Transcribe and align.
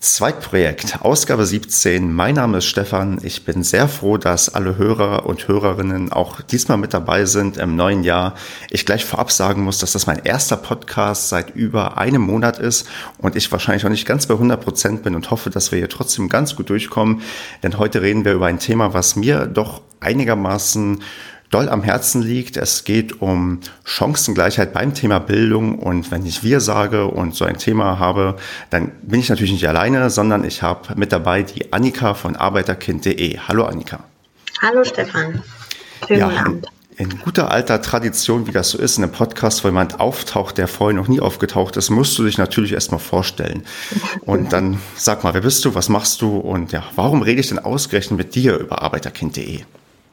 Zweitprojekt, 0.00 1.02
Ausgabe 1.02 1.44
17. 1.44 2.10
Mein 2.10 2.36
Name 2.36 2.58
ist 2.58 2.64
Stefan. 2.64 3.18
Ich 3.22 3.44
bin 3.44 3.62
sehr 3.62 3.86
froh, 3.86 4.16
dass 4.16 4.48
alle 4.54 4.78
Hörer 4.78 5.26
und 5.26 5.46
Hörerinnen 5.46 6.10
auch 6.10 6.40
diesmal 6.40 6.78
mit 6.78 6.94
dabei 6.94 7.26
sind 7.26 7.58
im 7.58 7.76
neuen 7.76 8.02
Jahr. 8.02 8.34
Ich 8.70 8.86
gleich 8.86 9.04
vorab 9.04 9.30
sagen 9.30 9.62
muss, 9.62 9.76
dass 9.76 9.92
das 9.92 10.06
mein 10.06 10.24
erster 10.24 10.56
Podcast 10.56 11.28
seit 11.28 11.54
über 11.54 11.98
einem 11.98 12.22
Monat 12.22 12.58
ist 12.58 12.88
und 13.18 13.36
ich 13.36 13.52
wahrscheinlich 13.52 13.82
noch 13.82 13.90
nicht 13.90 14.06
ganz 14.06 14.24
bei 14.24 14.32
100 14.32 14.64
Prozent 14.64 15.02
bin 15.02 15.14
und 15.14 15.30
hoffe, 15.30 15.50
dass 15.50 15.70
wir 15.70 15.78
hier 15.78 15.90
trotzdem 15.90 16.30
ganz 16.30 16.56
gut 16.56 16.70
durchkommen. 16.70 17.20
Denn 17.62 17.76
heute 17.76 18.00
reden 18.00 18.24
wir 18.24 18.32
über 18.32 18.46
ein 18.46 18.58
Thema, 18.58 18.94
was 18.94 19.16
mir 19.16 19.44
doch 19.44 19.82
einigermaßen 20.00 21.02
doll 21.50 21.68
am 21.68 21.82
Herzen 21.82 22.22
liegt. 22.22 22.56
Es 22.56 22.84
geht 22.84 23.20
um 23.20 23.60
Chancengleichheit 23.84 24.72
beim 24.72 24.94
Thema 24.94 25.18
Bildung. 25.18 25.78
Und 25.78 26.10
wenn 26.10 26.24
ich 26.24 26.42
wir 26.42 26.60
sage 26.60 27.06
und 27.06 27.34
so 27.34 27.44
ein 27.44 27.58
Thema 27.58 27.98
habe, 27.98 28.36
dann 28.70 28.92
bin 29.02 29.20
ich 29.20 29.28
natürlich 29.28 29.52
nicht 29.52 29.68
alleine, 29.68 30.08
sondern 30.10 30.44
ich 30.44 30.62
habe 30.62 30.94
mit 30.96 31.12
dabei 31.12 31.42
die 31.42 31.72
Annika 31.72 32.14
von 32.14 32.36
arbeiterkind.de. 32.36 33.38
Hallo 33.48 33.64
Annika. 33.64 34.00
Hallo 34.62 34.84
Stefan. 34.84 35.42
Schönen 36.06 36.20
ja, 36.20 36.28
Abend. 36.28 36.66
In 36.96 37.18
guter 37.18 37.50
alter 37.50 37.80
Tradition, 37.80 38.46
wie 38.46 38.52
das 38.52 38.70
so 38.70 38.78
ist 38.78 38.98
in 38.98 39.04
einem 39.04 39.12
Podcast, 39.12 39.64
wo 39.64 39.68
jemand 39.68 40.00
auftaucht, 40.00 40.58
der 40.58 40.68
vorher 40.68 40.94
noch 40.94 41.08
nie 41.08 41.20
aufgetaucht 41.20 41.78
ist, 41.78 41.88
musst 41.88 42.18
du 42.18 42.24
dich 42.24 42.36
natürlich 42.36 42.72
erstmal 42.72 43.00
vorstellen. 43.00 43.62
Und 44.26 44.52
dann 44.52 44.78
sag 44.96 45.24
mal, 45.24 45.32
wer 45.32 45.40
bist 45.40 45.64
du, 45.64 45.74
was 45.74 45.88
machst 45.88 46.20
du 46.20 46.36
und 46.36 46.72
ja, 46.72 46.84
warum 46.96 47.22
rede 47.22 47.40
ich 47.40 47.48
denn 47.48 47.58
ausgerechnet 47.58 48.18
mit 48.18 48.34
dir 48.34 48.58
über 48.58 48.82
arbeiterkind.de? 48.82 49.60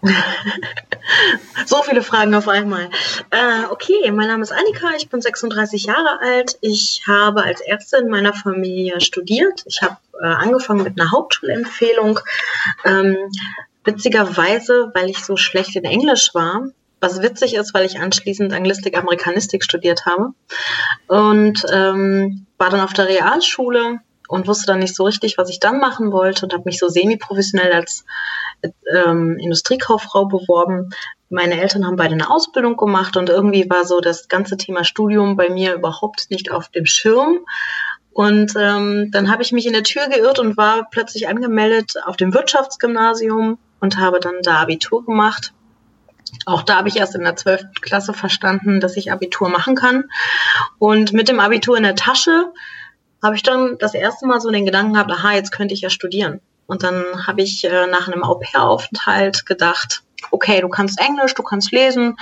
so 1.66 1.82
viele 1.84 2.02
Fragen 2.02 2.34
auf 2.36 2.48
einmal. 2.48 2.90
Äh, 3.30 3.66
okay, 3.70 4.12
mein 4.12 4.28
Name 4.28 4.44
ist 4.44 4.52
Annika, 4.52 4.92
ich 4.98 5.10
bin 5.10 5.22
36 5.22 5.86
Jahre 5.86 6.20
alt. 6.22 6.58
Ich 6.62 7.04
habe 7.08 7.44
als 7.44 7.62
Ärztin 7.62 8.06
in 8.06 8.10
meiner 8.10 8.34
Familie 8.34 9.02
studiert. 9.02 9.64
Ich 9.66 9.82
habe 9.82 9.98
äh, 10.22 10.26
angefangen 10.26 10.84
mit 10.84 11.00
einer 11.00 11.12
Hauptschulempfehlung. 11.12 12.20
Ähm, 12.86 13.18
witzigerweise, 13.84 14.92
weil 14.94 15.10
ich 15.10 15.24
so 15.24 15.38
schlecht 15.38 15.76
in 15.76 15.86
Englisch 15.86 16.32
war, 16.34 16.68
was 17.00 17.22
witzig 17.22 17.56
ist, 17.56 17.74
weil 17.74 17.86
ich 17.86 18.00
anschließend 18.00 18.54
Anglistik, 18.54 18.98
Amerikanistik 18.98 19.64
studiert 19.64 20.06
habe 20.06 20.34
und 21.08 21.64
ähm, 21.72 22.46
war 22.58 22.70
dann 22.70 22.82
auf 22.82 22.94
der 22.94 23.08
Realschule 23.08 24.00
und 24.28 24.48
wusste 24.48 24.68
dann 24.68 24.80
nicht 24.80 24.96
so 24.96 25.06
richtig, 25.06 25.38
was 25.38 25.50
ich 25.50 25.60
dann 25.60 25.80
machen 25.80 26.12
wollte 26.12 26.46
und 26.46 26.54
habe 26.54 26.64
mich 26.66 26.80
so 26.80 26.90
semi-professionell 26.90 27.72
als 27.74 28.06
ähm, 28.94 29.38
Industriekauffrau 29.40 30.26
beworben. 30.26 30.90
Meine 31.30 31.60
Eltern 31.62 31.86
haben 31.86 31.98
beide 31.98 32.14
eine 32.14 32.30
Ausbildung 32.30 32.78
gemacht 32.78 33.18
und 33.18 33.30
irgendwie 33.30 33.70
war 33.70 33.86
so 33.86 34.00
das 34.00 34.28
ganze 34.28 34.58
Thema 34.58 34.84
Studium 34.84 35.36
bei 35.36 35.50
mir 35.50 35.76
überhaupt 35.76 36.28
nicht 36.30 36.52
auf 36.52 36.70
dem 36.70 36.86
Schirm. 36.86 37.40
Und 38.12 38.54
ähm, 38.58 39.12
dann 39.12 39.30
habe 39.32 39.44
ich 39.44 39.52
mich 39.52 39.68
in 39.68 39.74
der 39.74 39.84
Tür 39.84 40.08
geirrt 40.08 40.40
und 40.40 40.58
war 40.58 40.88
plötzlich 40.90 41.28
angemeldet 41.28 41.94
auf 42.06 42.18
dem 42.18 42.34
Wirtschaftsgymnasium 42.34 43.60
und 43.80 43.98
habe 44.00 44.20
dann 44.20 44.42
da 44.42 44.56
Abitur 44.56 45.06
gemacht. 45.06 45.54
Auch 46.46 46.64
da 46.64 46.78
habe 46.78 46.90
ich 46.90 46.98
erst 46.98 47.16
in 47.16 47.24
der 47.24 47.36
12. 47.36 47.82
Klasse 47.82 48.14
verstanden, 48.14 48.80
dass 48.80 48.98
ich 48.98 49.12
Abitur 49.12 49.50
machen 49.50 49.76
kann. 49.76 50.06
Und 50.80 51.14
mit 51.14 51.30
dem 51.30 51.40
Abitur 51.40 51.78
in 51.78 51.84
der 51.84 51.96
Tasche 51.96 52.52
habe 53.22 53.36
ich 53.36 53.44
dann 53.44 53.78
das 53.78 53.94
erste 53.94 54.26
Mal 54.26 54.42
so 54.42 54.50
den 54.50 54.66
Gedanken 54.66 54.94
gehabt, 54.94 55.12
aha, 55.12 55.34
jetzt 55.34 55.52
könnte 55.52 55.74
ich 55.74 55.82
ja 55.82 55.90
studieren. 55.90 56.42
Und 56.68 56.84
dann 56.84 57.26
habe 57.26 57.42
ich 57.42 57.64
äh, 57.64 57.88
nach 57.88 58.08
einem 58.08 58.24
Au-pair-Aufenthalt 58.24 59.46
gedacht, 59.46 60.04
okay, 60.32 60.62
du 60.62 60.70
kannst 60.70 61.00
Englisch, 61.00 61.34
du 61.34 61.44
kannst 61.44 61.72
lesen, 61.72 62.18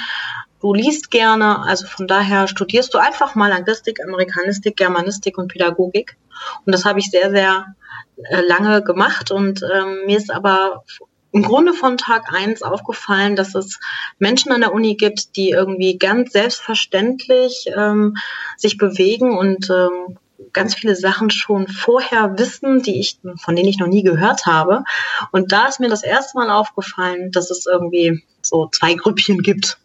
du 0.62 0.74
liest 0.74 1.12
gerne, 1.12 1.60
also 1.64 1.88
von 1.88 2.08
daher 2.08 2.48
studierst 2.48 2.94
du 2.94 2.98
einfach 2.98 3.36
mal 3.36 3.52
Anglistik, 3.52 4.00
Amerikanistik, 4.04 4.78
Germanistik 4.78 5.38
und 5.38 5.50
Pädagogik. 5.50 6.18
Und 6.66 6.74
das 6.74 6.86
habe 6.86 7.00
ich 7.00 7.10
sehr, 7.10 7.32
sehr 7.32 7.76
äh, 8.24 8.42
lange 8.42 8.84
gemacht 8.84 9.32
und 9.32 9.62
ähm, 9.64 10.06
mir 10.06 10.18
ist 10.18 10.32
aber 10.32 10.84
im 11.32 11.44
Grunde 11.44 11.74
von 11.74 11.98
Tag 11.98 12.32
eins 12.32 12.62
aufgefallen, 12.62 13.36
dass 13.36 13.56
es 13.56 13.78
Menschen 14.20 14.54
an 14.54 14.62
der 14.62 14.74
Uni 14.74 14.96
gibt, 14.96 15.36
die 15.36 15.50
irgendwie 15.50 15.98
ganz 15.98 16.32
selbstverständlich 16.32 17.70
ähm, 17.76 18.16
sich 18.56 18.78
bewegen 18.78 19.38
und 19.38 19.70
ähm, 19.70 20.18
ganz 20.54 20.76
viele 20.76 20.96
Sachen 20.96 21.30
schon 21.30 21.68
vorher 21.68 22.38
wissen, 22.38 22.82
die 22.82 23.00
ich, 23.00 23.20
von 23.42 23.56
denen 23.56 23.70
ich 23.70 23.80
noch 23.80 23.88
nie 23.88 24.04
gehört 24.04 24.46
habe. 24.46 24.84
Und 25.32 25.52
da 25.52 25.68
ist 25.68 25.80
mir 25.80 25.90
das 25.90 26.04
erste 26.04 26.38
Mal 26.38 26.50
aufgefallen, 26.50 27.32
dass 27.32 27.52
es 27.52 27.66
irgendwie 27.66 28.24
so 28.42 28.68
zwei 28.72 28.94
Grüppchen 28.96 29.40
gibt. 29.40 29.78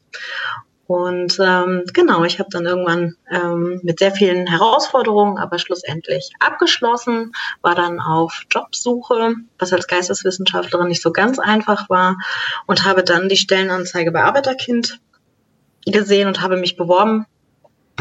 Und 0.91 1.39
ähm, 1.41 1.85
genau, 1.93 2.25
ich 2.25 2.41
habe 2.41 2.51
dann 2.51 2.67
irgendwann 2.67 3.15
ähm, 3.31 3.79
mit 3.85 4.01
sehr 4.01 4.11
vielen 4.11 4.49
Herausforderungen, 4.49 5.39
aber 5.39 5.61
schlussendlich 5.61 6.33
abgeschlossen, 6.41 7.31
war 7.63 7.77
dann 7.77 8.01
auf 8.01 8.43
Jobsuche, 8.51 9.37
was 9.57 9.73
als 9.73 9.87
Geisteswissenschaftlerin 9.87 10.89
nicht 10.89 11.01
so 11.01 11.13
ganz 11.13 11.39
einfach 11.39 11.89
war 11.89 12.17
und 12.67 12.85
habe 12.85 13.05
dann 13.05 13.29
die 13.29 13.37
Stellenanzeige 13.37 14.11
bei 14.11 14.25
Arbeiterkind 14.25 14.99
gesehen 15.87 16.27
und 16.27 16.41
habe 16.41 16.57
mich 16.57 16.77
beworben 16.77 17.25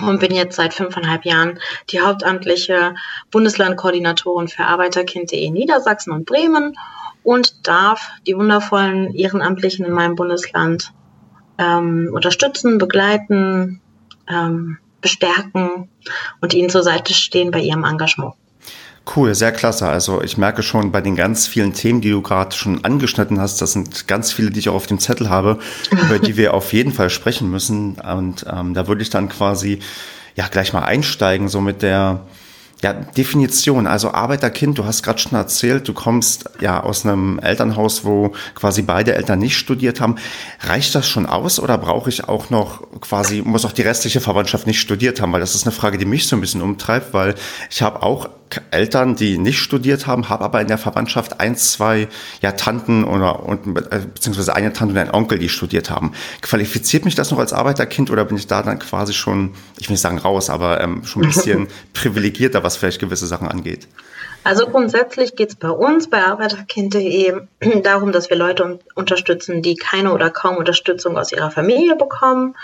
und 0.08 0.20
bin 0.20 0.34
jetzt 0.34 0.56
seit 0.56 0.74
fünfeinhalb 0.74 1.26
Jahren 1.26 1.60
die 1.90 2.02
hauptamtliche 2.02 2.96
Bundeslandkoordinatorin 3.32 4.48
für 4.48 4.64
Arbeiterkind.de 4.64 5.50
Niedersachsen 5.50 6.12
und 6.12 6.26
Bremen 6.26 6.76
und 7.24 7.68
darf 7.68 8.10
die 8.26 8.36
wundervollen 8.36 9.14
Ehrenamtlichen 9.14 9.86
in 9.86 9.92
meinem 9.92 10.16
Bundesland 10.16 10.94
ähm, 11.58 12.10
unterstützen, 12.14 12.78
begleiten, 12.78 13.82
ähm, 14.28 14.78
bestärken 15.02 15.90
und 16.42 16.54
ihnen 16.54 16.70
zur 16.70 16.84
Seite 16.84 17.14
stehen 17.14 17.52
bei 17.52 17.60
ihrem 17.60 17.84
Engagement. 17.84 18.36
Cool, 19.16 19.34
sehr 19.34 19.52
klasse. 19.52 19.88
Also 19.88 20.22
ich 20.22 20.38
merke 20.38 20.62
schon 20.62 20.92
bei 20.92 21.02
den 21.02 21.16
ganz 21.16 21.48
vielen 21.48 21.74
Themen, 21.74 22.02
die 22.02 22.12
du 22.12 22.22
gerade 22.22 22.56
schon 22.56 22.84
angeschnitten 22.86 23.40
hast, 23.40 23.62
das 23.62 23.74
sind 23.74 24.08
ganz 24.08 24.32
viele, 24.32 24.52
die 24.52 24.60
ich 24.60 24.70
auch 24.70 24.76
auf 24.76 24.88
dem 24.88 25.00
Zettel 25.00 25.30
habe, 25.30 25.58
über 25.92 26.20
die 26.20 26.38
wir 26.38 26.54
auf 26.54 26.74
jeden 26.74 26.92
Fall 26.92 27.10
sprechen 27.10 27.50
müssen. 27.50 27.96
Und 27.96 28.46
ähm, 28.52 28.74
da 28.74 28.88
würde 28.88 29.02
ich 29.02 29.10
dann 29.10 29.30
quasi 29.30 29.80
ja 30.36 30.48
gleich 30.48 30.74
mal 30.74 30.84
einsteigen, 30.84 31.50
so 31.50 31.60
mit 31.60 31.82
der 31.82 32.22
ja, 32.82 32.94
Definition, 32.94 33.88
also 33.88 34.14
Arbeiterkind, 34.14 34.78
du 34.78 34.86
hast 34.86 35.04
gerade 35.04 35.20
schon 35.20 35.34
erzählt, 35.34 35.88
du 35.88 35.94
kommst 35.94 36.50
ja 36.62 36.82
aus 36.82 37.06
einem 37.06 37.40
Elternhaus, 37.40 38.06
wo 38.06 38.34
quasi 38.56 38.84
beide 38.84 39.16
Eltern 39.16 39.40
nicht 39.40 39.58
studiert 39.58 40.00
haben. 40.00 40.16
Reicht 40.62 40.96
das 40.96 41.08
schon 41.08 41.26
aus 41.26 41.60
oder 41.60 41.78
brauche 41.78 42.10
ich 42.10 42.30
auch 42.30 42.50
noch 42.50 42.84
quasi, 43.02 43.42
muss 43.42 43.66
auch 43.66 43.74
die 43.74 43.82
restliche 43.82 44.22
Verwandtschaft 44.22 44.66
nicht 44.66 44.80
studiert 44.80 45.20
haben? 45.20 45.34
Weil 45.34 45.42
das 45.42 45.56
ist 45.56 45.66
eine 45.66 45.74
Frage, 45.74 45.98
die 45.98 46.06
mich 46.06 46.28
so 46.28 46.38
ein 46.38 46.42
bisschen 46.42 46.62
umtreibt, 46.62 47.14
weil 47.14 47.36
ich 47.70 47.82
habe 47.82 48.02
auch 48.02 48.30
Eltern, 48.72 49.16
die 49.16 49.38
nicht 49.38 49.60
studiert 49.60 50.08
haben, 50.08 50.30
habe 50.30 50.44
aber 50.44 50.62
in 50.62 50.68
der 50.68 50.78
Verwandtschaft 50.78 51.40
ein, 51.40 51.56
zwei 51.56 52.08
ja, 52.42 52.52
Tanten 52.54 53.04
oder 53.04 53.44
und, 53.44 53.78
äh, 53.78 54.00
beziehungsweise 54.14 54.56
eine 54.56 54.74
Tante 54.74 54.94
und 54.94 54.98
ein 55.00 55.12
Onkel, 55.12 55.40
die 55.40 55.50
studiert 55.50 55.90
haben. 55.90 56.14
Qualifiziert 56.42 57.06
mich 57.06 57.16
das 57.16 57.32
noch 57.32 57.40
als 57.40 57.54
Arbeiterkind 57.54 58.10
oder 58.10 58.26
bin 58.26 58.38
ich 58.38 58.48
da 58.48 58.64
dann 58.64 58.80
quasi 58.80 59.14
schon, 59.14 59.52
ich 59.78 59.88
will 59.88 59.94
nicht 59.94 60.02
sagen 60.02 60.18
raus, 60.18 60.50
aber 60.50 60.82
ähm, 60.82 61.04
schon 61.04 61.24
ein 61.24 61.30
bisschen 61.30 61.68
privilegierter, 61.94 62.64
was 62.64 62.78
vielleicht 62.78 63.00
gewisse 63.00 63.28
Sachen 63.28 63.48
angeht? 63.48 63.88
Also 64.44 64.68
grundsätzlich 64.68 65.36
geht 65.36 65.50
es 65.50 65.56
bei 65.56 65.70
uns 65.70 66.10
bei 66.10 66.24
Arbeiterkind.de 66.24 67.42
darum, 67.84 68.12
dass 68.12 68.30
wir 68.30 68.38
Leute 68.38 68.80
unterstützen, 68.96 69.62
die 69.62 69.76
keine 69.76 70.14
oder 70.14 70.30
kaum 70.30 70.58
Unterstützung 70.58 71.18
aus 71.18 71.32
ihrer 71.32 71.52
Familie 71.52 71.96
bekommen, 71.96 72.56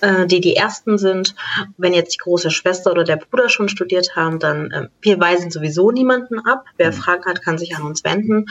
äh, 0.00 0.26
die 0.26 0.40
die 0.40 0.56
Ersten 0.56 0.98
sind. 0.98 1.34
Wenn 1.78 1.94
jetzt 1.94 2.14
die 2.14 2.18
große 2.18 2.50
Schwester 2.50 2.90
oder 2.90 3.04
der 3.04 3.16
Bruder 3.16 3.48
schon 3.48 3.68
studiert 3.68 4.14
haben, 4.14 4.38
dann 4.38 4.70
äh, 4.70 4.88
wir 5.00 5.18
weisen 5.18 5.50
sowieso 5.50 5.90
niemanden 5.90 6.38
ab. 6.40 6.64
Wer 6.76 6.92
mhm. 6.92 6.96
Fragen 6.96 7.24
hat, 7.24 7.42
kann 7.42 7.58
sich 7.58 7.76
an 7.76 7.82
uns 7.82 8.04
wenden. 8.04 8.46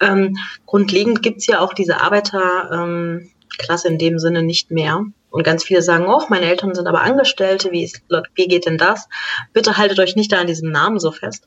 Ähm, 0.00 0.36
grundlegend 0.64 1.22
gibt 1.22 1.38
es 1.38 1.46
ja 1.46 1.60
auch 1.60 1.74
diese 1.74 2.00
Arbeiterklasse 2.00 3.88
ähm, 3.88 3.92
in 3.92 3.98
dem 3.98 4.18
Sinne 4.18 4.42
nicht 4.42 4.70
mehr. 4.70 5.04
Und 5.36 5.42
ganz 5.42 5.64
viele 5.64 5.82
sagen, 5.82 6.06
oh, 6.08 6.22
meine 6.30 6.46
Eltern 6.46 6.74
sind 6.74 6.86
aber 6.86 7.02
Angestellte, 7.02 7.70
wie, 7.70 7.84
ist, 7.84 8.00
wie 8.36 8.48
geht 8.48 8.64
denn 8.64 8.78
das? 8.78 9.06
Bitte 9.52 9.76
haltet 9.76 10.00
euch 10.00 10.16
nicht 10.16 10.32
da 10.32 10.40
an 10.40 10.46
diesem 10.46 10.70
Namen 10.70 10.98
so 10.98 11.12
fest. 11.12 11.46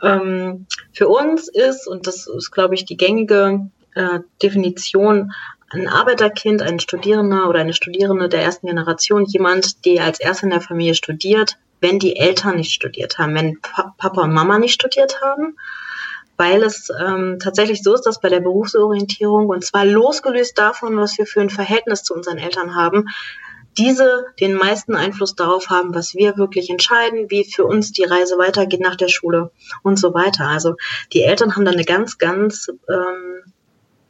Ähm, 0.00 0.66
für 0.92 1.08
uns 1.08 1.48
ist, 1.48 1.88
und 1.88 2.06
das 2.06 2.28
ist, 2.28 2.52
glaube 2.52 2.76
ich, 2.76 2.84
die 2.84 2.96
gängige 2.96 3.68
äh, 3.96 4.20
Definition, 4.40 5.32
ein 5.70 5.88
Arbeiterkind, 5.88 6.62
ein 6.62 6.78
Studierender 6.78 7.48
oder 7.48 7.58
eine 7.58 7.72
Studierende 7.72 8.28
der 8.28 8.42
ersten 8.42 8.68
Generation, 8.68 9.24
jemand, 9.24 9.84
der 9.84 10.04
als 10.04 10.20
erster 10.20 10.44
in 10.44 10.50
der 10.50 10.60
Familie 10.60 10.94
studiert, 10.94 11.56
wenn 11.80 11.98
die 11.98 12.14
Eltern 12.14 12.54
nicht 12.54 12.70
studiert 12.70 13.18
haben, 13.18 13.34
wenn 13.34 13.58
Papa 13.98 14.22
und 14.22 14.32
Mama 14.32 14.60
nicht 14.60 14.74
studiert 14.74 15.20
haben, 15.20 15.56
weil 16.36 16.62
es 16.62 16.88
ähm, 17.00 17.38
tatsächlich 17.40 17.82
so 17.82 17.94
ist, 17.94 18.02
dass 18.02 18.20
bei 18.20 18.28
der 18.28 18.40
Berufsorientierung, 18.40 19.48
und 19.48 19.64
zwar 19.64 19.84
losgelöst 19.84 20.58
davon, 20.58 20.96
was 20.96 21.16
wir 21.18 21.26
für 21.26 21.40
ein 21.40 21.50
Verhältnis 21.50 22.02
zu 22.02 22.14
unseren 22.14 22.38
Eltern 22.38 22.74
haben, 22.74 23.06
diese 23.76 24.26
den 24.40 24.54
meisten 24.54 24.94
Einfluss 24.94 25.34
darauf 25.34 25.68
haben, 25.68 25.94
was 25.94 26.14
wir 26.14 26.36
wirklich 26.36 26.70
entscheiden, 26.70 27.30
wie 27.30 27.44
für 27.44 27.64
uns 27.64 27.92
die 27.92 28.04
Reise 28.04 28.38
weitergeht 28.38 28.80
nach 28.80 28.96
der 28.96 29.08
Schule 29.08 29.50
und 29.82 29.98
so 29.98 30.14
weiter. 30.14 30.48
Also 30.48 30.76
die 31.12 31.22
Eltern 31.22 31.54
haben 31.54 31.64
da 31.64 31.72
eine 31.72 31.84
ganz, 31.84 32.18
ganz, 32.18 32.68
ähm, 32.88 33.52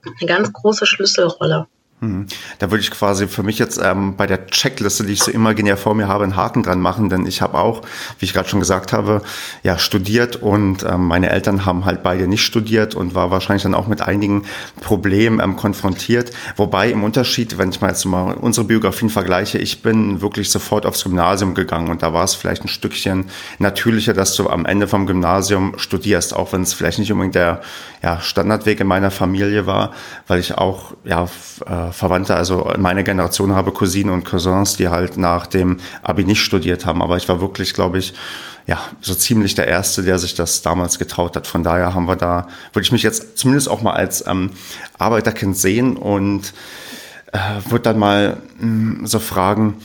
eine 0.05 0.29
ganz 0.29 0.53
große 0.53 0.87
Schlüsselrolle. 0.87 1.67
Mhm. 2.05 2.27
Da 2.59 2.71
würde 2.71 2.83
ich 2.83 2.91
quasi 2.91 3.27
für 3.29 3.43
mich 3.43 3.59
jetzt 3.59 3.81
ähm, 3.83 4.17
bei 4.17 4.27
der 4.27 4.47
Checkliste, 4.47 5.05
die 5.05 5.13
ich 5.13 5.23
so 5.23 5.31
imaginär 5.31 5.77
vor 5.77 5.95
mir 5.95 6.09
habe, 6.09 6.25
einen 6.25 6.37
Haken 6.37 6.63
dran 6.63 6.81
machen, 6.81 7.09
denn 7.09 7.27
ich 7.27 7.43
habe 7.43 7.59
auch, 7.59 7.83
wie 8.19 8.27
ich 8.27 8.33
gerade 8.33 8.49
schon 8.49 8.61
gesagt 8.61 8.93
habe, 8.93 9.23
ja 9.63 9.79
studiert 9.79 10.37
und 10.37 10.85
ähm, 10.85 11.07
meine 11.07 11.31
Eltern 11.31 11.65
haben 11.65 11.85
halt 11.85 12.03
beide 12.03 12.27
nicht 12.27 12.45
studiert 12.45 12.95
und 12.95 13.15
war 13.15 13.31
wahrscheinlich 13.31 13.63
dann 13.63 13.75
auch 13.75 13.87
mit 13.87 14.03
einigen 14.03 14.45
Problemen 14.81 15.41
ähm, 15.41 15.57
konfrontiert. 15.57 16.31
Wobei 16.57 16.91
im 16.91 17.05
Unterschied, 17.05 17.59
wenn 17.59 17.71
ich 17.71 17.81
mal 17.81 17.89
jetzt 17.89 18.05
mal 18.05 18.35
unsere 18.35 18.67
Biografien 18.67 19.11
vergleiche, 19.11 19.59
ich 19.59 19.83
bin 19.83 20.21
wirklich 20.21 20.51
sofort 20.51 20.87
aufs 20.87 21.05
Gymnasium 21.05 21.55
gegangen 21.55 21.91
und 21.91 22.03
da 22.03 22.13
war 22.13 22.25
es 22.25 22.35
vielleicht 22.35 22.65
ein 22.65 22.69
Stückchen 22.69 23.27
natürlicher, 23.59 24.13
dass 24.13 24.35
du 24.35 24.49
am 24.49 24.67
Ende 24.67 24.89
vom 24.89 25.07
Gymnasium 25.07 25.75
studierst, 25.79 26.35
auch 26.35 26.53
wenn 26.53 26.63
es 26.63 26.75
vielleicht 26.75 26.99
nicht 26.99 27.13
unbedingt 27.13 27.35
der 27.35 27.63
ja, 28.03 28.21
Standardweg 28.21 28.81
in 28.81 28.87
meiner 28.87 29.11
Familie 29.11 29.67
war, 29.67 29.93
weil 30.27 30.41
ich 30.41 30.55
auch 30.55 30.93
ja 31.05 31.29
äh, 31.67 31.93
Verwandte, 31.95 32.35
also 32.35 32.73
meine 32.77 33.05
Generation 33.05 33.55
habe 33.55 33.73
Cousinen 33.73 34.13
und 34.13 34.25
Cousins, 34.25 34.77
die 34.77 34.89
halt 34.89 35.17
nach 35.17 35.47
dem 35.47 35.79
Abi 36.03 36.25
nicht 36.25 36.41
studiert 36.41 36.85
haben. 36.87 37.03
Aber 37.03 37.17
ich 37.17 37.29
war 37.29 37.41
wirklich, 37.41 37.73
glaube 37.73 37.99
ich, 37.99 38.15
ja, 38.67 38.81
so 39.01 39.15
ziemlich 39.15 39.55
der 39.55 39.69
Erste, 39.69 40.03
der 40.03 40.19
sich 40.19 40.35
das 40.35 40.63
damals 40.63 40.99
getraut 40.99 41.37
hat. 41.37 41.47
Von 41.47 41.63
daher 41.63 41.95
haben 41.95 42.07
wir 42.07 42.17
da, 42.17 42.49
würde 42.73 42.85
ich 42.85 42.93
mich 42.93 43.03
jetzt 43.03 43.39
zumindest 43.39 43.69
auch 43.69 43.83
mal 43.83 43.93
als 43.93 44.27
ähm, 44.27 44.51
Arbeiterkind 44.99 45.57
sehen 45.57 45.97
und 45.97 46.53
äh, 47.33 47.39
würde 47.69 47.83
dann 47.83 47.99
mal 47.99 48.39
mh, 48.59 48.99
hm, 48.99 49.07
so 49.07 49.19
fragen, 49.19 49.77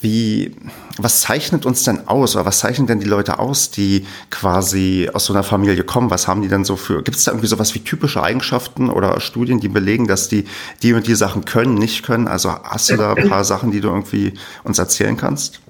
wie, 0.00 0.54
was 0.96 1.22
zeichnet 1.22 1.66
uns 1.66 1.82
denn 1.82 2.06
aus 2.06 2.36
oder 2.36 2.44
was 2.44 2.60
zeichnen 2.60 2.86
denn 2.86 3.00
die 3.00 3.06
Leute 3.06 3.38
aus, 3.38 3.70
die 3.70 4.06
quasi 4.30 5.10
aus 5.12 5.24
so 5.24 5.32
einer 5.32 5.42
Familie 5.42 5.82
kommen? 5.82 6.10
Was 6.10 6.28
haben 6.28 6.42
die 6.42 6.48
denn 6.48 6.64
so 6.64 6.76
für, 6.76 7.02
gibt 7.02 7.16
es 7.16 7.24
da 7.24 7.32
irgendwie 7.32 7.48
sowas 7.48 7.74
wie 7.74 7.80
typische 7.80 8.22
Eigenschaften 8.22 8.90
oder 8.90 9.20
Studien, 9.20 9.60
die 9.60 9.68
belegen, 9.68 10.06
dass 10.06 10.28
die 10.28 10.44
die 10.82 10.92
und 10.92 11.06
die 11.06 11.16
Sachen 11.16 11.44
können, 11.44 11.74
nicht 11.74 12.04
können? 12.04 12.28
Also 12.28 12.50
hast 12.50 12.90
du 12.90 12.96
da 12.96 13.14
ein 13.14 13.28
paar 13.28 13.44
Sachen, 13.44 13.72
die 13.72 13.80
du 13.80 13.88
irgendwie 13.88 14.34
uns 14.62 14.78
erzählen 14.78 15.16
kannst? 15.16 15.60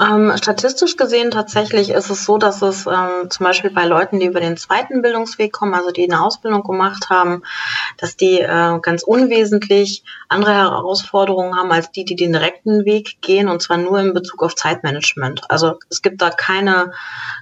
Ähm, 0.00 0.32
statistisch 0.36 0.96
gesehen 0.96 1.32
tatsächlich 1.32 1.90
ist 1.90 2.08
es 2.08 2.24
so, 2.24 2.38
dass 2.38 2.62
es 2.62 2.86
ähm, 2.86 3.30
zum 3.30 3.44
Beispiel 3.44 3.70
bei 3.70 3.84
Leuten, 3.84 4.20
die 4.20 4.26
über 4.26 4.38
den 4.38 4.56
zweiten 4.56 5.02
Bildungsweg 5.02 5.52
kommen, 5.52 5.74
also 5.74 5.90
die 5.90 6.04
eine 6.04 6.22
Ausbildung 6.22 6.62
gemacht 6.62 7.10
haben, 7.10 7.42
dass 7.96 8.16
die 8.16 8.38
äh, 8.40 8.78
ganz 8.80 9.02
unwesentlich 9.02 10.04
andere 10.28 10.54
Herausforderungen 10.54 11.56
haben 11.56 11.72
als 11.72 11.90
die, 11.90 12.04
die 12.04 12.14
den 12.14 12.32
direkten 12.32 12.84
Weg 12.84 13.20
gehen, 13.22 13.48
und 13.48 13.60
zwar 13.60 13.76
nur 13.76 13.98
in 13.98 14.14
Bezug 14.14 14.44
auf 14.44 14.54
Zeitmanagement. 14.54 15.50
Also 15.50 15.78
es 15.90 16.00
gibt 16.00 16.22
da 16.22 16.30
keine, 16.30 16.92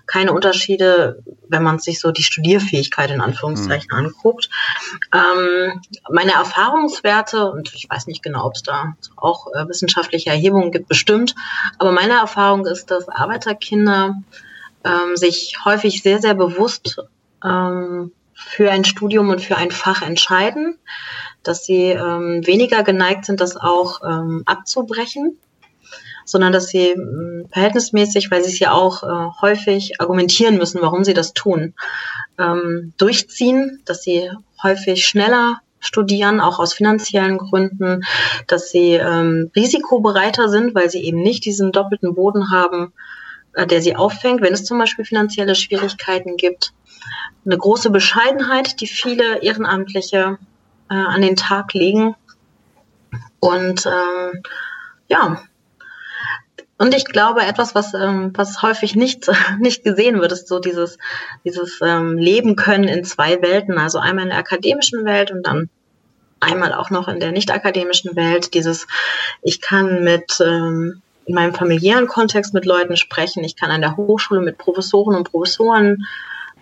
keine 0.07 0.33
Unterschiede, 0.33 1.23
wenn 1.49 1.63
man 1.63 1.79
sich 1.79 2.01
so 2.01 2.11
die 2.11 2.23
Studierfähigkeit 2.23 3.11
in 3.11 3.21
Anführungszeichen 3.21 3.91
mhm. 3.93 4.07
anguckt. 4.07 4.49
Ähm, 5.13 5.83
meine 6.11 6.33
Erfahrungswerte, 6.33 7.51
und 7.51 7.75
ich 7.75 7.87
weiß 7.91 8.07
nicht 8.07 8.23
genau, 8.23 8.47
ob 8.47 8.55
es 8.55 8.63
da 8.63 8.95
auch 9.17 9.49
äh, 9.53 9.69
wissenschaftliche 9.69 10.31
Erhebungen 10.31 10.73
gibt, 10.73 10.89
bestimmt, 10.89 11.35
aber 11.79 11.93
meine 11.93 12.15
Erfahrung 12.15 12.46
ist, 12.55 12.91
dass 12.91 13.09
Arbeiterkinder 13.09 14.15
ähm, 14.85 15.17
sich 15.17 15.57
häufig 15.65 16.03
sehr, 16.03 16.21
sehr 16.21 16.35
bewusst 16.35 16.99
ähm, 17.45 18.13
für 18.35 18.71
ein 18.71 18.85
Studium 18.85 19.31
und 19.31 19.41
für 19.41 19.57
ein 19.57 19.71
Fach 19.71 20.03
entscheiden, 20.03 20.79
dass 21.43 21.65
sie 21.65 21.91
ähm, 21.91 22.47
weniger 22.47 22.83
geneigt 22.83 23.25
sind, 23.25 23.41
das 23.41 23.57
auch 23.57 24.01
ähm, 24.03 24.43
abzubrechen 24.47 25.39
sondern 26.27 26.53
dass 26.53 26.67
sie 26.67 26.89
äh, 26.89 27.45
verhältnismäßig, 27.53 28.31
weil 28.31 28.43
sie 28.43 28.51
es 28.51 28.59
ja 28.59 28.73
auch 28.73 29.03
äh, 29.03 29.31
häufig 29.41 30.01
argumentieren 30.01 30.59
müssen, 30.59 30.83
warum 30.83 31.05
sie 31.05 31.15
das 31.15 31.33
tun, 31.33 31.73
ähm, 32.39 32.93
durchziehen, 32.99 33.81
dass 33.87 34.03
sie 34.03 34.31
häufig 34.63 35.07
schneller 35.07 35.61
studieren, 35.81 36.41
auch 36.41 36.59
aus 36.59 36.75
finanziellen 36.75 37.39
Gründen, 37.39 38.05
dass 38.47 38.71
sie 38.71 38.95
ähm, 38.95 39.51
risikobereiter 39.55 40.49
sind, 40.49 40.75
weil 40.75 40.91
sie 40.91 41.05
eben 41.05 41.23
nicht 41.23 41.45
diesen 41.45 41.73
doppelten 41.73 42.15
Boden 42.15 42.51
haben, 42.51 42.93
äh, 43.55 43.67
der 43.67 43.83
sie 43.83 43.97
auffängt, 43.97 44.41
wenn 44.41 44.55
es 44.55 44.65
zum 44.65 44.79
Beispiel 44.79 45.05
finanzielle 45.05 45.55
Schwierigkeiten 45.55 46.37
gibt. 46.37 46.73
Eine 47.45 47.59
große 47.59 47.91
Bescheidenheit, 47.91 48.81
die 48.81 48.87
viele 48.87 49.43
Ehrenamtliche 49.43 50.39
äh, 50.91 50.95
an 50.95 51.23
den 51.23 51.37
Tag 51.37 51.73
legen. 51.75 52.17
Und 53.41 53.87
ähm, 53.87 54.43
ja, 55.09 55.43
und 56.79 56.95
ich 56.95 57.07
glaube, 57.07 57.41
etwas, 57.41 57.75
was, 57.75 57.95
ähm, 57.95 58.33
was 58.35 58.61
häufig 58.63 58.95
nicht, 58.97 59.31
nicht 59.61 59.83
gesehen 59.83 60.21
wird, 60.21 60.33
ist 60.33 60.49
so 60.49 60.59
dieses, 60.59 60.99
dieses 61.45 61.81
ähm, 61.83 62.19
Leben 62.19 62.57
können 62.57 62.85
in 62.85 63.05
zwei 63.05 63.41
Welten. 63.41 63.79
Also 63.79 63.99
einmal 63.99 64.25
in 64.25 64.31
der 64.31 64.39
akademischen 64.39 65.05
Welt 65.05 65.31
und 65.31 65.47
dann 65.47 65.71
einmal 66.39 66.75
auch 66.75 66.91
noch 66.91 67.09
in 67.09 67.19
der 67.19 67.33
nicht 67.33 67.51
akademischen 67.51 68.15
Welt. 68.15 68.53
Dieses, 68.53 68.87
ich 69.43 69.63
kann 69.63 70.05
mit 70.05 70.39
ähm, 70.41 71.01
in 71.25 71.35
meinem 71.35 71.55
familiären 71.55 72.07
Kontext 72.07 72.53
mit 72.53 72.67
Leuten 72.67 72.97
sprechen. 72.97 73.43
Ich 73.43 73.57
kann 73.57 73.71
an 73.71 73.81
der 73.81 73.97
Hochschule 73.97 74.41
mit 74.41 74.59
Professoren 74.59 75.17
und 75.17 75.31
Professoren 75.31 76.07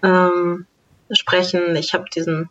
ähm, 0.03 0.67
sprechen. 1.11 1.75
Ich 1.75 1.93
habe 1.93 2.05
diesen 2.15 2.51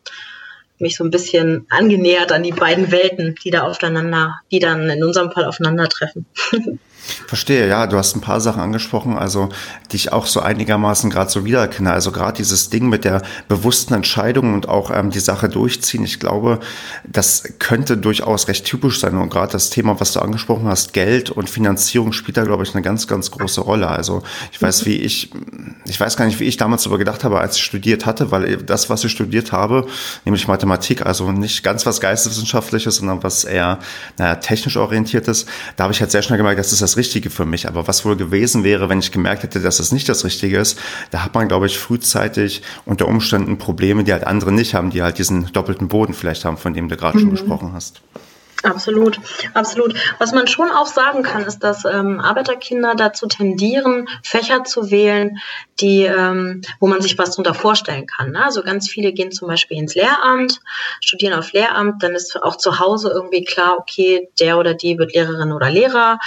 mich 0.79 0.97
so 0.97 1.03
ein 1.05 1.11
bisschen 1.11 1.65
angenähert 1.69 2.33
an 2.33 2.43
die 2.43 2.51
beiden 2.51 2.91
Welten, 2.91 3.35
die 3.43 3.51
da 3.51 3.63
aufeinander, 3.63 4.41
die 4.51 4.59
dann 4.59 4.89
in 4.89 5.03
unserem 5.03 5.31
Fall 5.31 5.45
aufeinandertreffen. 5.45 6.25
Verstehe, 7.27 7.67
ja, 7.67 7.85
du 7.87 7.97
hast 7.97 8.15
ein 8.15 8.21
paar 8.21 8.39
Sachen 8.39 8.61
angesprochen, 8.61 9.17
also 9.17 9.49
die 9.91 9.97
ich 9.97 10.13
auch 10.13 10.25
so 10.25 10.39
einigermaßen 10.39 11.09
gerade 11.09 11.29
so 11.29 11.43
wiedererkenne. 11.43 11.91
Also 11.91 12.11
gerade 12.11 12.37
dieses 12.37 12.69
Ding 12.69 12.87
mit 12.87 13.03
der 13.03 13.21
bewussten 13.47 13.93
Entscheidung 13.93 14.53
und 14.53 14.69
auch 14.69 14.89
ähm, 14.89 15.09
die 15.09 15.19
Sache 15.19 15.49
durchziehen. 15.49 16.03
Ich 16.03 16.19
glaube, 16.19 16.59
das 17.05 17.43
könnte 17.59 17.97
durchaus 17.97 18.47
recht 18.47 18.65
typisch 18.65 18.99
sein. 18.99 19.17
Und 19.17 19.29
gerade 19.29 19.51
das 19.51 19.69
Thema, 19.69 19.99
was 19.99 20.13
du 20.13 20.21
angesprochen 20.21 20.67
hast, 20.67 20.93
Geld 20.93 21.29
und 21.29 21.49
Finanzierung 21.49 22.13
spielt 22.13 22.37
da, 22.37 22.43
glaube 22.43 22.63
ich, 22.63 22.73
eine 22.73 22.81
ganz, 22.81 23.07
ganz 23.07 23.31
große 23.31 23.61
Rolle. 23.61 23.89
Also 23.89 24.23
ich 24.51 24.61
weiß, 24.61 24.85
wie 24.85 24.95
ich, 24.95 25.31
ich 25.85 25.99
weiß 25.99 26.15
gar 26.15 26.25
nicht, 26.25 26.39
wie 26.39 26.45
ich 26.45 26.57
damals 26.57 26.83
darüber 26.83 26.99
gedacht 26.99 27.23
habe, 27.23 27.39
als 27.39 27.57
ich 27.57 27.63
studiert 27.63 28.05
hatte, 28.05 28.31
weil 28.31 28.57
das, 28.57 28.89
was 28.89 29.03
ich 29.03 29.11
studiert 29.11 29.51
habe, 29.51 29.87
nämlich 30.23 30.47
Mathematik, 30.47 31.05
also 31.05 31.31
nicht 31.31 31.63
ganz 31.63 31.85
was 31.85 31.99
Geisteswissenschaftliches, 31.99 32.95
sondern 32.95 33.23
was 33.23 33.43
eher, 33.43 33.79
naja, 34.17 34.35
technisch 34.35 34.77
orientiertes, 34.77 35.45
da 35.75 35.83
habe 35.83 35.93
ich 35.93 35.99
halt 35.99 36.11
sehr 36.11 36.21
schnell 36.21 36.37
gemerkt, 36.37 36.59
dass 36.59 36.77
das 36.77 36.92
das 36.93 36.97
das 36.97 36.97
Richtige 36.97 37.29
für 37.29 37.45
mich. 37.45 37.67
Aber 37.67 37.87
was 37.87 38.05
wohl 38.05 38.15
gewesen 38.15 38.63
wäre, 38.63 38.89
wenn 38.89 38.99
ich 38.99 39.11
gemerkt 39.11 39.43
hätte, 39.43 39.59
dass 39.59 39.77
das 39.77 39.91
nicht 39.91 40.07
das 40.09 40.23
Richtige 40.23 40.59
ist, 40.59 40.79
da 41.11 41.23
hat 41.23 41.33
man, 41.33 41.47
glaube 41.47 41.65
ich, 41.65 41.77
frühzeitig 41.77 42.61
unter 42.85 43.07
Umständen 43.07 43.57
Probleme, 43.57 44.03
die 44.03 44.13
halt 44.13 44.25
andere 44.25 44.51
nicht 44.51 44.73
haben, 44.73 44.91
die 44.91 45.01
halt 45.01 45.17
diesen 45.17 45.51
doppelten 45.53 45.87
Boden 45.87 46.13
vielleicht 46.13 46.45
haben, 46.45 46.57
von 46.57 46.73
dem 46.73 46.89
du 46.89 46.97
gerade 46.97 47.17
mhm. 47.17 47.21
schon 47.21 47.31
gesprochen 47.31 47.71
hast. 47.73 48.01
Absolut, 48.63 49.19
absolut. 49.53 49.93
Was 50.19 50.31
man 50.31 50.47
schon 50.47 50.71
auch 50.71 50.87
sagen 50.87 51.21
kann, 51.21 51.43
ist, 51.43 51.59
dass 51.59 51.83
ähm, 51.83 52.21
Arbeiterkinder 52.21 52.95
dazu 52.95 53.27
tendieren, 53.27 54.07
Fächer 54.23 54.63
zu 54.63 54.89
wählen, 54.89 55.37
die, 55.81 56.03
ähm, 56.03 56.61
wo 56.79 56.87
man 56.87 57.01
sich 57.01 57.17
was 57.17 57.31
darunter 57.31 57.53
vorstellen 57.53 58.07
kann. 58.07 58.31
Ne? 58.31 58.43
Also 58.43 58.63
ganz 58.63 58.89
viele 58.89 59.11
gehen 59.11 59.33
zum 59.33 59.49
Beispiel 59.49 59.77
ins 59.77 59.95
Lehramt, 59.95 60.61
studieren 61.01 61.33
auf 61.33 61.51
Lehramt, 61.51 62.01
dann 62.03 62.15
ist 62.15 62.41
auch 62.41 62.55
zu 62.55 62.79
Hause 62.79 63.11
irgendwie 63.13 63.43
klar, 63.43 63.75
okay, 63.77 64.29
der 64.39 64.57
oder 64.57 64.73
die 64.73 64.97
wird 64.97 65.13
Lehrerin 65.13 65.51
oder 65.51 65.69
Lehrer. 65.69 66.19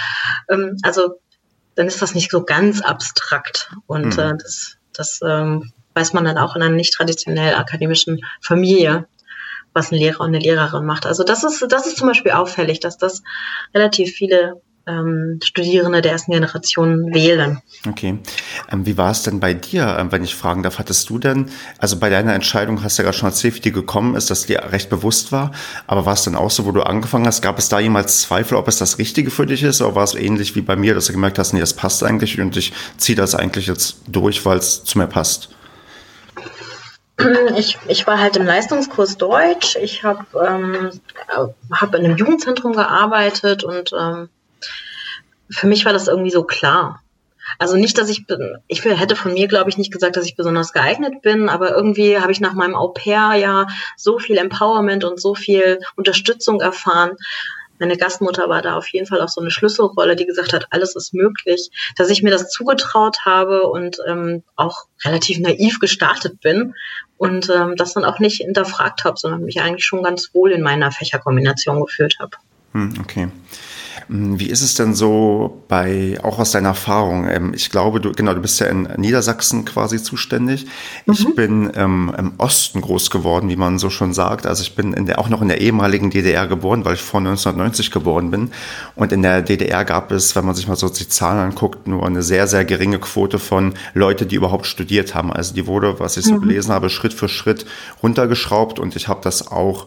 Ähm, 0.50 0.76
also 0.82 1.18
dann 1.74 1.86
ist 1.86 2.02
das 2.02 2.14
nicht 2.14 2.30
so 2.30 2.44
ganz 2.44 2.82
abstrakt 2.82 3.70
und 3.86 4.16
mhm. 4.16 4.22
äh, 4.22 4.36
das, 4.36 4.76
das 4.92 5.20
ähm, 5.24 5.72
weiß 5.94 6.12
man 6.12 6.26
dann 6.26 6.36
auch 6.36 6.54
in 6.54 6.62
einer 6.62 6.74
nicht 6.74 6.92
traditionell 6.92 7.54
akademischen 7.54 8.20
Familie 8.42 9.06
was 9.76 9.92
ein 9.92 9.98
Lehrer 9.98 10.20
und 10.20 10.28
eine 10.28 10.40
Lehrerin 10.40 10.84
macht. 10.84 11.06
Also 11.06 11.22
das 11.22 11.44
ist, 11.44 11.64
das 11.68 11.86
ist 11.86 11.98
zum 11.98 12.08
Beispiel 12.08 12.32
auffällig, 12.32 12.80
dass 12.80 12.98
das 12.98 13.22
relativ 13.74 14.12
viele 14.12 14.60
ähm, 14.88 15.40
Studierende 15.42 16.00
der 16.00 16.12
ersten 16.12 16.32
Generation 16.32 17.12
wählen. 17.12 17.60
Okay. 17.88 18.18
Ähm, 18.70 18.86
wie 18.86 18.96
war 18.96 19.10
es 19.10 19.22
denn 19.22 19.40
bei 19.40 19.52
dir, 19.52 19.96
ähm, 19.98 20.12
wenn 20.12 20.22
ich 20.22 20.34
fragen 20.34 20.62
darf? 20.62 20.78
Hattest 20.78 21.10
du 21.10 21.18
denn, 21.18 21.50
also 21.78 21.98
bei 21.98 22.08
deiner 22.08 22.34
Entscheidung 22.34 22.82
hast 22.82 22.96
du 22.96 23.02
ja 23.02 23.06
gerade 23.06 23.18
schon 23.18 23.28
erzählt, 23.28 23.56
wie 23.56 23.60
die 23.60 23.72
gekommen 23.72 24.14
ist, 24.14 24.30
dass 24.30 24.46
dir 24.46 24.62
recht 24.70 24.88
bewusst 24.88 25.32
war, 25.32 25.50
aber 25.86 26.06
war 26.06 26.14
es 26.14 26.22
dann 26.22 26.36
auch 26.36 26.50
so, 26.50 26.64
wo 26.66 26.72
du 26.72 26.82
angefangen 26.82 27.26
hast, 27.26 27.42
gab 27.42 27.58
es 27.58 27.68
da 27.68 27.80
jemals 27.80 28.22
Zweifel, 28.22 28.56
ob 28.56 28.68
es 28.68 28.78
das 28.78 28.98
Richtige 28.98 29.30
für 29.30 29.46
dich 29.46 29.62
ist, 29.62 29.82
oder 29.82 29.96
war 29.96 30.04
es 30.04 30.14
ähnlich 30.14 30.54
wie 30.54 30.62
bei 30.62 30.76
mir, 30.76 30.94
dass 30.94 31.06
du 31.06 31.12
gemerkt 31.12 31.38
hast, 31.38 31.52
nee, 31.52 31.60
das 31.60 31.74
passt 31.74 32.04
eigentlich 32.04 32.40
und 32.40 32.56
ich 32.56 32.72
ziehe 32.96 33.16
das 33.16 33.34
eigentlich 33.34 33.66
jetzt 33.66 33.96
durch, 34.06 34.44
weil 34.46 34.58
es 34.58 34.84
zu 34.84 34.98
mir 34.98 35.08
passt? 35.08 35.50
Ich, 37.56 37.78
ich 37.88 38.06
war 38.06 38.20
halt 38.20 38.36
im 38.36 38.44
Leistungskurs 38.44 39.16
Deutsch. 39.16 39.76
Ich 39.76 40.04
habe 40.04 40.26
ähm, 40.46 40.90
hab 41.72 41.94
in 41.94 42.04
einem 42.04 42.16
Jugendzentrum 42.16 42.74
gearbeitet 42.74 43.64
und 43.64 43.92
ähm, 43.98 44.28
für 45.50 45.66
mich 45.66 45.84
war 45.84 45.92
das 45.92 46.08
irgendwie 46.08 46.30
so 46.30 46.44
klar. 46.44 47.02
Also 47.58 47.76
nicht, 47.76 47.96
dass 47.96 48.10
ich, 48.10 48.24
ich 48.66 48.84
hätte 48.84 49.14
von 49.14 49.32
mir, 49.32 49.46
glaube 49.46 49.70
ich, 49.70 49.78
nicht 49.78 49.92
gesagt, 49.92 50.16
dass 50.16 50.26
ich 50.26 50.36
besonders 50.36 50.72
geeignet 50.72 51.22
bin, 51.22 51.48
aber 51.48 51.74
irgendwie 51.74 52.18
habe 52.18 52.32
ich 52.32 52.40
nach 52.40 52.54
meinem 52.54 52.74
Au-pair 52.74 53.34
ja 53.34 53.66
so 53.96 54.18
viel 54.18 54.36
Empowerment 54.36 55.04
und 55.04 55.20
so 55.20 55.34
viel 55.34 55.78
Unterstützung 55.94 56.60
erfahren, 56.60 57.16
meine 57.78 57.96
Gastmutter 57.96 58.48
war 58.48 58.62
da 58.62 58.76
auf 58.76 58.88
jeden 58.88 59.06
Fall 59.06 59.20
auch 59.20 59.28
so 59.28 59.40
eine 59.40 59.50
Schlüsselrolle, 59.50 60.16
die 60.16 60.26
gesagt 60.26 60.52
hat, 60.52 60.66
alles 60.70 60.96
ist 60.96 61.12
möglich, 61.12 61.70
dass 61.96 62.10
ich 62.10 62.22
mir 62.22 62.30
das 62.30 62.50
zugetraut 62.50 63.18
habe 63.24 63.64
und 63.64 63.98
ähm, 64.06 64.42
auch 64.56 64.86
relativ 65.04 65.40
naiv 65.40 65.78
gestartet 65.78 66.40
bin 66.40 66.74
und 67.18 67.48
ähm, 67.50 67.76
das 67.76 67.94
dann 67.94 68.04
auch 68.04 68.18
nicht 68.18 68.38
hinterfragt 68.38 69.04
habe, 69.04 69.18
sondern 69.18 69.42
mich 69.42 69.60
eigentlich 69.60 69.84
schon 69.84 70.02
ganz 70.02 70.30
wohl 70.34 70.52
in 70.52 70.62
meiner 70.62 70.92
Fächerkombination 70.92 71.80
gefühlt 71.80 72.18
habe. 72.18 72.36
Hm, 72.72 72.94
okay. 73.00 73.28
Hm, 74.08 74.38
wie 74.38 74.48
ist 74.48 74.62
es 74.62 74.74
denn 74.74 74.94
so 74.94 75.62
bei, 75.68 76.18
auch 76.22 76.38
aus 76.38 76.52
deiner 76.52 76.68
Erfahrung? 76.68 77.28
Ähm, 77.28 77.52
ich 77.54 77.70
glaube, 77.70 78.00
du, 78.00 78.12
genau, 78.12 78.34
du 78.34 78.40
bist 78.40 78.60
ja 78.60 78.66
in 78.66 78.88
Niedersachsen 78.96 79.64
quasi 79.64 80.02
zuständig. 80.02 80.66
Mhm. 81.06 81.12
Ich 81.12 81.34
bin 81.34 81.72
ähm, 81.74 82.14
im 82.16 82.34
Osten 82.38 82.80
groß 82.80 83.10
geworden, 83.10 83.48
wie 83.48 83.56
man 83.56 83.78
so 83.78 83.90
schon 83.90 84.14
sagt. 84.14 84.46
Also 84.46 84.62
ich 84.62 84.74
bin 84.74 84.92
in 84.92 85.06
der, 85.06 85.18
auch 85.18 85.28
noch 85.28 85.42
in 85.42 85.48
der 85.48 85.60
ehemaligen 85.60 86.10
DDR 86.10 86.46
geboren, 86.46 86.84
weil 86.84 86.94
ich 86.94 87.02
vor 87.02 87.18
1990 87.18 87.90
geboren 87.90 88.30
bin. 88.30 88.50
Und 88.94 89.12
in 89.12 89.22
der 89.22 89.42
DDR 89.42 89.84
gab 89.84 90.12
es, 90.12 90.36
wenn 90.36 90.44
man 90.44 90.54
sich 90.54 90.68
mal 90.68 90.76
so 90.76 90.88
die 90.88 91.08
Zahlen 91.08 91.38
anguckt, 91.38 91.86
nur 91.86 92.06
eine 92.06 92.22
sehr, 92.22 92.46
sehr 92.46 92.64
geringe 92.64 92.98
Quote 92.98 93.38
von 93.38 93.74
Leute, 93.94 94.26
die 94.26 94.36
überhaupt 94.36 94.66
studiert 94.66 95.14
haben. 95.14 95.32
Also 95.32 95.54
die 95.54 95.66
wurde, 95.66 95.98
was 96.00 96.16
ich 96.16 96.24
so 96.24 96.34
mhm. 96.34 96.40
gelesen 96.40 96.72
habe, 96.72 96.90
Schritt 96.90 97.14
für 97.14 97.28
Schritt 97.28 97.66
runtergeschraubt. 98.02 98.78
Und 98.78 98.96
ich 98.96 99.08
habe 99.08 99.20
das 99.22 99.50
auch 99.50 99.86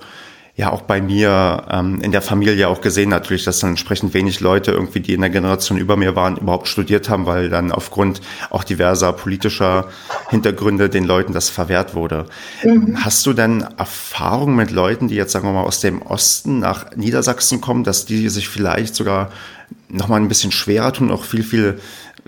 ja 0.60 0.74
auch 0.74 0.82
bei 0.82 1.00
mir 1.00 1.64
ähm, 1.72 2.02
in 2.02 2.12
der 2.12 2.22
Familie 2.22 2.68
auch 2.68 2.82
gesehen 2.82 3.10
natürlich, 3.10 3.46
dass 3.46 3.60
dann 3.60 3.72
entsprechend 3.72 4.14
wenig 4.14 4.42
Leute 4.42 4.72
irgendwie, 4.72 5.00
die 5.00 5.14
in 5.14 5.22
der 5.22 5.30
Generation 5.30 5.78
über 5.78 5.96
mir 5.96 6.18
waren, 6.18 6.36
überhaupt 6.36 6.68
studiert 6.68 7.08
haben, 7.08 7.26
weil 7.26 7.48
dann 7.50 7.72
aufgrund 7.72 8.20
auch 8.50 8.66
diverser 8.66 9.14
politischer 9.14 9.88
Hintergründe 10.30 10.90
den 10.90 11.06
Leuten 11.06 11.32
das 11.32 11.50
verwehrt 11.50 11.96
wurde. 11.96 12.26
Mhm. 12.62 12.98
Hast 13.06 13.26
du 13.26 13.32
denn 13.32 13.66
Erfahrungen 13.78 14.58
mit 14.58 14.72
Leuten, 14.72 15.08
die 15.08 15.16
jetzt 15.16 15.32
sagen 15.32 15.48
wir 15.48 15.54
mal 15.54 15.64
aus 15.64 15.80
dem 15.80 16.02
Osten 16.02 16.60
nach 16.60 16.94
Niedersachsen 16.94 17.62
kommen, 17.62 17.86
dass 17.86 18.06
die 18.06 18.28
sich 18.28 18.50
vielleicht 18.50 18.96
sogar 18.96 19.32
noch 19.88 20.10
mal 20.10 20.18
ein 20.18 20.28
bisschen 20.28 20.52
schwerer 20.52 20.92
tun, 20.92 21.10
auch 21.10 21.24
viel, 21.24 21.44
viel 21.44 21.80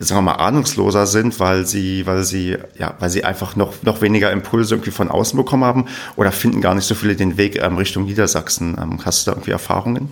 sagen 0.01 0.19
wir 0.25 0.33
mal, 0.33 0.43
ahnungsloser 0.43 1.05
sind, 1.05 1.39
weil 1.39 1.65
sie, 1.65 2.05
weil 2.05 2.23
sie, 2.23 2.57
ja, 2.77 2.95
weil 2.99 3.09
sie 3.09 3.23
einfach 3.23 3.55
noch, 3.55 3.83
noch 3.83 4.01
weniger 4.01 4.31
Impulse 4.31 4.75
irgendwie 4.75 4.91
von 4.91 5.09
außen 5.09 5.37
bekommen 5.37 5.63
haben 5.63 5.85
oder 6.15 6.31
finden 6.31 6.61
gar 6.61 6.75
nicht 6.75 6.85
so 6.85 6.95
viele 6.95 7.15
den 7.15 7.37
Weg 7.37 7.61
ähm, 7.61 7.77
Richtung 7.77 8.05
Niedersachsen. 8.05 8.77
Ähm, 8.81 8.99
hast 9.05 9.25
du 9.25 9.31
da 9.31 9.35
irgendwie 9.35 9.51
Erfahrungen? 9.51 10.09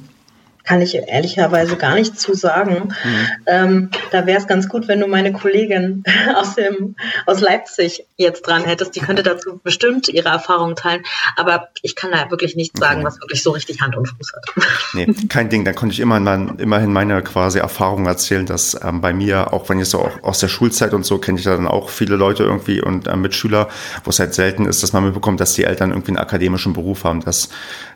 Kann 0.64 0.82
ich 0.82 0.96
ehrlicherweise 0.96 1.76
gar 1.78 1.96
nicht 1.96 2.20
zu 2.20 2.34
sagen. 2.34 2.94
Mhm. 3.04 3.28
Ähm, 3.46 3.90
da 4.12 4.26
wäre 4.26 4.38
es 4.38 4.48
ganz 4.48 4.70
gut, 4.70 4.88
wenn 4.88 5.00
du 5.00 5.08
meine 5.08 5.34
Kollegin 5.34 6.04
aus, 6.36 6.56
dem, 6.56 6.96
aus 7.26 7.40
Leipzig 7.42 8.06
jetzt 8.18 8.46
dran 8.46 8.66
hättest. 8.66 8.96
Die 8.96 9.00
könnte 9.00 9.24
dazu 9.24 9.60
bestimmt 9.64 10.10
ihre 10.10 10.30
Erfahrungen 10.30 10.76
teilen. 10.76 11.04
Aber 11.36 11.70
ich 11.82 11.96
kann 11.96 12.12
da 12.12 12.30
wirklich 12.30 12.56
nichts 12.56 12.80
sagen, 12.80 13.04
was 13.04 13.20
wirklich 13.20 13.42
so 13.42 13.52
richtig 13.52 13.82
Hand 13.82 13.96
und 13.96 14.08
Fuß 14.08 14.34
hat. 14.34 14.66
Nee, 14.94 15.08
kein 15.30 15.50
Ding. 15.50 15.66
Dann 15.66 15.76
konnte 15.76 15.94
ich 15.94 16.00
immerhin, 16.00 16.58
immerhin 16.58 16.92
meine 16.92 17.22
quasi 17.22 17.60
Erfahrung 17.60 18.08
erzählen, 18.08 18.46
dass 18.46 18.80
ähm, 18.84 19.02
bei 19.02 19.14
mir, 19.14 19.54
auch 19.54 19.70
wenn 19.70 19.80
ich 19.80 19.90
so 19.90 20.00
auch 20.00 20.24
aus 20.24 20.40
der 20.40 20.48
Schulzeit 20.48 20.94
und 20.94 21.06
so, 21.06 21.20
kenne 21.20 21.38
ich 21.38 21.46
da 21.46 21.56
dann 21.56 21.68
auch 21.68 21.90
viele 21.90 22.16
Leute 22.16 22.44
irgendwie 22.44 22.82
und 22.82 23.08
äh, 23.08 23.16
Mitschüler, 23.16 23.70
wo 24.04 24.10
es 24.10 24.20
halt 24.20 24.34
selten 24.34 24.66
ist, 24.66 24.82
dass 24.82 24.94
man 24.94 25.04
mitbekommt, 25.04 25.40
dass 25.40 25.54
die 25.54 25.64
Eltern 25.64 25.92
irgendwie 25.92 26.12
einen 26.12 26.18
akademischen 26.18 26.74
Beruf 26.74 27.04
haben, 27.04 27.22
dass 27.22 27.50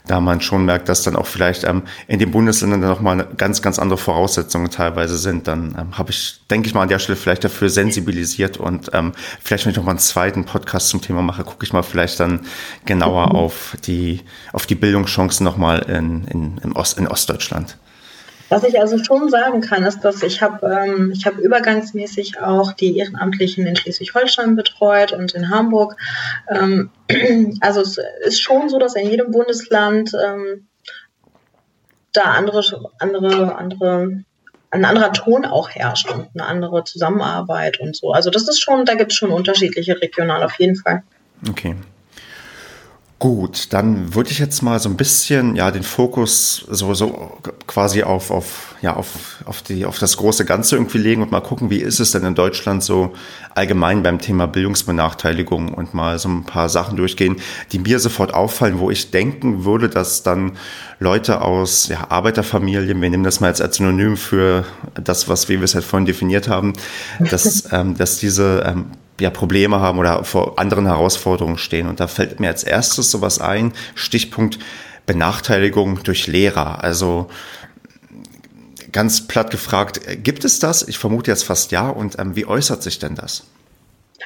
da 0.05 0.20
man 0.20 0.41
schon 0.41 0.65
merkt, 0.65 0.89
dass 0.89 1.03
dann 1.03 1.15
auch 1.15 1.27
vielleicht 1.27 1.63
ähm, 1.63 1.84
in 2.08 2.20
den 2.20 2.32
Bundesländern 2.53 2.81
dann 2.81 2.89
nochmal 2.91 3.27
ganz, 3.36 3.63
ganz 3.63 3.79
andere 3.79 3.98
Voraussetzungen 3.98 4.69
teilweise 4.69 5.17
sind, 5.17 5.48
dann 5.48 5.75
ähm, 5.79 5.98
habe 5.98 6.12
ich, 6.12 6.39
denke 6.51 6.67
ich 6.67 6.75
mal, 6.75 6.83
an 6.83 6.88
der 6.88 7.00
Stelle 7.00 7.15
vielleicht 7.15 7.43
dafür 7.43 7.69
sensibilisiert 7.69 8.57
und 8.57 8.91
ähm, 8.93 9.13
vielleicht, 9.41 9.65
wenn 9.65 9.72
ich 9.72 9.77
noch 9.77 9.86
mal 9.86 9.91
einen 9.91 10.00
zweiten 10.00 10.45
Podcast 10.45 10.89
zum 10.89 11.01
Thema 11.01 11.24
mache, 11.24 11.43
gucke 11.43 11.65
ich 11.65 11.74
mal 11.74 11.81
vielleicht 11.81 12.19
dann 12.19 12.41
genauer 12.86 13.29
mhm. 13.29 13.36
auf 13.36 13.75
die, 13.86 14.22
auf 14.51 14.67
die 14.67 14.75
Bildungschancen 14.75 15.43
nochmal 15.43 15.79
in, 15.89 16.25
in, 16.25 16.57
in, 16.60 16.74
Ost, 16.74 17.00
in 17.00 17.07
Ostdeutschland. 17.07 17.77
Was 18.50 18.63
ich 18.63 18.79
also 18.79 19.03
schon 19.03 19.29
sagen 19.29 19.62
kann, 19.62 19.83
ist, 19.83 20.01
dass 20.01 20.22
ich 20.22 20.43
habe 20.43 20.86
ähm, 20.86 21.12
ich 21.12 21.25
habe 21.25 21.41
übergangsmäßig 21.41 22.39
auch 22.39 22.74
die 22.74 22.98
Ehrenamtlichen 23.00 23.65
in 23.65 23.75
Schleswig-Holstein 23.75 24.55
betreut 24.55 25.12
und 25.12 25.33
in 25.33 25.50
Hamburg. 25.50 25.95
Ähm, 26.50 26.91
also 27.62 27.81
es 27.81 27.98
ist 28.25 28.41
schon 28.41 28.69
so, 28.69 28.77
dass 28.77 28.95
in 28.95 29.10
jedem 29.10 29.31
Bundesland 29.31 30.12
ähm, 30.24 30.67
da 32.13 32.24
andere 32.24 32.63
andere 33.00 33.55
andere 33.55 34.24
ein 34.74 34.86
anderer 34.86 35.13
Ton 35.13 35.46
auch 35.46 35.70
herrscht 35.70 36.10
und 36.10 36.29
eine 36.34 36.48
andere 36.48 36.84
Zusammenarbeit 36.84 37.79
und 37.79 37.96
so. 37.96 38.12
Also 38.12 38.32
das 38.32 38.48
ist 38.48 38.60
schon, 38.60 38.86
da 38.86 38.96
gibt 38.96 39.12
es 39.12 39.17
schon 39.17 39.32
unterschiedliche 39.32 40.01
regional 40.01 40.43
auf 40.43 40.58
jeden 40.60 40.75
Fall. 40.75 41.03
Okay. 41.48 41.75
Gut, 43.24 43.72
dann 43.72 44.13
würde 44.15 44.32
ich 44.32 44.39
jetzt 44.39 44.62
mal 44.63 44.79
so 44.82 44.89
ein 44.89 44.98
bisschen 44.98 45.55
ja 45.55 45.72
den 45.72 45.84
Fokus 45.84 46.65
so, 46.70 46.93
so 46.93 47.38
quasi 47.67 48.03
auf, 48.03 48.32
auf, 48.32 48.75
ja, 48.82 48.98
auf, 48.98 49.41
auf, 49.46 49.62
die, 49.62 49.86
auf 49.86 49.98
das 49.98 50.17
große 50.17 50.43
Ganze 50.43 50.75
irgendwie 50.75 50.98
legen 50.98 51.22
und 51.22 51.32
mal 51.32 51.39
gucken, 51.39 51.70
wie 51.70 51.77
ist 51.77 52.01
es 52.01 52.12
denn 52.12 52.25
in 52.25 52.36
Deutschland 52.36 52.84
so 52.84 53.13
allgemein 53.55 54.03
beim 54.03 54.20
Thema 54.20 54.46
Bildungsbenachteiligung 54.48 55.74
und 55.74 55.93
mal 55.93 56.20
so 56.20 56.27
ein 56.27 56.43
paar 56.43 56.67
Sachen 56.67 56.98
durchgehen, 56.98 57.38
die 57.72 57.79
mir 57.79 58.00
sofort 58.00 58.34
auffallen, 58.34 58.79
wo 58.79 58.91
ich 58.91 59.12
denken 59.12 59.63
würde, 59.63 59.88
dass 59.88 60.24
dann 60.24 60.58
Leute 61.03 61.41
aus 61.41 61.89
ja, 61.89 62.10
Arbeiterfamilien, 62.10 63.01
wir 63.01 63.10
nehmen 63.10 63.24
das 63.24 63.39
mal 63.39 63.50
jetzt 63.50 63.62
als 63.62 63.75
Synonym 63.75 64.17
für 64.17 64.65
das, 64.95 65.27
was 65.27 65.50
wir 65.50 65.62
es 65.62 65.75
halt 65.75 65.83
vorhin 65.83 66.05
definiert 66.05 66.48
haben, 66.48 66.74
dass, 67.19 67.69
ähm, 67.72 67.98
dass 67.98 68.17
diese 68.17 68.63
ähm, 68.65 68.86
ja, 69.19 69.29
Probleme 69.29 69.79
haben 69.81 70.00
oder 70.00 70.24
vor 70.24 70.57
anderen 70.57 70.86
Herausforderungen 70.86 71.57
stehen. 71.57 71.88
Und 71.88 72.00
da 72.00 72.07
fällt 72.07 72.39
mir 72.39 72.48
als 72.48 72.63
erstes 72.63 73.12
sowas 73.12 73.39
ein, 73.39 73.74
Stichpunkt 73.95 74.60
Benachteiligung 75.05 76.01
durch 76.03 76.27
Lehrer. 76.27 76.83
Also 76.83 77.29
ganz 78.93 79.27
platt 79.27 79.51
gefragt, 79.51 80.00
gibt 80.24 80.45
es 80.45 80.60
das? 80.60 80.88
Ich 80.88 80.98
vermute 80.98 81.29
jetzt 81.29 81.43
fast 81.43 81.72
ja. 81.72 81.89
Und 81.89 82.17
ähm, 82.17 82.36
wie 82.36 82.45
äußert 82.45 82.81
sich 82.81 83.00
denn 83.00 83.15
das? 83.15 83.43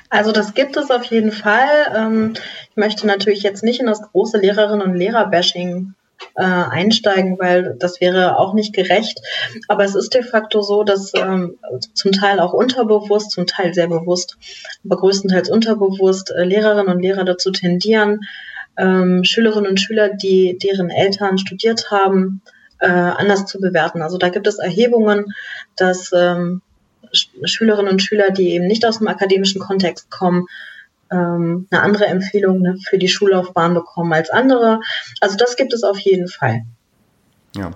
Also 0.10 0.32
das 0.32 0.54
gibt 0.54 0.78
es 0.78 0.92
auf 0.92 1.04
jeden 1.06 1.32
Fall. 1.32 1.68
Ähm, 1.96 2.34
ich 2.70 2.78
möchte 2.78 3.08
natürlich 3.08 3.42
jetzt 3.42 3.64
nicht 3.64 3.80
in 3.80 3.88
das 3.88 4.02
große 4.02 4.38
Lehrerinnen- 4.38 4.84
und 4.84 4.96
Lehrerbashing 4.96 5.96
äh, 6.36 6.44
einsteigen, 6.44 7.38
weil 7.40 7.76
das 7.80 8.02
wäre 8.02 8.38
auch 8.38 8.54
nicht 8.54 8.74
gerecht. 8.74 9.20
Aber 9.68 9.84
es 9.84 9.96
ist 9.96 10.14
de 10.14 10.24
facto 10.24 10.62
so, 10.62 10.84
dass 10.84 11.12
ähm, 11.16 11.58
zum 11.94 12.12
Teil 12.12 12.40
auch 12.40 12.54
unterbewusst, 12.54 13.32
zum 13.32 13.48
Teil 13.48 13.74
sehr 13.74 13.88
bewusst, 13.88 14.38
aber 14.86 14.98
größtenteils 14.98 15.50
unterbewusst 15.50 16.32
äh, 16.32 16.44
Lehrerinnen 16.44 16.94
und 16.94 17.02
Lehrer 17.02 17.24
dazu 17.24 17.52
tendieren, 17.52 18.22
ähm, 18.78 19.24
Schülerinnen 19.24 19.72
und 19.72 19.82
Schüler, 19.82 20.10
die 20.10 20.58
deren 20.58 20.90
Eltern 20.90 21.38
studiert 21.38 21.90
haben, 21.92 22.42
äh, 22.80 22.88
anders 22.88 23.46
zu 23.46 23.60
bewerten. 23.60 24.02
Also 24.02 24.18
da 24.18 24.30
gibt 24.30 24.48
es 24.48 24.60
Erhebungen, 24.60 25.34
dass 25.76 26.12
ähm, 26.14 26.62
Schülerinnen 27.12 27.94
und 27.94 28.02
Schüler, 28.02 28.32
die 28.32 28.50
eben 28.52 28.68
nicht 28.68 28.86
aus 28.86 29.00
dem 29.00 29.08
akademischen 29.08 29.60
Kontext 29.60 30.12
kommen, 30.12 30.46
ähm, 31.12 31.68
eine 31.70 31.82
andere 31.82 32.06
Empfehlung 32.06 32.62
ne, 32.62 32.78
für 32.90 32.98
die 32.98 33.08
Schullaufbahn 33.08 33.74
bekommen 33.74 34.14
als 34.14 34.30
andere. 34.30 34.80
Also 35.22 35.38
das 35.38 35.56
gibt 35.56 35.74
es 35.74 35.84
auf 35.84 36.00
jeden 36.00 36.28
Fall. 36.28 36.64
Ja, 37.56 37.72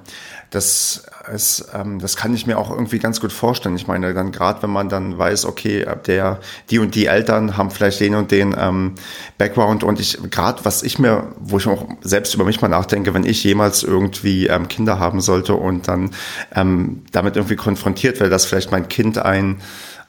das 0.52 1.06
ist, 1.34 1.70
ähm, 1.74 2.00
das 2.00 2.16
kann 2.16 2.34
ich 2.34 2.46
mir 2.46 2.58
auch 2.58 2.70
irgendwie 2.70 3.00
ganz 3.00 3.20
gut 3.20 3.32
vorstellen. 3.32 3.76
Ich 3.76 3.88
meine, 3.88 4.14
dann 4.14 4.32
gerade 4.32 4.62
wenn 4.62 4.70
man 4.70 4.90
dann 4.90 5.18
weiß, 5.18 5.46
okay, 5.46 5.88
der, 6.06 6.40
die 6.70 6.78
und 6.78 6.94
die 6.94 7.08
Eltern 7.08 7.58
haben 7.58 7.72
vielleicht 7.72 8.00
den 8.00 8.14
und 8.16 8.32
den 8.32 8.54
ähm, 8.60 8.96
Background 9.38 9.84
und 9.84 10.00
ich 10.00 10.20
gerade 10.30 10.64
was 10.66 10.84
ich 10.84 11.00
mir, 11.00 11.30
wo 11.40 11.58
ich 11.58 11.68
auch 11.68 11.88
selbst 12.02 12.36
über 12.36 12.44
mich 12.44 12.62
mal 12.62 12.68
nachdenke, 12.68 13.14
wenn 13.14 13.26
ich 13.26 13.44
jemals 13.44 13.82
irgendwie 13.82 14.48
ähm, 14.48 14.68
Kinder 14.68 15.00
haben 15.00 15.22
sollte 15.22 15.56
und 15.56 15.88
dann 15.88 16.12
ähm, 16.54 17.04
damit 17.12 17.38
irgendwie 17.38 17.56
konfrontiert 17.56 18.20
werde, 18.20 18.30
dass 18.30 18.46
vielleicht 18.46 18.72
mein 18.72 18.88
Kind 18.88 19.18
ein 19.18 19.62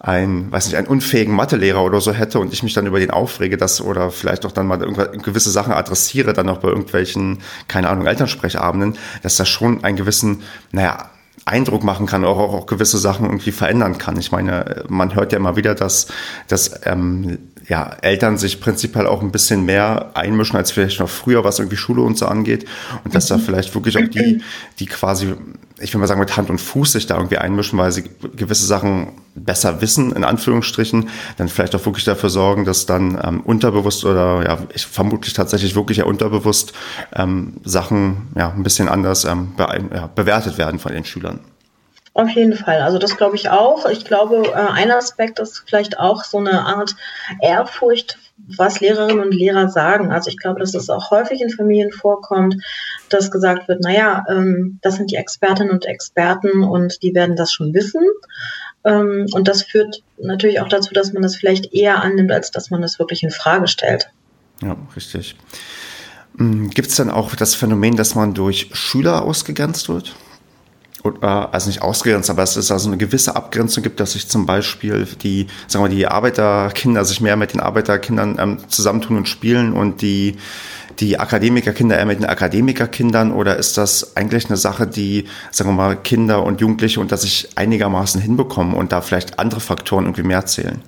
ein, 0.03 0.51
weiß 0.51 0.67
nicht, 0.67 0.77
einen 0.77 0.89
unfähigen 0.89 1.33
Mathelehrer 1.33 1.83
oder 1.85 2.01
so 2.01 2.13
hätte 2.13 2.41
und 2.41 2.53
ich 2.53 2.65
mich 2.65 2.75
dann 2.75 2.87
über 2.87 2.99
den 2.99 3.13
aufrege, 3.13 3.57
dass 3.57 3.81
oder 3.81 4.11
vielleicht 4.11 4.45
auch 4.45 4.51
dann 4.51 4.67
mal 4.67 4.79
gewisse 4.79 5.51
Sachen 5.51 5.73
adressiere, 5.73 6.33
dann 6.33 6.49
auch 6.49 6.59
bei 6.59 6.69
irgendwelchen, 6.69 7.39
keine 7.69 7.89
Ahnung, 7.89 8.07
Elternsprechabenden, 8.07 8.99
dass 9.23 9.37
das 9.37 9.49
schon 9.49 9.85
einen 9.85 9.97
gewissen, 9.97 10.43
naja, 10.73 11.11
Eindruck 11.45 11.85
machen 11.85 12.07
kann, 12.07 12.25
auch, 12.25 12.39
auch, 12.39 12.53
auch 12.53 12.67
gewisse 12.67 12.99
Sachen 12.99 13.27
irgendwie 13.27 13.53
verändern 13.53 13.99
kann. 13.99 14.17
Ich 14.19 14.33
meine, 14.33 14.85
man 14.89 15.15
hört 15.15 15.33
ja 15.33 15.39
immer 15.39 15.57
wieder, 15.57 15.75
dass, 15.75 16.09
dass 16.49 16.81
ähm, 16.85 17.39
ja, 17.69 17.97
Eltern 18.03 18.39
sich 18.39 18.61
prinzipiell 18.61 19.07
auch 19.07 19.23
ein 19.23 19.33
bisschen 19.33 19.65
mehr 19.65 20.11
einmischen 20.15 20.57
als 20.57 20.73
vielleicht 20.73 21.01
noch 21.01 21.09
früher, 21.09 21.45
was 21.45 21.59
irgendwie 21.59 21.77
Schule 21.77 22.03
und 22.03 22.19
so 22.19 22.27
angeht. 22.27 22.67
Und 23.05 23.15
dass 23.15 23.27
da 23.27 23.37
mhm. 23.37 23.43
vielleicht 23.43 23.75
wirklich 23.75 23.97
auch 23.99 24.09
die, 24.09 24.43
die 24.79 24.87
quasi, 24.87 25.35
ich 25.81 25.95
will 25.95 26.01
mal 26.01 26.07
sagen, 26.07 26.21
mit 26.21 26.37
Hand 26.37 26.51
und 26.51 26.61
Fuß 26.61 26.93
sich 26.93 27.07
da 27.07 27.17
irgendwie 27.17 27.39
einmischen, 27.39 27.79
weil 27.79 27.93
sie 27.93 28.05
gewisse 28.37 28.67
Sachen 28.67 29.09
besser 29.35 29.81
wissen, 29.81 30.13
in 30.13 30.25
Anführungsstrichen, 30.25 31.09
dann 31.39 31.49
vielleicht 31.49 31.75
auch 31.75 31.85
wirklich 31.87 32.05
dafür 32.05 32.31
sorgen, 32.31 32.65
dass 32.65 32.87
dann 32.87 33.21
ähm, 33.23 33.41
unterbewusst 33.41 34.05
oder 34.05 34.45
ja, 34.45 34.59
ich 34.75 34.87
vermutlich 34.87 35.33
tatsächlich 35.33 35.75
wirklich 35.75 35.99
ja 35.99 36.05
unterbewusst 36.05 36.73
ähm, 37.15 37.55
Sachen 37.65 38.29
ja 38.37 38.51
ein 38.51 38.63
bisschen 38.63 38.89
anders 38.89 39.25
ähm, 39.25 39.55
be 39.57 39.67
ja, 39.95 40.09
bewertet 40.09 40.59
werden 40.59 40.79
von 40.79 40.93
den 40.93 41.05
Schülern. 41.05 41.41
Auf 42.15 42.29
jeden 42.31 42.55
Fall. 42.55 42.83
Also 42.83 42.99
das 42.99 43.17
glaube 43.17 43.37
ich 43.37 43.49
auch. 43.49 43.89
Ich 43.89 44.05
glaube, 44.05 44.43
äh, 44.47 44.53
ein 44.53 44.91
Aspekt 44.91 45.39
ist 45.39 45.65
vielleicht 45.67 45.99
auch 45.99 46.25
so 46.25 46.39
eine 46.39 46.67
Art 46.67 46.95
Ehrfurcht, 47.41 48.19
was 48.37 48.81
Lehrerinnen 48.81 49.25
und 49.25 49.33
Lehrer 49.33 49.69
sagen. 49.69 50.13
Also 50.13 50.29
ich 50.29 50.37
glaube, 50.37 50.61
dass 50.61 50.75
es 50.75 50.91
auch 50.91 51.11
häufig 51.11 51.41
in 51.41 51.49
Familien 51.49 51.91
vorkommt, 51.91 52.57
dass 53.09 53.31
gesagt 53.31 53.69
wird, 53.69 53.83
naja, 53.83 54.25
ähm, 54.29 54.79
das 54.83 54.97
sind 54.97 55.11
die 55.11 55.17
Expertinnen 55.17 55.73
und 55.73 55.87
Experten 55.87 56.63
und 56.63 57.03
die 57.03 57.15
werden 57.15 57.37
das 57.37 57.51
schon 57.51 57.73
wissen. 57.73 58.03
Ähm, 58.85 59.27
und 59.33 59.49
das 59.49 59.63
führt 59.63 60.03
natürlich 60.19 60.61
auch 60.61 60.69
dazu, 60.69 60.93
dass 60.95 61.13
man 61.13 61.23
das 61.23 61.37
vielleicht 61.37 61.73
eher 61.73 62.03
annimmt, 62.03 62.33
als 62.33 62.51
dass 62.51 62.71
man 62.71 62.83
es 62.83 62.99
wirklich 62.99 63.23
in 63.23 63.31
Frage 63.31 63.69
stellt. 63.69 64.09
Ja, 64.63 64.77
richtig. 64.97 65.37
Hm, 66.37 66.71
Gibt 66.71 66.89
es 66.89 66.97
dann 66.97 67.11
auch 67.11 67.35
das 67.35 67.55
Phänomen, 67.55 67.97
dass 67.97 68.15
man 68.15 68.35
durch 68.35 68.71
Schüler 68.73 69.23
ausgegrenzt 69.23 69.89
wird? 69.89 70.15
Oder, 71.05 71.53
also 71.53 71.69
nicht 71.69 71.83
ausgegrenzt, 71.83 72.31
aber 72.31 72.45
es 72.45 72.57
ist 72.57 72.71
also 72.71 72.89
eine 72.89 72.97
gewisse 72.97 73.35
Abgrenzung 73.35 73.83
gibt, 73.83 73.99
dass 73.99 74.13
sich 74.13 74.29
zum 74.29 74.47
Beispiel 74.47 75.05
die, 75.23 75.49
sagen 75.67 75.85
wir, 75.85 75.89
die 75.89 76.07
Arbeiterkinder 76.07 77.05
sich 77.05 77.21
mehr 77.21 77.37
mit 77.37 77.55
den 77.55 77.61
Arbeiterkindern 77.61 78.37
ähm, 78.39 78.59
zusammentun 78.69 79.17
und 79.17 79.29
spielen 79.29 79.73
und 79.73 80.01
die, 80.01 80.37
die 81.01 81.19
Akademikerkinder 81.19 81.99
eher 81.99 82.07
mit 82.07 82.19
den 82.19 82.27
Akademikerkindern 82.27 83.33
oder 83.33 83.57
ist 83.57 83.79
das 83.79 84.17
eigentlich 84.17 84.47
eine 84.47 84.57
Sache, 84.57 84.87
die, 84.87 85.27
sagen 85.51 85.71
wir 85.71 85.75
mal, 85.75 85.97
Kinder 85.97 86.45
und 86.45 86.61
Jugendliche 86.61 87.01
unter 87.01 87.17
sich 87.17 87.51
einigermaßen 87.57 88.21
hinbekommen 88.21 88.75
und 88.75 88.93
da 88.93 89.01
vielleicht 89.01 89.39
andere 89.39 89.61
Faktoren 89.61 90.05
irgendwie 90.05 90.23
mehr 90.23 90.47
zählen? 90.47 90.83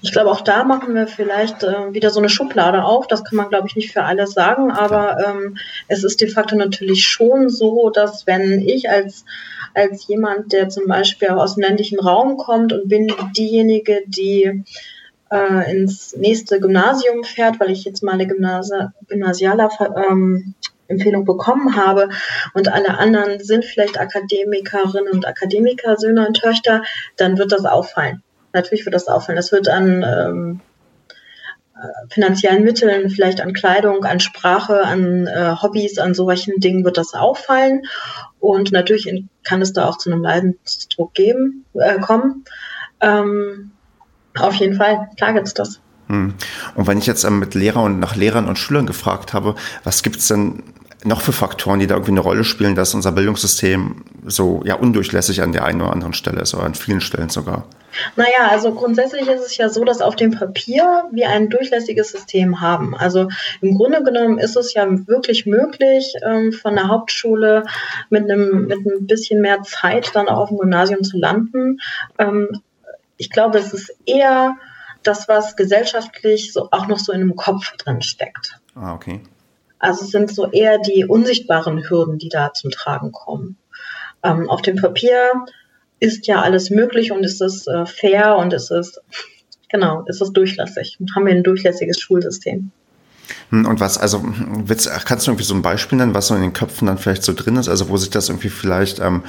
Ich 0.00 0.12
glaube, 0.12 0.30
auch 0.30 0.42
da 0.42 0.64
machen 0.64 0.94
wir 0.94 1.06
vielleicht 1.06 1.64
äh, 1.64 1.92
wieder 1.92 2.10
so 2.10 2.20
eine 2.20 2.28
Schublade 2.28 2.84
auf. 2.84 3.08
Das 3.08 3.24
kann 3.24 3.36
man, 3.36 3.48
glaube 3.48 3.66
ich, 3.66 3.74
nicht 3.74 3.92
für 3.92 4.04
alles 4.04 4.32
sagen, 4.32 4.70
aber 4.70 5.16
ähm, 5.26 5.56
es 5.88 6.04
ist 6.04 6.20
de 6.20 6.28
facto 6.28 6.54
natürlich 6.56 7.04
schon 7.04 7.48
so, 7.48 7.90
dass 7.90 8.26
wenn 8.26 8.62
ich 8.62 8.88
als, 8.88 9.24
als 9.74 10.06
jemand, 10.06 10.52
der 10.52 10.68
zum 10.68 10.86
Beispiel 10.86 11.30
aus 11.30 11.54
dem 11.54 11.64
ländlichen 11.64 11.98
Raum 11.98 12.36
kommt 12.36 12.72
und 12.72 12.88
bin 12.88 13.12
diejenige, 13.36 14.02
die 14.06 14.64
äh, 15.30 15.70
ins 15.70 16.16
nächste 16.16 16.60
Gymnasium 16.60 17.24
fährt, 17.24 17.60
weil 17.60 17.70
ich 17.70 17.84
jetzt 17.84 18.02
mal 18.02 18.12
eine 18.12 18.26
Gymnasi 18.26 18.74
gymnasiale 19.08 19.68
ähm, 20.08 20.54
Empfehlung 20.88 21.24
bekommen 21.24 21.76
habe 21.76 22.08
und 22.54 22.72
alle 22.72 22.96
anderen 22.98 23.40
sind 23.40 23.64
vielleicht 23.64 24.00
Akademikerinnen 24.00 25.12
und 25.12 25.26
Akademiker, 25.26 25.96
Söhne 25.98 26.26
und 26.26 26.40
Töchter, 26.40 26.82
dann 27.16 27.36
wird 27.36 27.52
das 27.52 27.66
auffallen 27.66 28.22
natürlich 28.52 28.84
wird 28.84 28.94
das 28.94 29.08
auffallen. 29.08 29.36
Das 29.36 29.52
wird 29.52 29.68
an 29.68 30.02
ähm, 30.02 30.60
äh, 31.76 32.08
finanziellen 32.10 32.64
Mitteln, 32.64 33.10
vielleicht 33.10 33.40
an 33.40 33.52
Kleidung, 33.52 34.04
an 34.04 34.20
Sprache, 34.20 34.84
an 34.84 35.26
äh, 35.26 35.54
Hobbys, 35.60 35.98
an 35.98 36.14
solchen 36.14 36.60
Dingen 36.60 36.84
wird 36.84 36.96
das 36.96 37.14
auffallen. 37.14 37.82
Und 38.40 38.72
natürlich 38.72 39.12
kann 39.44 39.62
es 39.62 39.72
da 39.72 39.88
auch 39.88 39.98
zu 39.98 40.10
einem 40.10 40.22
Leidensdruck 40.22 41.14
geben, 41.14 41.64
äh, 41.74 41.98
kommen. 41.98 42.44
Ähm, 43.00 43.72
auf 44.36 44.54
jeden 44.54 44.76
Fall, 44.76 45.08
klar 45.16 45.32
gibt 45.32 45.46
es 45.46 45.54
das. 45.54 45.80
Hm. 46.08 46.34
Und 46.74 46.86
wenn 46.86 46.98
ich 46.98 47.06
jetzt 47.06 47.24
ähm, 47.24 47.38
mit 47.38 47.54
Lehrern 47.54 47.84
und 47.84 48.00
nach 48.00 48.16
Lehrern 48.16 48.48
und 48.48 48.58
Schülern 48.58 48.86
gefragt 48.86 49.34
habe, 49.34 49.54
was 49.84 50.02
gibt 50.02 50.16
es 50.16 50.28
denn 50.28 50.62
noch 51.04 51.20
für 51.20 51.32
Faktoren, 51.32 51.78
die 51.78 51.86
da 51.86 51.94
irgendwie 51.94 52.12
eine 52.12 52.20
Rolle 52.20 52.44
spielen, 52.44 52.74
dass 52.74 52.94
unser 52.94 53.12
Bildungssystem 53.12 54.04
so 54.26 54.62
ja 54.64 54.74
undurchlässig 54.74 55.42
an 55.42 55.52
der 55.52 55.64
einen 55.64 55.80
oder 55.80 55.92
anderen 55.92 56.12
Stelle 56.12 56.40
ist 56.40 56.54
oder 56.54 56.64
an 56.64 56.74
vielen 56.74 57.00
Stellen 57.00 57.28
sogar? 57.28 57.66
Naja, 58.16 58.48
also 58.50 58.72
grundsätzlich 58.72 59.28
ist 59.28 59.44
es 59.44 59.56
ja 59.56 59.68
so, 59.68 59.84
dass 59.84 60.00
auf 60.00 60.16
dem 60.16 60.32
Papier 60.32 61.04
wir 61.12 61.30
ein 61.30 61.48
durchlässiges 61.48 62.10
System 62.10 62.60
haben. 62.60 62.96
Also 62.96 63.28
im 63.60 63.76
Grunde 63.76 64.02
genommen 64.02 64.38
ist 64.38 64.56
es 64.56 64.74
ja 64.74 64.86
wirklich 65.06 65.46
möglich, 65.46 66.14
ähm, 66.22 66.52
von 66.52 66.74
der 66.74 66.88
Hauptschule 66.88 67.64
mit 68.10 68.24
einem, 68.24 68.66
mit 68.66 68.84
ein 68.84 69.06
bisschen 69.06 69.40
mehr 69.40 69.62
Zeit 69.62 70.10
dann 70.14 70.28
auch 70.28 70.38
auf 70.38 70.48
dem 70.48 70.58
Gymnasium 70.58 71.02
zu 71.02 71.16
landen. 71.16 71.78
Ich 73.18 73.30
glaube, 73.30 73.58
es 73.58 73.72
ist 73.72 73.94
eher 74.06 74.56
das, 75.02 75.28
was 75.28 75.56
gesellschaftlich 75.56 76.52
so 76.52 76.68
auch 76.70 76.86
noch 76.86 76.98
so 76.98 77.12
in 77.12 77.20
einem 77.20 77.36
Kopf 77.36 77.76
drin 77.76 78.02
steckt. 78.02 78.58
Ah, 78.74 78.94
okay. 78.94 79.20
Also 79.78 80.04
es 80.04 80.10
sind 80.10 80.34
so 80.34 80.50
eher 80.50 80.78
die 80.78 81.04
unsichtbaren 81.04 81.88
Hürden, 81.88 82.18
die 82.18 82.28
da 82.28 82.52
zum 82.52 82.70
Tragen 82.70 83.12
kommen. 83.12 83.56
Ähm, 84.22 84.48
auf 84.50 84.62
dem 84.62 84.76
Papier 84.76 85.32
ist 86.00 86.26
ja 86.26 86.42
alles 86.42 86.70
möglich 86.70 87.12
und 87.12 87.24
ist 87.24 87.40
es 87.40 87.66
äh, 87.66 87.86
fair 87.86 88.36
und 88.36 88.52
ist 88.52 88.70
es, 88.70 89.00
genau, 89.68 90.04
ist 90.06 90.20
es 90.20 90.32
durchlässig. 90.32 90.96
Und 91.00 91.14
haben 91.14 91.26
wir 91.26 91.34
ein 91.34 91.44
durchlässiges 91.44 92.00
Schulsystem. 92.00 92.70
Hm, 93.50 93.66
und 93.66 93.80
was, 93.80 93.98
also, 93.98 94.20
kannst 95.04 95.26
du 95.26 95.30
irgendwie 95.30 95.44
so 95.44 95.54
ein 95.54 95.62
Beispiel 95.62 95.98
nennen, 95.98 96.14
was 96.14 96.28
so 96.28 96.34
in 96.34 96.42
den 96.42 96.52
Köpfen 96.52 96.86
dann 96.86 96.98
vielleicht 96.98 97.22
so 97.22 97.32
drin 97.34 97.56
ist, 97.56 97.68
also 97.68 97.88
wo 97.88 97.96
sich 97.96 98.10
das 98.10 98.28
irgendwie 98.28 98.48
vielleicht 98.48 98.98
ähm, 99.00 99.22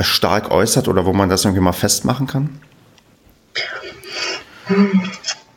stark 0.00 0.50
äußert 0.50 0.88
oder 0.88 1.04
wo 1.04 1.12
man 1.12 1.28
das 1.28 1.44
irgendwie 1.44 1.62
mal 1.62 1.72
festmachen 1.72 2.26
kann? 2.26 2.60
Hm, 4.66 5.10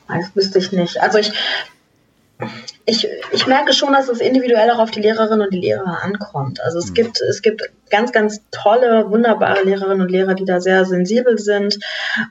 das 0.07 0.35
wüsste 0.35 0.59
ich 0.59 0.71
nicht. 0.71 1.01
Also 1.01 1.19
ich, 1.19 1.31
ich, 2.85 3.07
ich 3.31 3.47
merke 3.47 3.73
schon, 3.73 3.93
dass 3.93 4.09
es 4.09 4.19
individuell 4.19 4.69
auch 4.71 4.79
auf 4.79 4.91
die 4.91 4.99
Lehrerinnen 4.99 5.41
und 5.41 5.53
die 5.53 5.61
Lehrer 5.61 6.03
ankommt. 6.03 6.61
Also 6.61 6.79
es 6.79 6.89
mhm. 6.89 6.93
gibt, 6.95 7.21
es 7.21 7.41
gibt 7.41 7.63
ganz, 7.89 8.11
ganz 8.11 8.41
tolle, 8.51 9.09
wunderbare 9.09 9.63
Lehrerinnen 9.63 10.01
und 10.01 10.11
Lehrer, 10.11 10.33
die 10.33 10.45
da 10.45 10.59
sehr 10.59 10.85
sensibel 10.85 11.37
sind. 11.37 11.79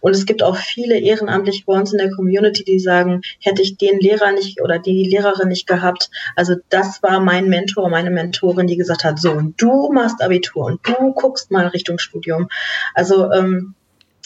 Und 0.01 0.15
es 0.15 0.27
gibt 0.27 0.43
auch 0.43 0.57
viele 0.57 0.99
Ehrenamtliche 0.99 1.65
bei 1.67 1.75
uns 1.75 1.93
in 1.93 1.99
der 1.99 2.11
Community, 2.11 2.65
die 2.65 2.79
sagen, 2.79 3.23
hätte 3.41 3.63
ich 3.63 3.79
den 3.79 3.99
Lehrer 3.99 4.33
nicht 4.33 4.61
oder 4.61 4.79
die 4.79 5.09
Lehrerin 5.09 5.49
nicht 5.49 5.67
gehabt. 5.67 6.11
Also 6.37 6.57
das 6.69 7.03
war 7.03 7.21
mein 7.21 7.49
Mentor, 7.49 7.89
meine 7.89 8.11
Mentorin, 8.11 8.67
die 8.67 8.77
gesagt 8.77 9.05
hat, 9.05 9.19
so, 9.19 9.33
und 9.33 9.61
du 9.61 9.91
machst 9.93 10.23
Abitur 10.23 10.67
und 10.67 10.81
du 10.87 11.15
guckst 11.15 11.51
mal 11.51 11.67
Richtung 11.69 11.99
Studium. 11.99 12.49
Also 12.95 13.31
ähm, 13.33 13.75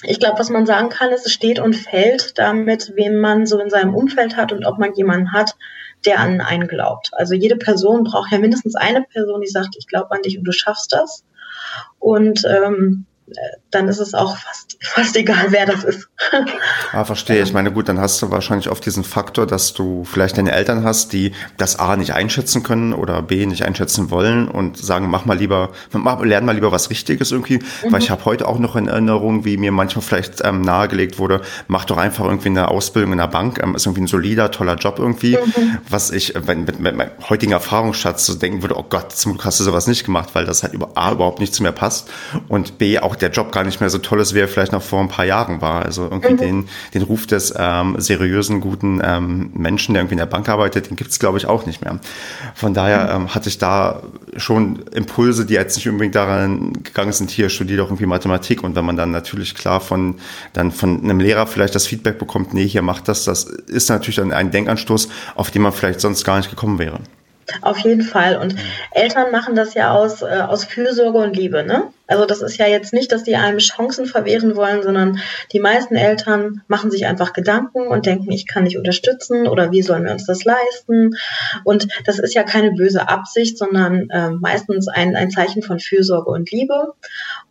ich 0.03 0.21
glaube, 0.21 0.39
was 0.39 0.51
man 0.51 0.67
sagen 0.67 0.91
kann, 0.91 1.11
ist, 1.11 1.27
es 1.27 1.33
steht 1.33 1.59
und 1.59 1.75
fällt 1.75 2.39
damit, 2.39 2.93
wen 2.95 3.19
man 3.19 3.47
so 3.47 3.59
in 3.59 3.71
seinem 3.71 3.95
Umfeld 3.95 4.37
hat 4.37 4.53
und 4.53 4.65
ob 4.65 4.79
man 4.79 4.95
jemanden 4.95 5.33
hat, 5.33 5.57
der 6.05 6.21
an 6.21 6.41
einen 6.41 6.69
glaubt. 6.69 7.11
Also 7.13 7.35
jede 7.35 7.57
Person 7.57 8.05
braucht 8.05 8.31
ja 8.31 8.39
mindestens 8.39 8.77
eine 8.77 9.03
Person, 9.03 9.41
die 9.41 9.49
sagt, 9.49 9.75
ich 9.77 9.89
glaube 9.89 10.13
an 10.13 10.23
dich 10.23 10.39
und 10.39 10.45
du 10.45 10.53
schaffst 10.53 10.93
das. 10.93 11.25
Und 11.99 12.45
ähm, 12.45 13.07
dann 13.71 13.89
ist 13.89 13.99
es 13.99 14.15
auch 14.15 14.37
fast, 14.37 14.77
fast 14.81 15.17
egal, 15.17 15.47
wer 15.51 15.67
das 15.67 15.85
ist. 15.85 16.09
ah, 16.93 17.05
verstehe. 17.05 17.43
Ich 17.43 17.53
meine, 17.53 17.73
gut, 17.73 17.89
dann 17.89 18.01
hast 18.01 18.21
du 18.23 18.31
wahrscheinlich 18.31 18.71
oft 18.71 18.85
diesen 18.85 19.05
Faktor, 19.05 19.47
dass 19.47 19.75
du 19.75 20.05
vielleicht 20.05 20.39
deine 20.39 20.53
Eltern 20.53 20.85
hast, 20.85 21.13
die 21.13 21.33
das 21.57 21.79
A 21.79 21.97
nicht 21.97 22.15
einschätzen 22.15 22.63
können 22.63 22.93
oder 22.93 23.23
B 23.23 23.47
nicht 23.47 23.65
einschätzen 23.65 24.11
wollen 24.11 24.49
und 24.49 24.79
sagen, 24.79 25.11
mach 25.11 25.27
mal 25.27 25.37
lieber, 25.37 25.71
mach, 25.93 26.23
lern 26.23 26.45
mal 26.45 26.55
lieber 26.55 26.73
was 26.73 26.91
Richtiges 26.91 27.31
irgendwie. 27.31 27.59
Mhm. 27.59 27.93
Weil 27.93 28.03
ich 28.03 28.11
habe 28.11 28.25
heute 28.25 28.49
auch 28.49 28.59
noch 28.59 28.77
in 28.77 28.89
Erinnerung, 28.89 29.45
wie 29.45 29.57
mir 29.57 29.73
manchmal 29.73 30.03
vielleicht 30.03 30.45
ähm, 30.45 30.63
nahegelegt 30.63 31.19
wurde, 31.19 31.43
mach 31.67 31.85
doch 31.85 31.99
einfach 31.99 32.25
irgendwie 32.25 32.49
eine 32.49 32.69
Ausbildung 32.69 33.13
in 33.13 33.19
der 33.19 33.29
Bank, 33.29 33.61
ähm, 33.63 33.75
ist 33.75 33.87
irgendwie 33.87 34.03
ein 34.03 34.07
solider, 34.07 34.51
toller 34.51 34.77
Job 34.77 34.99
irgendwie. 34.99 35.37
Mhm. 35.37 35.79
Was 35.89 36.11
ich, 36.11 36.35
äh, 36.35 36.47
wenn 36.47 36.65
mit, 36.65 36.81
mit 36.81 36.97
meinem 36.97 37.11
heutigen 37.29 37.53
Erfahrungsschatz 37.53 38.27
so 38.27 38.35
denken 38.35 38.63
würde, 38.63 38.79
oh 38.79 38.85
Gott, 38.89 39.13
zum 39.13 39.33
Glück 39.33 39.45
hast 39.45 39.61
du 39.61 39.65
sowas 39.65 39.87
nicht 39.87 40.05
gemacht, 40.05 40.31
weil 40.33 40.47
das 40.47 40.63
halt 40.63 40.73
über 40.73 40.91
A 40.95 41.13
überhaupt 41.13 41.41
nicht 41.41 41.55
zu 41.55 41.63
mir 41.63 41.73
passt 41.73 42.09
und 42.49 42.79
B 42.79 42.99
auch 42.99 43.17
der 43.17 43.31
Job 43.31 43.53
gar 43.59 43.65
nicht 43.65 43.81
mehr 43.81 43.91
so 43.91 43.99
toll 43.99 44.21
ist, 44.21 44.35
wie 44.35 44.39
er 44.39 44.47
vielleicht 44.47 44.71
noch 44.71 44.83
vor 44.83 45.01
ein 45.01 45.09
paar 45.09 45.25
Jahren 45.25 45.61
war. 45.61 45.85
Also 45.85 46.05
irgendwie 46.05 46.35
mhm. 46.35 46.39
den, 46.39 46.69
den 46.95 47.03
Ruf 47.03 47.27
des 47.27 47.53
ähm, 47.59 47.97
seriösen, 47.99 48.61
guten 48.61 49.01
ähm, 49.05 49.51
Menschen, 49.53 49.95
der 49.95 50.03
irgendwie 50.03 50.15
in 50.15 50.19
der 50.19 50.27
Bank 50.27 50.49
arbeitet, 50.49 50.91
den 50.91 50.97
gibt 50.97 51.11
es, 51.11 51.19
glaube 51.19 51.39
ich, 51.39 51.47
auch 51.47 51.67
nicht 51.67 51.83
mehr. 51.83 51.99
Von 52.55 52.73
daher 52.73 53.07
mhm. 53.07 53.23
ähm, 53.23 53.35
hatte 53.35 53.49
ich 53.49 53.59
da 53.59 54.03
schon 54.37 54.85
Impulse, 54.95 55.45
die 55.45 55.55
jetzt 55.55 55.75
nicht 55.75 55.89
unbedingt 55.89 56.15
daran 56.15 56.73
gegangen 56.85 57.13
sind, 57.13 57.31
hier 57.31 57.49
studiere 57.49 57.79
doch 57.79 57.89
irgendwie 57.89 58.07
Mathematik. 58.07 58.63
Und 58.63 58.77
wenn 58.77 58.85
man 58.85 58.97
dann 58.97 59.11
natürlich 59.11 59.57
klar 59.57 59.81
von, 59.81 60.15
dann 60.53 60.71
von 60.71 61.03
einem 61.03 61.19
Lehrer 61.19 61.49
vielleicht 61.49 61.75
das 61.75 61.89
Feedback 61.89 62.21
bekommt, 62.21 62.55
nee, 62.55 62.69
hier 62.69 62.83
macht 62.83 63.09
das, 63.09 63.25
das 63.25 63.43
ist 63.43 63.89
natürlich 63.89 64.17
dann 64.17 64.33
ein 64.33 64.53
Denkanstoß, 64.53 65.09
auf 65.35 65.51
den 65.51 65.63
man 65.63 65.73
vielleicht 65.73 66.01
sonst 66.01 66.23
gar 66.23 66.37
nicht 66.37 66.51
gekommen 66.51 66.79
wäre. 66.79 67.01
Auf 67.63 67.79
jeden 67.79 68.03
Fall. 68.03 68.37
Und 68.37 68.55
mhm. 68.55 68.61
Eltern 68.93 69.31
machen 69.31 69.55
das 69.55 69.75
ja 69.75 69.93
aus, 69.93 70.23
äh, 70.23 70.27
aus 70.27 70.65
Fürsorge 70.65 71.19
und 71.19 71.37
Liebe, 71.37 71.65
ne? 71.65 71.89
Also 72.09 72.25
das 72.25 72.41
ist 72.41 72.57
ja 72.57 72.67
jetzt 72.67 72.95
nicht, 72.95 73.13
dass 73.13 73.23
die 73.23 73.37
einem 73.37 73.59
Chancen 73.59 74.07
verwehren 74.07 74.57
wollen, 74.57 74.83
sondern 74.83 75.21
die 75.53 75.61
meisten 75.61 75.95
Eltern 75.95 76.63
machen 76.67 76.91
sich 76.91 77.07
einfach 77.07 77.35
Gedanken 77.35 77.87
und 77.87 78.07
denken, 78.07 78.33
ich 78.33 78.47
kann 78.47 78.65
nicht 78.65 78.79
unterstützen 78.79 79.47
oder 79.47 79.71
wie 79.73 79.83
sollen 79.83 80.05
wir 80.05 80.13
uns 80.13 80.25
das 80.25 80.45
leisten? 80.45 81.17
Und 81.65 81.89
das 82.07 82.19
ist 82.19 82.35
ja 82.35 82.45
keine 82.45 82.73
böse 82.73 83.09
Absicht, 83.09 83.59
sondern 83.59 84.09
äh, 84.09 84.31
meistens 84.31 84.89
ein, 84.89 85.17
ein 85.17 85.31
Zeichen 85.31 85.63
von 85.63 85.81
Fürsorge 85.81 86.31
und 86.31 86.51
Liebe. 86.51 86.95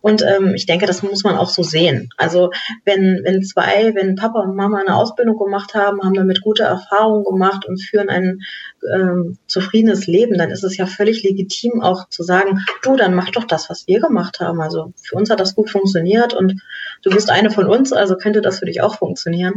Und 0.00 0.22
ähm, 0.22 0.54
ich 0.54 0.66
denke, 0.66 0.86
das 0.86 1.02
muss 1.02 1.24
man 1.24 1.36
auch 1.36 1.48
so 1.48 1.62
sehen. 1.62 2.10
Also 2.16 2.50
wenn, 2.84 3.20
wenn 3.24 3.42
zwei, 3.42 3.94
wenn 3.94 4.14
Papa 4.14 4.40
und 4.40 4.54
Mama 4.54 4.78
eine 4.78 4.94
Ausbildung 4.94 5.36
gemacht 5.38 5.74
haben, 5.74 6.02
haben 6.02 6.14
damit 6.14 6.40
gute 6.40 6.62
Erfahrungen 6.62 7.24
gemacht 7.24 7.66
und 7.66 7.82
führen 7.82 8.08
ein 8.08 8.40
ähm, 8.94 9.38
zufriedenes 9.46 10.06
Leben, 10.06 10.38
dann 10.38 10.50
ist 10.50 10.62
es 10.62 10.76
ja 10.76 10.86
völlig 10.86 11.24
legitim 11.24 11.82
auch 11.82 12.08
zu 12.08 12.22
sagen, 12.22 12.60
du, 12.82 12.96
dann 12.96 13.14
mach 13.14 13.30
doch 13.30 13.44
das, 13.44 13.68
was 13.70 13.88
wir 13.88 14.00
gemacht 14.00 14.38
haben. 14.40 14.60
Also 14.60 14.92
für 15.02 15.16
uns 15.16 15.30
hat 15.30 15.40
das 15.40 15.56
gut 15.56 15.68
funktioniert 15.68 16.32
und 16.32 16.60
du 17.02 17.10
bist 17.10 17.30
eine 17.30 17.50
von 17.50 17.66
uns, 17.66 17.92
also 17.92 18.16
könnte 18.16 18.40
das 18.40 18.60
für 18.60 18.66
dich 18.66 18.80
auch 18.80 18.96
funktionieren. 18.98 19.54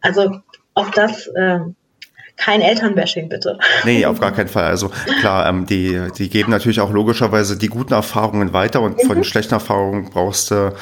Also 0.00 0.40
auch 0.74 0.90
das 0.90 1.28
äh, 1.28 1.60
kein 2.40 2.62
Elternbashing, 2.62 3.28
bitte. 3.28 3.58
Nee, 3.84 4.06
auf 4.06 4.18
gar 4.18 4.32
keinen 4.32 4.48
Fall. 4.48 4.64
Also 4.64 4.90
klar, 5.20 5.46
ähm, 5.46 5.66
die, 5.66 6.00
die 6.16 6.30
geben 6.30 6.50
natürlich 6.50 6.80
auch 6.80 6.90
logischerweise 6.90 7.58
die 7.58 7.68
guten 7.68 7.92
Erfahrungen 7.92 8.52
weiter 8.52 8.80
und 8.80 8.96
mhm. 8.96 9.06
von 9.06 9.16
den 9.16 9.24
schlechten 9.24 9.54
Erfahrungen 9.54 10.08
brauchst 10.10 10.50
du 10.50 10.72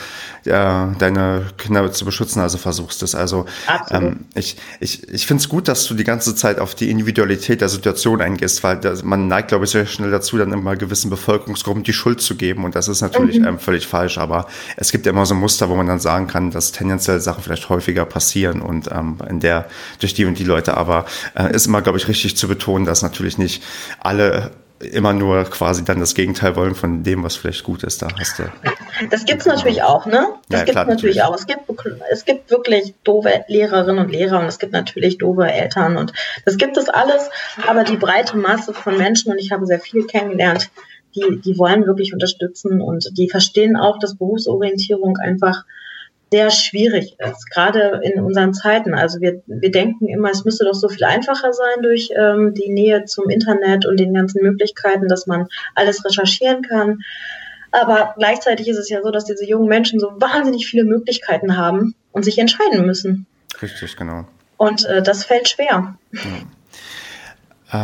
äh, 0.44 0.86
deine 0.98 1.46
Kinder 1.56 1.90
zu 1.92 2.04
beschützen, 2.04 2.40
also 2.40 2.58
versuchst 2.58 3.02
es. 3.02 3.14
Also 3.14 3.46
ähm, 3.90 4.26
ich, 4.34 4.56
ich, 4.80 5.08
ich 5.08 5.26
finde 5.26 5.40
es 5.42 5.48
gut, 5.48 5.68
dass 5.68 5.86
du 5.86 5.94
die 5.94 6.04
ganze 6.04 6.34
Zeit 6.34 6.58
auf 6.58 6.74
die 6.74 6.90
Individualität 6.90 7.60
der 7.60 7.68
Situation 7.68 8.20
eingehst, 8.20 8.62
weil 8.62 8.76
das, 8.76 9.02
man 9.02 9.28
neigt, 9.28 9.48
glaube 9.48 9.64
ich, 9.64 9.70
sehr 9.70 9.86
schnell 9.86 10.10
dazu, 10.10 10.38
dann 10.38 10.52
immer 10.52 10.76
gewissen 10.76 11.10
Bevölkerungsgruppen 11.10 11.82
die 11.82 11.92
Schuld 11.92 12.20
zu 12.20 12.36
geben 12.36 12.64
und 12.64 12.76
das 12.76 12.88
ist 12.88 13.00
natürlich 13.00 13.40
mhm. 13.40 13.46
ähm, 13.46 13.58
völlig 13.58 13.86
falsch, 13.86 14.18
aber 14.18 14.46
es 14.76 14.92
gibt 14.92 15.06
ja 15.06 15.12
immer 15.12 15.26
so 15.26 15.34
Muster, 15.34 15.68
wo 15.68 15.74
man 15.74 15.86
dann 15.86 16.00
sagen 16.00 16.28
kann, 16.28 16.50
dass 16.50 16.72
tendenziell 16.72 17.20
Sachen 17.20 17.42
vielleicht 17.42 17.68
häufiger 17.68 18.04
passieren 18.04 18.62
und 18.62 18.88
ähm, 18.92 19.18
in 19.28 19.40
der 19.40 19.66
durch 20.00 20.14
die 20.14 20.24
und 20.24 20.38
die 20.38 20.44
Leute, 20.44 20.76
aber 20.76 21.06
äh, 21.34 21.47
ist 21.50 21.66
immer, 21.66 21.82
glaube 21.82 21.98
ich, 21.98 22.08
richtig 22.08 22.36
zu 22.36 22.48
betonen, 22.48 22.84
dass 22.84 23.02
natürlich 23.02 23.38
nicht 23.38 23.62
alle 24.00 24.50
immer 24.80 25.12
nur 25.12 25.44
quasi 25.44 25.84
dann 25.84 25.98
das 25.98 26.14
Gegenteil 26.14 26.54
wollen 26.54 26.74
von 26.74 27.02
dem, 27.02 27.24
was 27.24 27.36
vielleicht 27.36 27.64
gut 27.64 27.82
ist. 27.82 28.00
Da 28.02 28.08
hast 28.18 28.38
du. 28.38 28.44
Das 29.10 29.24
gibt 29.24 29.40
es 29.40 29.46
natürlich 29.46 29.82
auch, 29.82 30.06
ne? 30.06 30.28
Das 30.48 30.60
ja, 30.60 30.64
gibt 30.64 30.78
es 30.78 30.86
natürlich, 30.86 31.16
natürlich 31.16 31.22
auch. 31.22 31.34
Es 31.34 31.46
gibt, 31.46 31.60
es 32.10 32.24
gibt 32.24 32.50
wirklich 32.50 32.94
doofe 33.04 33.44
Lehrerinnen 33.48 34.04
und 34.04 34.12
Lehrer 34.12 34.38
und 34.40 34.46
es 34.46 34.58
gibt 34.58 34.72
natürlich 34.72 35.18
doofe 35.18 35.50
Eltern 35.50 35.96
und 35.96 36.12
das 36.44 36.56
gibt 36.56 36.76
es 36.76 36.88
alles, 36.88 37.28
aber 37.66 37.84
die 37.84 37.96
breite 37.96 38.36
Masse 38.36 38.72
von 38.72 38.96
Menschen, 38.96 39.32
und 39.32 39.38
ich 39.38 39.50
habe 39.50 39.66
sehr 39.66 39.80
viel 39.80 40.06
kennengelernt, 40.06 40.70
die, 41.14 41.40
die 41.40 41.58
wollen 41.58 41.86
wirklich 41.86 42.12
unterstützen 42.12 42.80
und 42.80 43.16
die 43.16 43.28
verstehen 43.28 43.76
auch, 43.76 43.98
dass 43.98 44.16
Berufsorientierung 44.16 45.16
einfach 45.16 45.64
sehr 46.30 46.50
schwierig 46.50 47.16
ist, 47.18 47.50
gerade 47.50 48.00
in 48.02 48.20
unseren 48.20 48.52
Zeiten. 48.52 48.94
Also 48.94 49.20
wir, 49.20 49.42
wir 49.46 49.70
denken 49.70 50.08
immer, 50.08 50.30
es 50.30 50.44
müsste 50.44 50.64
doch 50.64 50.74
so 50.74 50.88
viel 50.88 51.04
einfacher 51.04 51.52
sein 51.52 51.82
durch 51.82 52.10
ähm, 52.14 52.54
die 52.54 52.68
Nähe 52.68 53.04
zum 53.06 53.30
Internet 53.30 53.86
und 53.86 53.98
den 53.98 54.12
ganzen 54.12 54.42
Möglichkeiten, 54.42 55.08
dass 55.08 55.26
man 55.26 55.48
alles 55.74 56.04
recherchieren 56.04 56.62
kann. 56.62 57.00
Aber 57.70 58.14
gleichzeitig 58.16 58.68
ist 58.68 58.78
es 58.78 58.88
ja 58.88 59.02
so, 59.02 59.10
dass 59.10 59.24
diese 59.24 59.46
jungen 59.46 59.68
Menschen 59.68 60.00
so 60.00 60.12
wahnsinnig 60.16 60.66
viele 60.66 60.84
Möglichkeiten 60.84 61.56
haben 61.56 61.94
und 62.12 62.24
sich 62.24 62.38
entscheiden 62.38 62.86
müssen. 62.86 63.26
Richtig, 63.60 63.96
genau. 63.96 64.26
Und 64.56 64.84
äh, 64.86 65.02
das 65.02 65.24
fällt 65.24 65.48
schwer. 65.48 65.96
Ja. 66.12 66.20
Äh, 67.70 67.76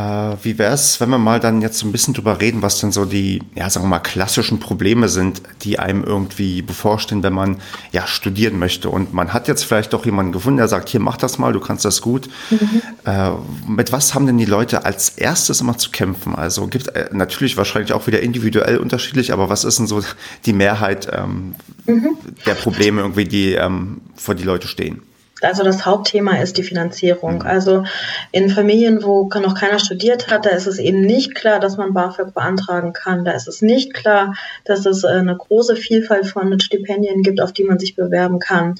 wie 0.42 0.56
wäre 0.58 0.72
es, 0.72 0.98
wenn 1.00 1.10
wir 1.10 1.18
mal 1.18 1.40
dann 1.40 1.60
jetzt 1.60 1.78
so 1.78 1.86
ein 1.86 1.92
bisschen 1.92 2.14
drüber 2.14 2.40
reden, 2.40 2.62
was 2.62 2.80
denn 2.80 2.90
so 2.90 3.04
die, 3.04 3.42
ja, 3.54 3.68
sagen 3.68 3.84
wir 3.84 3.90
mal, 3.90 3.98
klassischen 3.98 4.58
Probleme 4.58 5.10
sind, 5.10 5.42
die 5.62 5.78
einem 5.78 6.02
irgendwie 6.02 6.62
bevorstehen, 6.62 7.22
wenn 7.22 7.34
man 7.34 7.58
ja 7.92 8.06
studieren 8.06 8.58
möchte. 8.58 8.88
Und 8.88 9.12
man 9.12 9.34
hat 9.34 9.46
jetzt 9.46 9.64
vielleicht 9.64 9.92
doch 9.92 10.06
jemanden 10.06 10.32
gefunden, 10.32 10.56
der 10.56 10.68
sagt, 10.68 10.88
hier 10.88 11.00
mach 11.00 11.18
das 11.18 11.38
mal, 11.38 11.52
du 11.52 11.60
kannst 11.60 11.84
das 11.84 12.00
gut. 12.00 12.30
Mhm. 12.48 12.82
Äh, 13.04 13.32
mit 13.68 13.92
was 13.92 14.14
haben 14.14 14.26
denn 14.26 14.38
die 14.38 14.46
Leute 14.46 14.86
als 14.86 15.10
erstes 15.10 15.60
immer 15.60 15.76
zu 15.76 15.90
kämpfen? 15.90 16.34
Also 16.34 16.66
gibt 16.66 16.88
äh, 16.88 17.10
natürlich 17.12 17.58
wahrscheinlich 17.58 17.92
auch 17.92 18.06
wieder 18.06 18.20
individuell 18.20 18.78
unterschiedlich, 18.78 19.34
aber 19.34 19.50
was 19.50 19.64
ist 19.64 19.78
denn 19.78 19.86
so 19.86 20.02
die 20.46 20.54
Mehrheit 20.54 21.08
ähm, 21.12 21.56
mhm. 21.84 22.16
der 22.46 22.54
Probleme 22.54 23.02
irgendwie, 23.02 23.26
die 23.26 23.52
ähm, 23.52 24.00
vor 24.16 24.34
die 24.34 24.44
Leute 24.44 24.66
stehen? 24.66 25.02
Also 25.40 25.62
das 25.62 25.84
Hauptthema 25.84 26.36
ist 26.36 26.56
die 26.56 26.62
Finanzierung. 26.62 27.36
Mhm. 27.36 27.42
Also 27.42 27.84
in 28.32 28.50
Familien, 28.50 29.02
wo 29.02 29.28
noch 29.40 29.54
keiner 29.54 29.78
studiert 29.78 30.30
hat, 30.30 30.46
da 30.46 30.50
ist 30.50 30.66
es 30.66 30.78
eben 30.78 31.00
nicht 31.00 31.34
klar, 31.34 31.60
dass 31.60 31.76
man 31.76 31.92
BAföG 31.92 32.32
beantragen 32.34 32.92
kann. 32.92 33.24
Da 33.24 33.32
ist 33.32 33.48
es 33.48 33.62
nicht 33.62 33.94
klar, 33.94 34.34
dass 34.64 34.86
es 34.86 35.04
äh, 35.04 35.08
eine 35.08 35.36
große 35.36 35.76
Vielfalt 35.76 36.26
von 36.26 36.58
Stipendien 36.60 37.22
gibt, 37.22 37.40
auf 37.40 37.52
die 37.52 37.64
man 37.64 37.78
sich 37.78 37.96
bewerben 37.96 38.38
kann. 38.38 38.76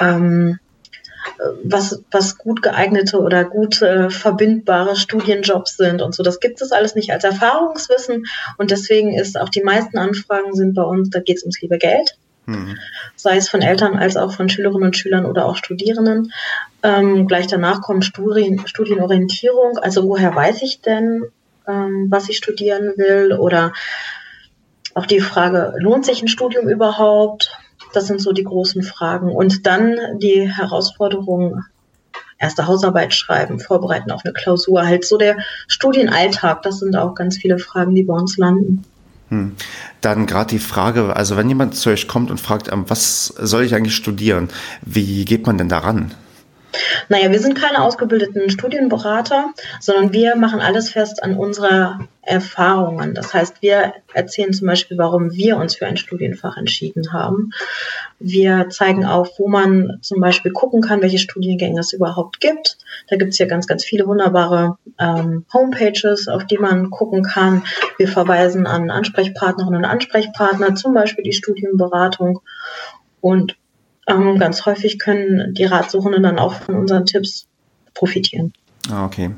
Ähm, 0.00 0.58
was, 1.64 2.02
was 2.10 2.38
gut 2.38 2.62
geeignete 2.62 3.18
oder 3.20 3.44
gut 3.44 3.82
äh, 3.82 4.10
verbindbare 4.10 4.96
Studienjobs 4.96 5.76
sind 5.76 6.02
und 6.02 6.14
so. 6.14 6.22
Das 6.22 6.40
gibt 6.40 6.60
es 6.62 6.72
alles 6.72 6.94
nicht 6.94 7.12
als 7.12 7.24
Erfahrungswissen 7.24 8.24
und 8.58 8.70
deswegen 8.70 9.14
ist 9.14 9.38
auch 9.38 9.48
die 9.48 9.62
meisten 9.62 9.98
Anfragen 9.98 10.54
sind 10.54 10.74
bei 10.74 10.82
uns, 10.82 11.10
da 11.10 11.20
geht 11.20 11.38
es 11.38 11.42
ums 11.42 11.60
liebe 11.60 11.78
Geld. 11.78 12.16
Mhm. 12.50 12.78
Sei 13.16 13.36
es 13.36 13.48
von 13.48 13.62
Eltern 13.62 13.96
als 13.96 14.16
auch 14.16 14.32
von 14.32 14.48
Schülerinnen 14.48 14.88
und 14.88 14.96
Schülern 14.96 15.26
oder 15.26 15.46
auch 15.46 15.56
Studierenden. 15.56 16.32
Ähm, 16.82 17.26
gleich 17.26 17.46
danach 17.46 17.80
kommt 17.80 18.04
Studien, 18.04 18.66
Studienorientierung. 18.66 19.78
Also 19.78 20.04
woher 20.04 20.34
weiß 20.34 20.62
ich 20.62 20.80
denn, 20.80 21.24
ähm, 21.68 22.06
was 22.10 22.28
ich 22.28 22.36
studieren 22.36 22.94
will? 22.96 23.32
Oder 23.32 23.72
auch 24.94 25.06
die 25.06 25.20
Frage, 25.20 25.74
lohnt 25.78 26.04
sich 26.04 26.22
ein 26.22 26.28
Studium 26.28 26.68
überhaupt? 26.68 27.56
Das 27.92 28.06
sind 28.06 28.20
so 28.20 28.32
die 28.32 28.44
großen 28.44 28.82
Fragen. 28.82 29.30
Und 29.30 29.66
dann 29.66 30.18
die 30.18 30.50
Herausforderung, 30.50 31.64
erste 32.38 32.66
Hausarbeit 32.66 33.12
schreiben, 33.14 33.60
vorbereiten 33.60 34.10
auf 34.10 34.24
eine 34.24 34.32
Klausur, 34.32 34.86
halt 34.86 35.04
so 35.04 35.18
der 35.18 35.36
Studienalltag. 35.68 36.62
Das 36.62 36.78
sind 36.80 36.96
auch 36.96 37.14
ganz 37.14 37.36
viele 37.36 37.58
Fragen, 37.58 37.94
die 37.94 38.04
bei 38.04 38.14
uns 38.14 38.36
landen. 38.36 38.84
Hm. 39.30 39.56
Dann 40.00 40.26
gerade 40.26 40.50
die 40.50 40.58
Frage, 40.58 41.16
also 41.16 41.36
wenn 41.36 41.48
jemand 41.48 41.76
zu 41.76 41.90
euch 41.90 42.08
kommt 42.08 42.30
und 42.30 42.40
fragt, 42.40 42.70
ähm, 42.70 42.84
was 42.88 43.26
soll 43.26 43.64
ich 43.64 43.74
eigentlich 43.74 43.94
studieren, 43.94 44.48
wie 44.82 45.24
geht 45.24 45.46
man 45.46 45.56
denn 45.56 45.68
daran? 45.68 46.12
Naja, 47.08 47.30
wir 47.30 47.40
sind 47.40 47.58
keine 47.58 47.82
ausgebildeten 47.82 48.48
Studienberater, 48.50 49.52
sondern 49.80 50.12
wir 50.12 50.36
machen 50.36 50.60
alles 50.60 50.90
fest 50.90 51.22
an 51.22 51.34
unserer 51.36 52.00
Erfahrungen. 52.22 53.14
Das 53.14 53.34
heißt, 53.34 53.60
wir 53.60 53.94
erzählen 54.14 54.52
zum 54.52 54.68
Beispiel, 54.68 54.98
warum 54.98 55.32
wir 55.32 55.56
uns 55.56 55.74
für 55.74 55.86
ein 55.86 55.96
Studienfach 55.96 56.56
entschieden 56.56 57.12
haben. 57.12 57.50
Wir 58.18 58.68
zeigen 58.70 59.04
auf, 59.04 59.38
wo 59.38 59.48
man 59.48 59.98
zum 60.02 60.20
Beispiel 60.20 60.52
gucken 60.52 60.80
kann, 60.80 61.02
welche 61.02 61.18
Studiengänge 61.18 61.80
es 61.80 61.92
überhaupt 61.92 62.40
gibt. 62.40 62.78
Da 63.10 63.16
gibt 63.16 63.32
es 63.32 63.38
ja 63.38 63.46
ganz, 63.46 63.66
ganz 63.66 63.84
viele 63.84 64.06
wunderbare 64.06 64.78
ähm, 64.98 65.44
Homepages, 65.52 66.28
auf 66.28 66.46
die 66.46 66.58
man 66.58 66.90
gucken 66.90 67.24
kann. 67.24 67.64
Wir 67.98 68.08
verweisen 68.08 68.66
an 68.66 68.90
Ansprechpartnerinnen 68.90 69.80
und 69.80 69.84
Ansprechpartner, 69.84 70.76
zum 70.76 70.94
Beispiel 70.94 71.24
die 71.24 71.32
Studienberatung. 71.32 72.40
Und 73.20 73.56
ähm, 74.06 74.38
ganz 74.38 74.64
häufig 74.64 74.98
können 74.98 75.54
die 75.54 75.64
Ratsuchenden 75.64 76.22
dann 76.22 76.38
auch 76.38 76.54
von 76.54 76.76
unseren 76.76 77.04
Tipps 77.04 77.46
profitieren. 77.94 78.52
Ah, 78.90 79.04
okay. 79.04 79.30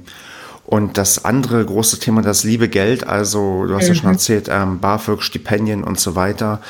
Und 0.66 0.96
das 0.96 1.24
andere 1.24 1.64
große 1.64 1.98
Thema, 1.98 2.22
das 2.22 2.44
liebe 2.44 2.68
Geld, 2.68 3.06
also 3.06 3.66
du 3.66 3.74
hast 3.74 3.84
mhm. 3.84 3.88
ja 3.88 3.94
schon 3.94 4.08
mhm. 4.08 4.14
erzählt, 4.14 4.48
ähm, 4.50 4.80
BAföG, 4.80 5.22
Stipendien 5.22 5.82
und 5.82 5.98
so 5.98 6.14
weiter. 6.14 6.60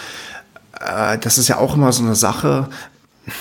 Äh, 0.81 1.19
das 1.19 1.38
ist 1.38 1.49
ja 1.49 1.59
auch 1.59 1.77
immer 1.77 1.93
so 1.93 2.03
eine 2.03 2.15
Sache. 2.15 2.69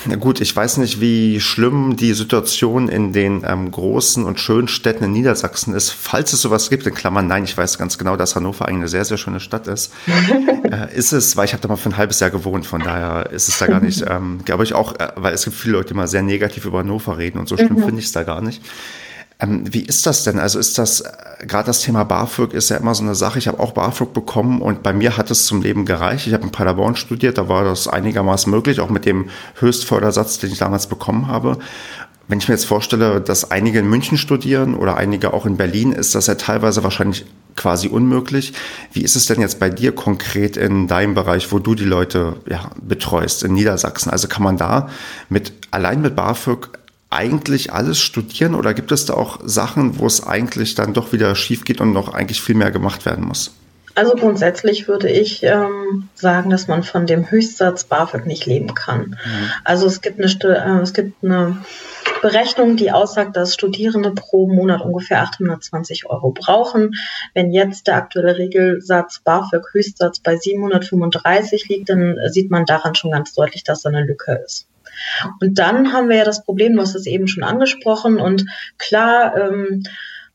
Na 0.05 0.15
gut, 0.15 0.41
ich 0.41 0.55
weiß 0.55 0.77
nicht, 0.77 1.01
wie 1.01 1.39
schlimm 1.39 1.95
die 1.95 2.13
Situation 2.13 2.87
in 2.87 3.13
den 3.13 3.43
ähm, 3.47 3.71
großen 3.71 4.23
und 4.25 4.39
schönen 4.39 4.67
Städten 4.67 5.05
in 5.05 5.11
Niedersachsen 5.11 5.73
ist. 5.73 5.89
Falls 5.89 6.33
es 6.33 6.41
sowas 6.41 6.69
gibt, 6.69 6.85
in 6.85 6.93
Klammern, 6.93 7.25
nein, 7.25 7.45
ich 7.45 7.57
weiß 7.57 7.79
ganz 7.79 7.97
genau, 7.97 8.15
dass 8.15 8.35
Hannover 8.35 8.67
eigentlich 8.67 8.81
eine 8.81 8.87
sehr, 8.89 9.05
sehr 9.05 9.17
schöne 9.17 9.39
Stadt 9.39 9.67
ist. 9.67 9.91
äh, 10.71 10.95
ist 10.95 11.13
es, 11.13 11.35
weil 11.35 11.45
ich 11.45 11.53
habe 11.53 11.61
da 11.61 11.67
mal 11.67 11.77
für 11.77 11.89
ein 11.89 11.97
halbes 11.97 12.19
Jahr 12.19 12.29
gewohnt, 12.29 12.67
von 12.67 12.81
daher 12.81 13.31
ist 13.31 13.47
es 13.47 13.57
da 13.57 13.65
gar 13.65 13.79
nicht, 13.79 14.05
ähm, 14.07 14.41
glaube 14.45 14.63
ich 14.63 14.73
auch, 14.73 14.99
äh, 14.99 15.13
weil 15.15 15.33
es 15.33 15.45
gibt 15.45 15.55
viele 15.55 15.73
Leute, 15.73 15.89
die 15.89 15.93
mal 15.95 16.07
sehr 16.07 16.21
negativ 16.21 16.65
über 16.65 16.79
Hannover 16.79 17.17
reden 17.17 17.39
und 17.39 17.49
so 17.49 17.57
schlimm 17.57 17.77
mhm. 17.77 17.83
finde 17.83 17.99
ich 17.99 18.05
es 18.05 18.11
da 18.11 18.21
gar 18.21 18.41
nicht. 18.41 18.61
Ähm, 19.41 19.63
wie 19.73 19.81
ist 19.81 20.05
das 20.05 20.23
denn? 20.23 20.39
Also 20.39 20.59
ist 20.59 20.77
das, 20.77 21.01
äh, 21.01 21.45
gerade 21.47 21.65
das 21.65 21.81
Thema 21.81 22.03
BAföG 22.03 22.53
ist 22.53 22.69
ja 22.69 22.77
immer 22.77 22.93
so 22.93 23.03
eine 23.03 23.15
Sache. 23.15 23.39
Ich 23.39 23.47
habe 23.47 23.59
auch 23.59 23.71
BAföG 23.71 24.13
bekommen 24.13 24.61
und 24.61 24.83
bei 24.83 24.93
mir 24.93 25.17
hat 25.17 25.31
es 25.31 25.45
zum 25.45 25.61
Leben 25.61 25.85
gereicht. 25.85 26.27
Ich 26.27 26.33
habe 26.33 26.43
in 26.43 26.51
Paderborn 26.51 26.95
studiert, 26.95 27.37
da 27.37 27.49
war 27.49 27.63
das 27.63 27.87
einigermaßen 27.87 28.51
möglich, 28.51 28.79
auch 28.79 28.89
mit 28.89 29.05
dem 29.05 29.29
Höchstfördersatz, 29.59 30.37
den 30.39 30.51
ich 30.51 30.59
damals 30.59 30.87
bekommen 30.87 31.27
habe. 31.27 31.57
Wenn 32.27 32.37
ich 32.37 32.47
mir 32.47 32.53
jetzt 32.53 32.65
vorstelle, 32.65 33.19
dass 33.19 33.51
einige 33.51 33.79
in 33.79 33.89
München 33.89 34.17
studieren 34.17 34.75
oder 34.75 34.95
einige 34.95 35.33
auch 35.33 35.45
in 35.45 35.57
Berlin, 35.57 35.91
ist 35.91 36.15
das 36.15 36.27
ja 36.27 36.35
teilweise 36.35 36.83
wahrscheinlich 36.83 37.25
quasi 37.57 37.89
unmöglich. 37.89 38.53
Wie 38.93 39.01
ist 39.01 39.17
es 39.17 39.25
denn 39.25 39.41
jetzt 39.41 39.59
bei 39.59 39.69
dir 39.69 39.91
konkret 39.93 40.55
in 40.55 40.87
deinem 40.87 41.13
Bereich, 41.13 41.51
wo 41.51 41.59
du 41.59 41.75
die 41.75 41.83
Leute 41.83 42.37
ja, 42.49 42.71
betreust, 42.81 43.43
in 43.43 43.53
Niedersachsen? 43.53 44.11
Also 44.11 44.29
kann 44.29 44.43
man 44.43 44.55
da 44.55 44.87
mit 45.27 45.51
allein 45.71 46.01
mit 46.01 46.15
BAföG 46.15 46.69
eigentlich 47.11 47.73
alles 47.73 47.99
studieren 47.99 48.55
oder 48.55 48.73
gibt 48.73 48.91
es 48.91 49.05
da 49.05 49.13
auch 49.13 49.39
Sachen, 49.43 49.99
wo 49.99 50.07
es 50.07 50.25
eigentlich 50.25 50.75
dann 50.75 50.93
doch 50.93 51.11
wieder 51.11 51.35
schief 51.35 51.65
geht 51.65 51.81
und 51.81 51.93
noch 51.93 52.13
eigentlich 52.13 52.41
viel 52.41 52.55
mehr 52.55 52.71
gemacht 52.71 53.05
werden 53.05 53.25
muss? 53.25 53.53
Also 53.95 54.15
grundsätzlich 54.15 54.87
würde 54.87 55.09
ich 55.09 55.43
ähm, 55.43 56.07
sagen, 56.15 56.49
dass 56.49 56.67
man 56.69 56.83
von 56.83 57.05
dem 57.05 57.29
Höchstsatz 57.29 57.83
BAföG 57.83 58.25
nicht 58.25 58.45
leben 58.45 58.73
kann. 58.73 59.01
Mhm. 59.01 59.49
Also 59.65 59.85
es 59.85 60.01
gibt, 60.01 60.17
eine, 60.17 60.27
äh, 60.27 60.81
es 60.81 60.93
gibt 60.93 61.23
eine 61.23 61.57
Berechnung, 62.21 62.77
die 62.77 62.91
aussagt, 62.91 63.35
dass 63.35 63.53
Studierende 63.53 64.11
pro 64.11 64.47
Monat 64.47 64.81
ungefähr 64.81 65.21
820 65.23 66.05
Euro 66.05 66.31
brauchen. 66.31 66.95
Wenn 67.33 67.51
jetzt 67.51 67.87
der 67.87 67.95
aktuelle 67.95 68.37
Regelsatz 68.37 69.19
BAföG 69.23 69.65
Höchstsatz 69.73 70.19
bei 70.19 70.37
735 70.37 71.67
liegt, 71.67 71.89
dann 71.89 72.15
sieht 72.29 72.49
man 72.49 72.65
daran 72.65 72.95
schon 72.95 73.11
ganz 73.11 73.33
deutlich, 73.33 73.63
dass 73.63 73.81
da 73.81 73.89
eine 73.89 74.05
Lücke 74.05 74.41
ist. 74.45 74.67
Und 75.39 75.59
dann 75.59 75.93
haben 75.93 76.09
wir 76.09 76.17
ja 76.17 76.25
das 76.25 76.43
Problem, 76.43 76.75
du 76.75 76.81
hast 76.81 76.95
es 76.95 77.05
eben 77.05 77.27
schon 77.27 77.43
angesprochen 77.43 78.19
und 78.19 78.45
klar, 78.77 79.35
ähm, 79.37 79.83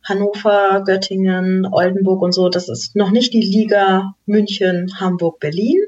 Hannover, 0.04 0.84
Göttingen, 0.86 1.66
Oldenburg 1.66 2.22
und 2.22 2.32
so, 2.32 2.48
das 2.48 2.68
ist 2.68 2.94
noch 2.94 3.10
nicht 3.10 3.32
die 3.32 3.40
Liga 3.40 4.14
München, 4.24 4.92
Hamburg, 5.00 5.40
Berlin. 5.40 5.80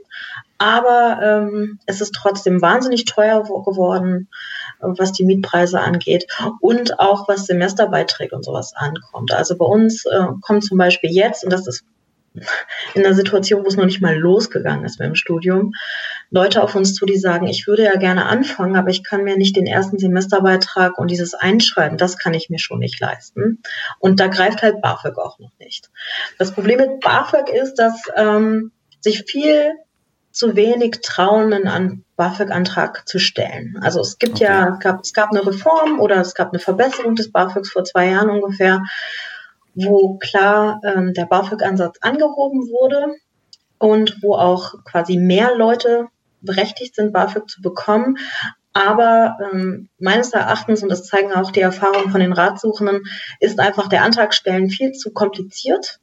Aber 0.59 1.21
ähm, 1.23 1.79
es 1.87 2.01
ist 2.01 2.15
trotzdem 2.17 2.61
wahnsinnig 2.61 3.05
teuer 3.05 3.45
geworden. 3.45 4.29
was 4.81 5.13
die 5.13 5.25
Mietpreise 5.25 5.81
angeht 5.81 6.27
und 6.61 7.01
auch 7.01 7.29
was 7.29 7.47
Semesterbeiträge 7.47 8.35
und 8.35 8.45
sowas 8.45 8.73
ankommt. 8.75 9.33
Also 9.33 9.57
bei 9.57 9.65
uns 9.65 10.05
äh, 10.05 10.27
kommt 10.41 10.65
zum 10.65 10.79
Beispiel 10.79 11.11
jetzt, 11.11 11.45
und 11.45 11.53
das 11.53 11.67
ist 11.67 11.85
in 12.95 13.05
einer 13.05 13.15
Situation, 13.15 13.65
wo 13.65 13.69
es 13.69 13.77
noch 13.77 13.87
nicht 13.87 14.01
mal 14.01 14.17
losgegangen 14.17 14.85
ist 14.85 14.99
mit 15.01 15.09
dem 15.09 15.15
Studium, 15.15 15.73
Leute 16.31 16.63
auf 16.63 16.75
uns 16.75 16.95
zu, 16.95 17.07
die 17.07 17.17
sagen, 17.17 17.47
ich 17.47 17.67
würde 17.67 17.85
ja 17.85 17.97
gerne 17.97 18.27
anfangen, 18.27 18.77
aber 18.77 18.91
ich 18.91 19.03
kann 19.03 19.25
mir 19.25 19.37
nicht 19.37 19.57
den 19.57 19.67
ersten 19.67 19.99
Semesterbeitrag 19.99 20.99
und 20.99 21.11
dieses 21.11 21.35
Einschreiben, 21.35 21.97
das 21.97 22.19
kann 22.19 22.35
ich 22.35 22.51
mir 22.51 22.59
schon 22.59 22.81
nicht 22.81 23.01
leisten. 23.01 23.63
Und 23.99 24.21
da 24.21 24.27
greift 24.27 24.63
halt 24.63 24.83
BAföG 24.83 25.17
auch 25.19 25.39
noch 25.39 25.53
nicht. 25.59 25.91
Das 26.39 26.53
Problem 26.53 26.79
mit 26.79 27.01
BAföG 27.01 27.49
ist, 27.49 27.75
dass 27.75 27.95
ähm, 28.17 28.73
sich 29.01 29.25
viel 29.25 29.73
zu 30.31 30.55
wenig 30.55 31.01
trauen, 31.03 31.53
einen 31.53 32.05
BAföG-Antrag 32.17 33.09
zu 33.09 33.19
stellen. 33.19 33.79
Also 33.81 34.01
es 34.01 34.19
gibt 34.19 34.35
okay. 34.35 34.45
ja, 34.45 34.71
gab, 34.81 35.01
es 35.01 35.15
gab 35.15 35.31
eine 35.31 35.47
Reform 35.47 35.99
oder 35.99 36.17
es 36.17 36.35
gab 36.35 36.51
eine 36.51 36.59
Verbesserung 36.59 37.15
des 37.15 37.33
BAföGs 37.33 37.71
vor 37.71 37.85
zwei 37.85 38.11
Jahren 38.11 38.29
ungefähr, 38.29 38.83
wo 39.75 40.19
klar 40.19 40.81
ähm, 40.85 41.15
der 41.15 41.25
BAföG-Ansatz 41.25 41.99
angehoben 42.03 42.69
wurde 42.69 43.15
und 43.79 44.19
wo 44.23 44.35
auch 44.35 44.75
quasi 44.85 45.17
mehr 45.17 45.57
Leute 45.57 46.09
berechtigt 46.41 46.95
sind, 46.95 47.13
BAföG 47.13 47.49
zu 47.49 47.63
bekommen. 47.63 48.17
Aber 48.73 49.37
ähm, 49.53 49.89
meines 49.99 50.33
Erachtens, 50.33 50.83
und 50.83 50.89
das 50.89 51.05
zeigen 51.05 51.33
auch 51.33 51.51
die 51.51 51.61
Erfahrungen 51.61 52.11
von 52.11 52.21
den 52.21 52.33
Ratsuchenden, 52.33 53.03
ist 53.41 53.59
einfach 53.59 53.89
der 53.89 54.03
Antragstellen 54.03 54.71
viel 54.71 54.93
zu 54.93 55.13
kompliziert. 55.13 55.99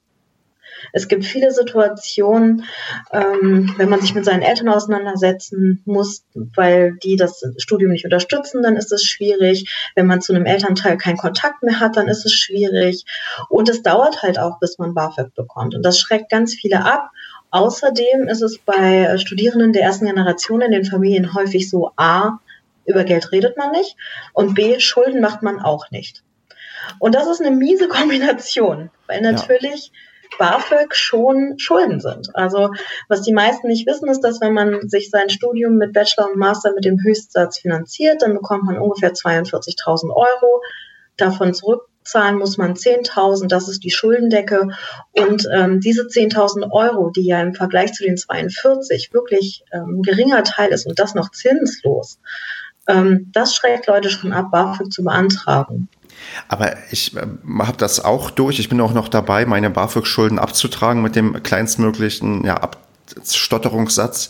Es 0.92 1.08
gibt 1.08 1.26
viele 1.26 1.52
Situationen, 1.52 2.66
ähm, 3.12 3.74
wenn 3.78 3.90
man 3.90 4.02
sich 4.02 4.14
mit 4.14 4.26
seinen 4.26 4.42
Eltern 4.42 4.70
auseinandersetzen 4.70 5.82
muss, 5.86 6.26
weil 6.34 6.98
die 7.04 7.16
das 7.16 7.44
Studium 7.58 7.92
nicht 7.92 8.06
unterstützen, 8.06 8.62
dann 8.64 8.76
ist 8.76 8.92
es 8.92 9.04
schwierig. 9.04 9.92
Wenn 9.96 10.08
man 10.08 10.22
zu 10.22 10.34
einem 10.34 10.46
Elternteil 10.46 10.98
keinen 10.98 11.18
Kontakt 11.18 11.64
mehr 11.64 11.80
hat, 11.80 11.98
dann 11.98 12.08
ist 12.08 12.26
es 12.26 12.34
schwierig. 12.34 13.06
Und 13.50 13.70
es 13.70 13.82
dauert 13.82 14.22
halt 14.22 14.38
auch, 14.40 14.60
bis 14.60 14.78
man 14.78 14.94
BAföG 14.94 15.34
bekommt. 15.34 15.76
Und 15.76 15.84
das 15.84 16.00
schreckt 16.00 16.30
ganz 16.30 16.54
viele 16.54 16.84
ab. 16.84 17.10
Außerdem 17.56 18.28
ist 18.28 18.42
es 18.42 18.58
bei 18.58 19.18
Studierenden 19.18 19.72
der 19.72 19.84
ersten 19.84 20.08
Generation 20.08 20.60
in 20.60 20.72
den 20.72 20.84
Familien 20.84 21.34
häufig 21.34 21.70
so, 21.70 21.92
a, 21.96 22.40
über 22.84 23.06
Geld 23.06 23.32
redet 23.32 23.56
man 23.56 23.72
nicht 23.72 23.96
und 24.34 24.56
b, 24.56 24.82
Schulden 24.82 25.22
macht 25.22 25.42
man 25.42 25.62
auch 25.62 25.90
nicht. 25.90 26.22
Und 27.00 27.16
das 27.16 27.28
ist 27.28 27.40
eine 27.40 27.56
miese 27.56 27.88
Kombination, 27.88 28.90
weil 29.08 29.22
natürlich 29.22 29.94
ja. 30.38 30.38
BAföG 30.38 30.94
schon 30.94 31.58
Schulden 31.58 32.02
sind. 32.02 32.36
Also 32.36 32.72
was 33.08 33.22
die 33.22 33.32
meisten 33.32 33.70
nicht 33.70 33.88
wissen, 33.88 34.10
ist, 34.10 34.20
dass 34.20 34.42
wenn 34.42 34.54
man 34.54 34.90
sich 34.90 35.10
sein 35.10 35.30
Studium 35.30 35.78
mit 35.78 35.94
Bachelor 35.94 36.30
und 36.30 36.38
Master 36.38 36.74
mit 36.74 36.84
dem 36.84 37.02
Höchstsatz 37.02 37.60
finanziert, 37.60 38.22
dann 38.22 38.34
bekommt 38.34 38.66
man 38.66 38.78
ungefähr 38.78 39.14
42.000 39.14 40.14
Euro 40.14 40.62
davon 41.16 41.54
zurück 41.54 41.88
zahlen 42.06 42.38
muss 42.38 42.58
man 42.58 42.76
10.000, 42.76 43.48
das 43.48 43.68
ist 43.68 43.84
die 43.84 43.92
Schuldendecke. 43.92 44.70
Und 45.12 45.48
ähm, 45.54 45.82
diese 45.82 46.04
10.000 46.04 46.72
Euro, 46.72 47.10
die 47.10 47.26
ja 47.26 47.42
im 47.42 47.54
Vergleich 47.54 47.94
zu 47.94 48.04
den 48.04 48.18
42 48.18 49.14
wirklich 49.14 49.64
ähm, 49.72 50.02
geringer 50.02 50.44
Teil 50.44 50.72
ist 50.72 50.86
und 50.86 51.00
das 51.00 51.16
noch 51.16 51.32
zinslos, 51.32 52.20
ähm, 52.88 53.32
das 53.34 53.56
schreckt 53.56 53.88
Leute 53.88 54.10
schon 54.10 54.34
ab, 54.34 54.52
BAföG 54.52 54.92
zu 54.92 55.04
beantragen. 55.04 55.90
Aber 56.48 56.76
ich 56.92 57.16
äh, 57.16 57.22
habe 57.60 57.78
das 57.78 58.04
auch 58.04 58.30
durch. 58.32 58.60
Ich 58.60 58.70
bin 58.70 58.80
auch 58.82 58.94
noch 58.94 59.10
dabei, 59.10 59.46
meine 59.46 59.70
BAföG-Schulden 59.70 60.40
abzutragen 60.40 61.02
mit 61.02 61.16
dem 61.16 61.42
kleinstmöglichen 61.44 62.46
ja, 62.46 62.56
Abstotterungssatz. 62.56 64.30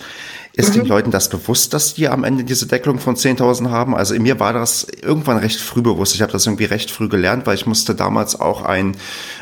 Ist 0.58 0.70
mhm. 0.70 0.82
den 0.82 0.86
Leuten 0.86 1.12
das 1.12 1.28
bewusst, 1.28 1.74
dass 1.74 1.96
die 1.96 2.08
am 2.08 2.24
Ende 2.24 2.46
diese 2.46 2.66
Deckelung 2.66 3.00
von 3.00 3.18
10.000 3.18 3.70
haben? 3.72 3.94
Also 3.94 4.14
in 4.14 4.24
mir 4.24 4.40
war 4.40 4.54
das 4.54 4.88
irgendwann 5.02 5.38
recht 5.38 5.60
früh 5.60 5.82
bewusst. 5.82 6.16
Ich 6.16 6.22
habe 6.22 6.32
das 6.32 6.46
irgendwie 6.46 6.64
recht 6.64 6.92
früh 6.92 7.10
gelernt, 7.10 7.46
weil 7.46 7.56
ich 7.56 7.66
musste 7.66 7.94
damals 7.94 8.40
auch 8.40 8.62
einen 8.62 8.96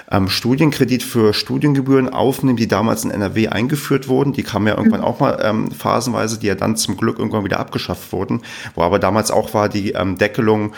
ähm, 0.10 0.28
Studienkredit 0.28 1.04
für 1.04 1.36
Studiengebühren 1.36 2.10
aufnehmen, 2.10 2.58
die 2.58 2.68
damals 2.68 3.04
in 3.04 3.12
NRW 3.12 3.50
eingeführt 3.50 4.08
wurden. 4.08 4.34
Die 4.34 4.42
kamen 4.42 4.66
ja 4.66 4.76
irgendwann 4.76 5.02
mhm. 5.02 5.06
auch 5.06 5.20
mal 5.20 5.40
ähm, 5.44 5.70
phasenweise, 5.70 6.40
die 6.40 6.48
ja 6.48 6.56
dann 6.56 6.78
zum 6.78 6.98
Glück 6.98 7.20
irgendwann 7.20 7.44
wieder 7.44 7.60
abgeschafft 7.60 8.12
wurden. 8.12 8.42
Wo 8.74 8.82
aber 8.82 8.98
damals 8.98 9.30
auch 9.30 9.54
war 9.54 9.70
die 9.70 9.92
ähm, 9.92 10.18
Deckelung 10.18 10.74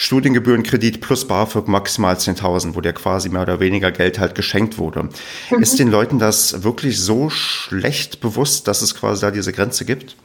Studiengebührenkredit 0.00 1.02
plus 1.02 1.28
BAföG 1.28 1.68
maximal 1.68 2.14
10.000, 2.14 2.74
wo 2.74 2.80
dir 2.80 2.94
quasi 2.94 3.28
mehr 3.28 3.42
oder 3.42 3.60
weniger 3.60 3.92
Geld 3.92 4.18
halt 4.18 4.34
geschenkt 4.34 4.78
wurde. 4.78 5.10
Mhm. 5.50 5.60
Ist 5.60 5.78
den 5.78 5.88
Leuten 5.88 6.18
das 6.18 6.62
wirklich 6.62 6.98
so 6.98 7.28
schlecht 7.28 8.20
bewusst, 8.22 8.66
dass 8.66 8.80
es 8.80 8.94
quasi 8.94 9.20
da 9.20 9.30
diese 9.30 9.52
Grenze 9.52 9.84
gibt? 9.84 10.16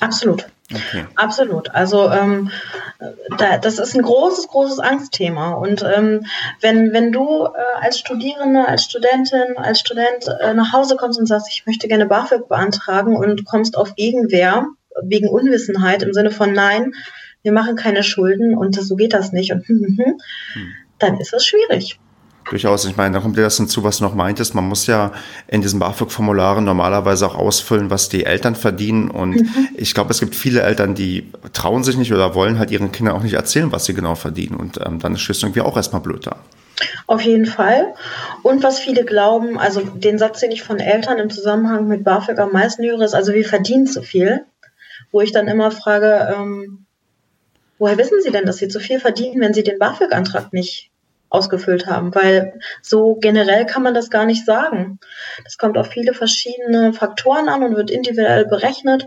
Absolut. 0.00 0.46
Okay. 0.70 1.06
Absolut. 1.14 1.70
Also 1.70 2.10
ähm, 2.10 2.50
da, 3.38 3.56
das 3.56 3.78
ist 3.78 3.94
ein 3.94 4.02
großes, 4.02 4.48
großes 4.48 4.80
Angstthema. 4.80 5.52
Und 5.52 5.82
ähm, 5.82 6.26
wenn, 6.60 6.92
wenn 6.92 7.10
du 7.10 7.46
äh, 7.46 7.80
als 7.80 7.98
Studierende, 7.98 8.68
als 8.68 8.84
Studentin, 8.84 9.56
als 9.56 9.80
Student 9.80 10.28
äh, 10.42 10.52
nach 10.52 10.74
Hause 10.74 10.96
kommst 10.96 11.18
und 11.18 11.24
sagst, 11.24 11.48
ich 11.50 11.64
möchte 11.64 11.88
gerne 11.88 12.04
BAföG 12.04 12.48
beantragen 12.48 13.16
und 13.16 13.46
kommst 13.46 13.78
auf 13.78 13.94
Gegenwehr 13.94 14.66
wegen 15.02 15.30
Unwissenheit 15.30 16.02
im 16.02 16.12
Sinne 16.12 16.30
von 16.30 16.52
Nein, 16.52 16.92
wir 17.42 17.52
machen 17.52 17.76
keine 17.76 18.02
Schulden 18.02 18.56
und 18.56 18.80
so 18.80 18.96
geht 18.96 19.12
das 19.12 19.32
nicht 19.32 19.52
und 19.52 19.66
hm, 19.66 19.96
hm, 19.96 19.96
hm, 20.54 20.72
dann 20.98 21.18
ist 21.18 21.32
es 21.32 21.44
schwierig. 21.44 21.98
Durchaus. 22.50 22.84
Ich 22.84 22.96
meine, 22.96 23.14
da 23.14 23.20
kommt 23.20 23.36
ja 23.36 23.44
das 23.44 23.56
hinzu, 23.56 23.84
was 23.84 23.98
du 23.98 24.04
noch 24.04 24.14
meintest. 24.14 24.54
Man 24.54 24.64
muss 24.64 24.86
ja 24.86 25.12
in 25.46 25.62
diesen 25.62 25.78
BAföG-Formularen 25.78 26.64
normalerweise 26.64 27.26
auch 27.26 27.36
ausfüllen, 27.36 27.88
was 27.88 28.08
die 28.08 28.24
Eltern 28.24 28.56
verdienen. 28.56 29.10
Und 29.10 29.36
mhm. 29.36 29.68
ich 29.76 29.94
glaube, 29.94 30.10
es 30.10 30.20
gibt 30.20 30.34
viele 30.34 30.62
Eltern, 30.62 30.94
die 30.94 31.30
trauen 31.52 31.84
sich 31.84 31.96
nicht 31.96 32.12
oder 32.12 32.34
wollen 32.34 32.58
halt 32.58 32.70
ihren 32.70 32.90
Kindern 32.90 33.14
auch 33.14 33.22
nicht 33.22 33.34
erzählen, 33.34 33.70
was 33.70 33.84
sie 33.84 33.94
genau 33.94 34.16
verdienen. 34.16 34.56
Und 34.56 34.80
ähm, 34.84 34.98
dann 34.98 35.14
ist 35.14 35.28
es 35.30 35.42
irgendwie 35.42 35.60
auch 35.60 35.76
erstmal 35.76 36.02
blöd 36.02 36.26
da. 36.26 36.36
Auf 37.06 37.22
jeden 37.22 37.46
Fall. 37.46 37.94
Und 38.42 38.62
was 38.64 38.80
viele 38.80 39.04
glauben, 39.04 39.58
also 39.58 39.80
den 39.80 40.18
Satz, 40.18 40.40
den 40.40 40.50
ich 40.50 40.62
von 40.62 40.80
Eltern 40.80 41.18
im 41.18 41.30
Zusammenhang 41.30 41.86
mit 41.86 42.02
BAföG 42.02 42.38
am 42.40 42.52
meisten 42.52 42.84
höre, 42.84 43.02
ist, 43.02 43.14
also 43.14 43.32
wir 43.32 43.44
verdienen 43.44 43.86
zu 43.86 44.02
viel. 44.02 44.44
Wo 45.12 45.20
ich 45.20 45.30
dann 45.30 45.46
immer 45.46 45.70
frage, 45.70 46.34
ähm, 46.34 46.86
woher 47.78 47.98
wissen 47.98 48.20
Sie 48.22 48.30
denn, 48.30 48.46
dass 48.46 48.58
Sie 48.58 48.68
zu 48.68 48.80
viel 48.80 49.00
verdienen, 49.00 49.40
wenn 49.40 49.54
Sie 49.54 49.62
den 49.62 49.78
BAföG-Antrag 49.78 50.52
nicht 50.52 50.90
ausgefüllt 51.28 51.86
haben? 51.86 52.14
Weil 52.14 52.58
so 52.82 53.16
generell 53.16 53.66
kann 53.66 53.82
man 53.82 53.94
das 53.94 54.10
gar 54.10 54.26
nicht 54.26 54.44
sagen. 54.44 54.98
Das 55.44 55.58
kommt 55.58 55.78
auf 55.78 55.88
viele 55.88 56.14
verschiedene 56.14 56.92
Faktoren 56.92 57.48
an 57.48 57.62
und 57.62 57.76
wird 57.76 57.90
individuell 57.90 58.46
berechnet. 58.46 59.06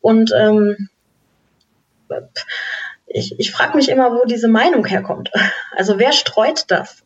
Und 0.00 0.32
ähm, 0.36 0.88
ich, 3.06 3.38
ich 3.38 3.52
frage 3.52 3.76
mich 3.76 3.88
immer, 3.88 4.12
wo 4.12 4.24
diese 4.24 4.48
Meinung 4.48 4.84
herkommt. 4.84 5.30
Also 5.76 5.98
wer 5.98 6.12
streut 6.12 6.64
das? 6.68 7.04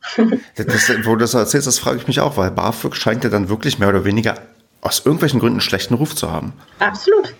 das 0.56 0.90
wo 1.04 1.10
du 1.10 1.16
das 1.18 1.34
erzählst, 1.34 1.66
das 1.68 1.78
frage 1.78 1.98
ich 1.98 2.08
mich 2.08 2.18
auch, 2.18 2.36
weil 2.38 2.50
BAföG 2.50 2.96
scheint 2.96 3.22
ja 3.22 3.30
dann 3.30 3.48
wirklich 3.48 3.78
mehr 3.78 3.90
oder 3.90 4.04
weniger 4.04 4.36
aus 4.80 5.02
irgendwelchen 5.04 5.38
Gründen 5.38 5.56
einen 5.56 5.60
schlechten 5.60 5.94
Ruf 5.94 6.16
zu 6.16 6.32
haben. 6.32 6.54
Absolut. 6.80 7.34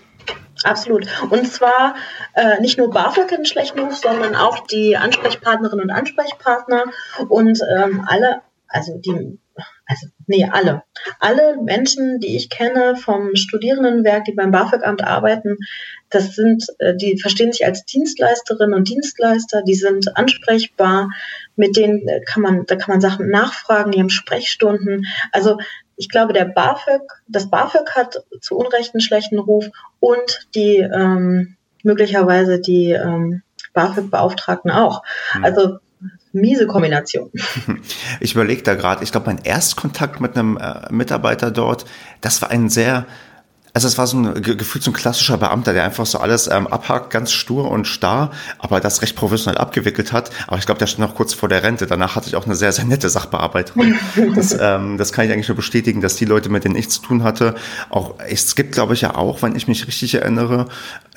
Absolut. 0.63 1.07
Und 1.29 1.47
zwar 1.51 1.95
äh, 2.33 2.59
nicht 2.59 2.77
nur 2.77 2.89
BAföG 2.89 3.25
hat 3.25 3.33
einen 3.33 3.45
schlechten 3.45 3.79
Ruf, 3.79 3.97
sondern 3.97 4.35
auch 4.35 4.65
die 4.65 4.97
Ansprechpartnerinnen 4.97 5.85
und 5.85 5.91
Ansprechpartner 5.91 6.85
und 7.29 7.59
ähm, 7.77 8.03
alle, 8.07 8.41
also 8.67 8.97
die, 8.97 9.37
also 9.85 10.07
nee, 10.25 10.47
alle. 10.51 10.83
Alle 11.19 11.57
Menschen, 11.61 12.19
die 12.19 12.35
ich 12.35 12.49
kenne 12.49 12.95
vom 12.95 13.35
Studierendenwerk, 13.35 14.25
die 14.25 14.33
beim 14.33 14.51
BAföG-Amt 14.51 15.03
arbeiten, 15.03 15.57
das 16.09 16.33
sind, 16.33 16.65
äh, 16.79 16.95
die 16.95 17.19
verstehen 17.19 17.51
sich 17.51 17.65
als 17.65 17.85
Dienstleisterinnen 17.85 18.73
und 18.73 18.89
Dienstleister, 18.89 19.61
die 19.61 19.75
sind 19.75 20.17
ansprechbar, 20.17 21.09
mit 21.55 21.77
denen 21.77 22.07
kann 22.25 22.41
man, 22.41 22.65
da 22.65 22.75
kann 22.75 22.93
man 22.93 23.01
Sachen 23.01 23.29
nachfragen, 23.29 23.91
die 23.91 23.99
haben 23.99 24.09
Sprechstunden. 24.09 25.05
Also 25.31 25.57
ich 25.97 26.09
glaube, 26.09 26.33
der 26.33 26.45
BAföG, 26.45 27.01
das 27.27 27.49
BAföG 27.49 27.95
hat 27.95 28.23
zu 28.41 28.57
Unrecht 28.57 28.93
einen 28.93 29.01
schlechten 29.01 29.39
Ruf 29.39 29.65
und 29.99 30.47
die 30.55 30.77
ähm, 30.77 31.55
möglicherweise 31.83 32.59
die 32.59 32.91
ähm, 32.91 33.41
BAföG-Beauftragten 33.73 34.71
auch. 34.71 35.03
Mhm. 35.35 35.45
Also 35.45 35.77
miese 36.31 36.67
Kombination. 36.67 37.31
Ich 38.19 38.33
überlege 38.33 38.63
da 38.63 38.75
gerade, 38.75 39.03
ich 39.03 39.11
glaube, 39.11 39.27
mein 39.27 39.43
Erstkontakt 39.43 40.19
mit 40.19 40.35
einem 40.37 40.57
äh, 40.57 40.91
Mitarbeiter 40.91 41.51
dort, 41.51 41.85
das 42.21 42.41
war 42.41 42.49
ein 42.49 42.69
sehr 42.69 43.05
also 43.75 43.89
es 43.89 43.97
war 43.97 44.07
so 44.07 44.17
ein 44.17 44.41
gefühlt 44.41 44.85
so 44.85 44.91
ein 44.91 44.93
klassischer 44.93 45.37
Beamter, 45.37 45.73
der 45.73 45.83
einfach 45.83 46.05
so 46.05 46.17
alles 46.19 46.47
ähm, 46.47 46.65
abhakt, 46.65 47.09
ganz 47.09 47.33
stur 47.33 47.69
und 47.69 47.85
starr, 47.85 48.31
aber 48.57 48.79
das 48.79 49.01
recht 49.01 49.17
professionell 49.17 49.57
abgewickelt 49.57 50.13
hat. 50.13 50.31
Aber 50.47 50.57
ich 50.57 50.65
glaube, 50.65 50.79
der 50.79 50.87
stand 50.87 51.01
noch 51.01 51.13
kurz 51.13 51.33
vor 51.33 51.49
der 51.49 51.61
Rente. 51.61 51.85
Danach 51.85 52.15
hatte 52.15 52.29
ich 52.29 52.37
auch 52.37 52.45
eine 52.45 52.55
sehr, 52.55 52.71
sehr 52.71 52.85
nette 52.85 53.09
Sachbearbeiterin. 53.09 53.99
das, 54.33 54.55
ähm, 54.61 54.97
das 54.97 55.11
kann 55.11 55.25
ich 55.25 55.33
eigentlich 55.33 55.49
nur 55.49 55.57
bestätigen, 55.57 55.99
dass 55.99 56.15
die 56.15 56.23
Leute, 56.23 56.47
mit 56.47 56.63
denen 56.63 56.77
ich 56.77 56.89
zu 56.89 57.01
tun 57.01 57.23
hatte, 57.23 57.55
auch, 57.89 58.15
es 58.25 58.55
gibt, 58.55 58.71
glaube 58.71 58.93
ich, 58.93 59.01
ja 59.01 59.15
auch, 59.15 59.41
wenn 59.41 59.57
ich 59.57 59.67
mich 59.67 59.85
richtig 59.85 60.15
erinnere, 60.15 60.67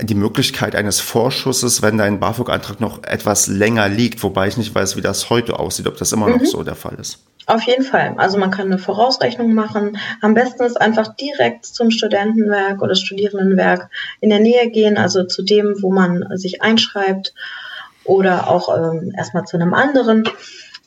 die 0.02 0.16
Möglichkeit 0.16 0.74
eines 0.74 0.98
Vorschusses, 0.98 1.80
wenn 1.82 1.96
dein 1.96 2.18
BAföG-Antrag 2.18 2.80
noch 2.80 3.04
etwas 3.04 3.46
länger 3.46 3.88
liegt, 3.88 4.24
wobei 4.24 4.48
ich 4.48 4.56
nicht 4.56 4.74
weiß, 4.74 4.96
wie 4.96 5.00
das 5.00 5.30
heute 5.30 5.60
aussieht, 5.60 5.86
ob 5.86 5.96
das 5.96 6.10
immer 6.10 6.28
noch 6.28 6.40
mhm. 6.40 6.46
so 6.46 6.64
der 6.64 6.74
Fall 6.74 6.96
ist. 6.98 7.20
Auf 7.48 7.62
jeden 7.62 7.82
Fall. 7.82 8.12
Also 8.18 8.36
man 8.36 8.50
kann 8.50 8.66
eine 8.66 8.78
Vorausrechnung 8.78 9.54
machen. 9.54 9.96
Am 10.20 10.34
besten 10.34 10.64
ist 10.64 10.78
einfach 10.78 11.16
direkt 11.16 11.64
zum 11.64 11.90
Studentenwerk 11.90 12.82
oder 12.82 12.94
Studierendenwerk 12.94 13.88
in 14.20 14.28
der 14.28 14.38
Nähe 14.38 14.70
gehen, 14.70 14.98
also 14.98 15.24
zu 15.24 15.42
dem, 15.42 15.76
wo 15.80 15.90
man 15.90 16.26
sich 16.36 16.60
einschreibt 16.60 17.32
oder 18.04 18.50
auch 18.50 18.68
ähm, 18.76 19.14
erstmal 19.16 19.44
zu 19.44 19.56
einem 19.56 19.72
anderen 19.72 20.24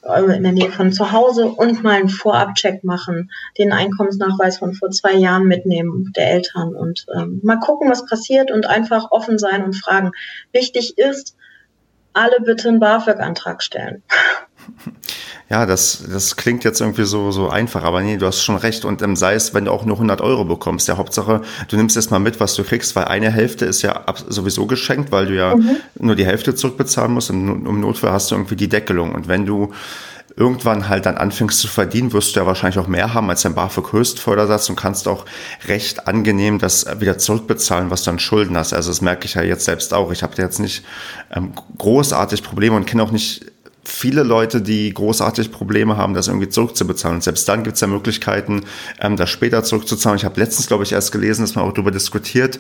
äh, 0.04 0.22
in 0.36 0.44
der 0.44 0.52
Nähe 0.52 0.72
von 0.72 0.94
zu 0.94 1.12
Hause 1.12 1.48
und 1.48 1.82
mal 1.82 1.96
einen 1.96 2.10
Vorabcheck 2.10 2.84
machen, 2.84 3.32
den 3.58 3.74
Einkommensnachweis 3.74 4.60
von 4.60 4.76
vor 4.76 4.92
zwei 4.92 5.14
Jahren 5.14 5.46
mitnehmen 5.46 6.14
der 6.16 6.30
Eltern 6.30 6.76
und 6.76 7.08
ähm, 7.16 7.40
mal 7.44 7.60
gucken, 7.60 7.90
was 7.90 8.06
passiert 8.06 8.52
und 8.52 8.68
einfach 8.68 9.10
offen 9.10 9.40
sein 9.40 9.64
und 9.64 9.74
fragen. 9.74 10.12
Wichtig 10.52 11.00
ist, 11.00 11.36
alle 12.14 12.40
bitte 12.42 12.68
einen 12.68 12.80
BAföG-Antrag 12.80 13.64
stellen. 13.64 14.04
Ja, 15.50 15.66
das, 15.66 16.06
das 16.10 16.38
klingt 16.38 16.64
jetzt 16.64 16.80
irgendwie 16.80 17.04
so, 17.04 17.32
so 17.32 17.50
einfach, 17.50 17.84
aber 17.84 18.02
nee, 18.02 18.16
du 18.16 18.26
hast 18.26 18.42
schon 18.42 18.56
recht. 18.56 18.86
Und 18.86 19.02
ähm, 19.02 19.18
sei 19.18 19.34
es, 19.34 19.54
wenn 19.54 19.66
du 19.66 19.72
auch 19.72 19.84
nur 19.84 19.98
100 19.98 20.22
Euro 20.22 20.46
bekommst, 20.46 20.88
der 20.88 20.98
Hauptsache, 20.98 21.42
du 21.68 21.76
nimmst 21.76 21.98
erst 21.98 22.10
mal 22.10 22.20
mit, 22.20 22.40
was 22.40 22.56
du 22.56 22.64
kriegst, 22.64 22.96
weil 22.96 23.06
eine 23.06 23.30
Hälfte 23.30 23.66
ist 23.66 23.82
ja 23.82 24.06
sowieso 24.30 24.66
geschenkt, 24.66 25.12
weil 25.12 25.26
du 25.26 25.36
ja 25.36 25.56
mhm. 25.56 25.76
nur 26.00 26.16
die 26.16 26.26
Hälfte 26.26 26.56
zurückbezahlen 26.56 27.12
musst 27.12 27.32
und 27.32 27.66
im 27.66 27.82
Notfall 27.82 28.14
hast 28.14 28.32
du 28.32 28.36
irgendwie 28.36 28.56
die 28.56 28.70
Deckelung. 28.70 29.14
Und 29.14 29.28
wenn 29.28 29.46
du 29.46 29.74
irgendwann 30.36 30.88
halt 30.88 31.06
dann 31.06 31.18
anfängst 31.18 31.60
zu 31.60 31.68
verdienen, 31.68 32.14
wirst 32.14 32.36
du 32.36 32.40
ja 32.40 32.46
wahrscheinlich 32.46 32.80
auch 32.80 32.88
mehr 32.88 33.14
haben 33.14 33.30
als 33.30 33.42
dein 33.42 33.54
BAföG-Höchstfördersatz 33.54 34.70
und 34.70 34.76
kannst 34.76 35.08
auch 35.08 35.26
recht 35.68 36.08
angenehm 36.08 36.60
das 36.60 36.86
wieder 37.00 37.18
zurückbezahlen, 37.18 37.92
was 37.92 38.04
du 38.04 38.12
an 38.12 38.20
Schulden 38.20 38.58
hast. 38.58 38.74
Also 38.74 38.90
das 38.90 39.02
merke 39.02 39.26
ich 39.26 39.34
ja 39.34 39.42
jetzt 39.42 39.66
selbst 39.66 39.94
auch. 39.94 40.12
Ich 40.12 40.24
habe 40.24 40.34
jetzt 40.38 40.60
nicht 40.60 40.86
ähm, 41.36 41.52
großartig 41.78 42.44
Probleme 42.44 42.76
und 42.76 42.86
kenne 42.86 43.04
auch 43.04 43.12
nicht 43.12 43.52
viele 43.84 44.24
Leute, 44.24 44.62
die 44.62 44.94
großartig 44.94 45.52
Probleme 45.52 45.98
haben, 45.98 46.14
das 46.14 46.28
irgendwie 46.28 46.50
zurückzubezahlen. 46.50 47.18
Und 47.18 47.24
selbst 47.24 47.48
dann 47.50 47.64
gibt 47.64 47.76
es 47.76 47.82
ja 47.82 47.88
Möglichkeiten, 47.88 48.64
ähm, 49.00 49.18
das 49.18 49.30
später 49.30 49.64
zurückzuzahlen. 49.64 50.18
Ich 50.18 50.26
habe 50.26 50.40
letztens, 50.40 50.68
glaube 50.68 50.84
ich, 50.84 50.92
erst 50.92 51.12
gelesen, 51.12 51.42
dass 51.42 51.56
man 51.56 51.66
auch 51.66 51.74
darüber 51.74 51.92
diskutiert, 51.92 52.60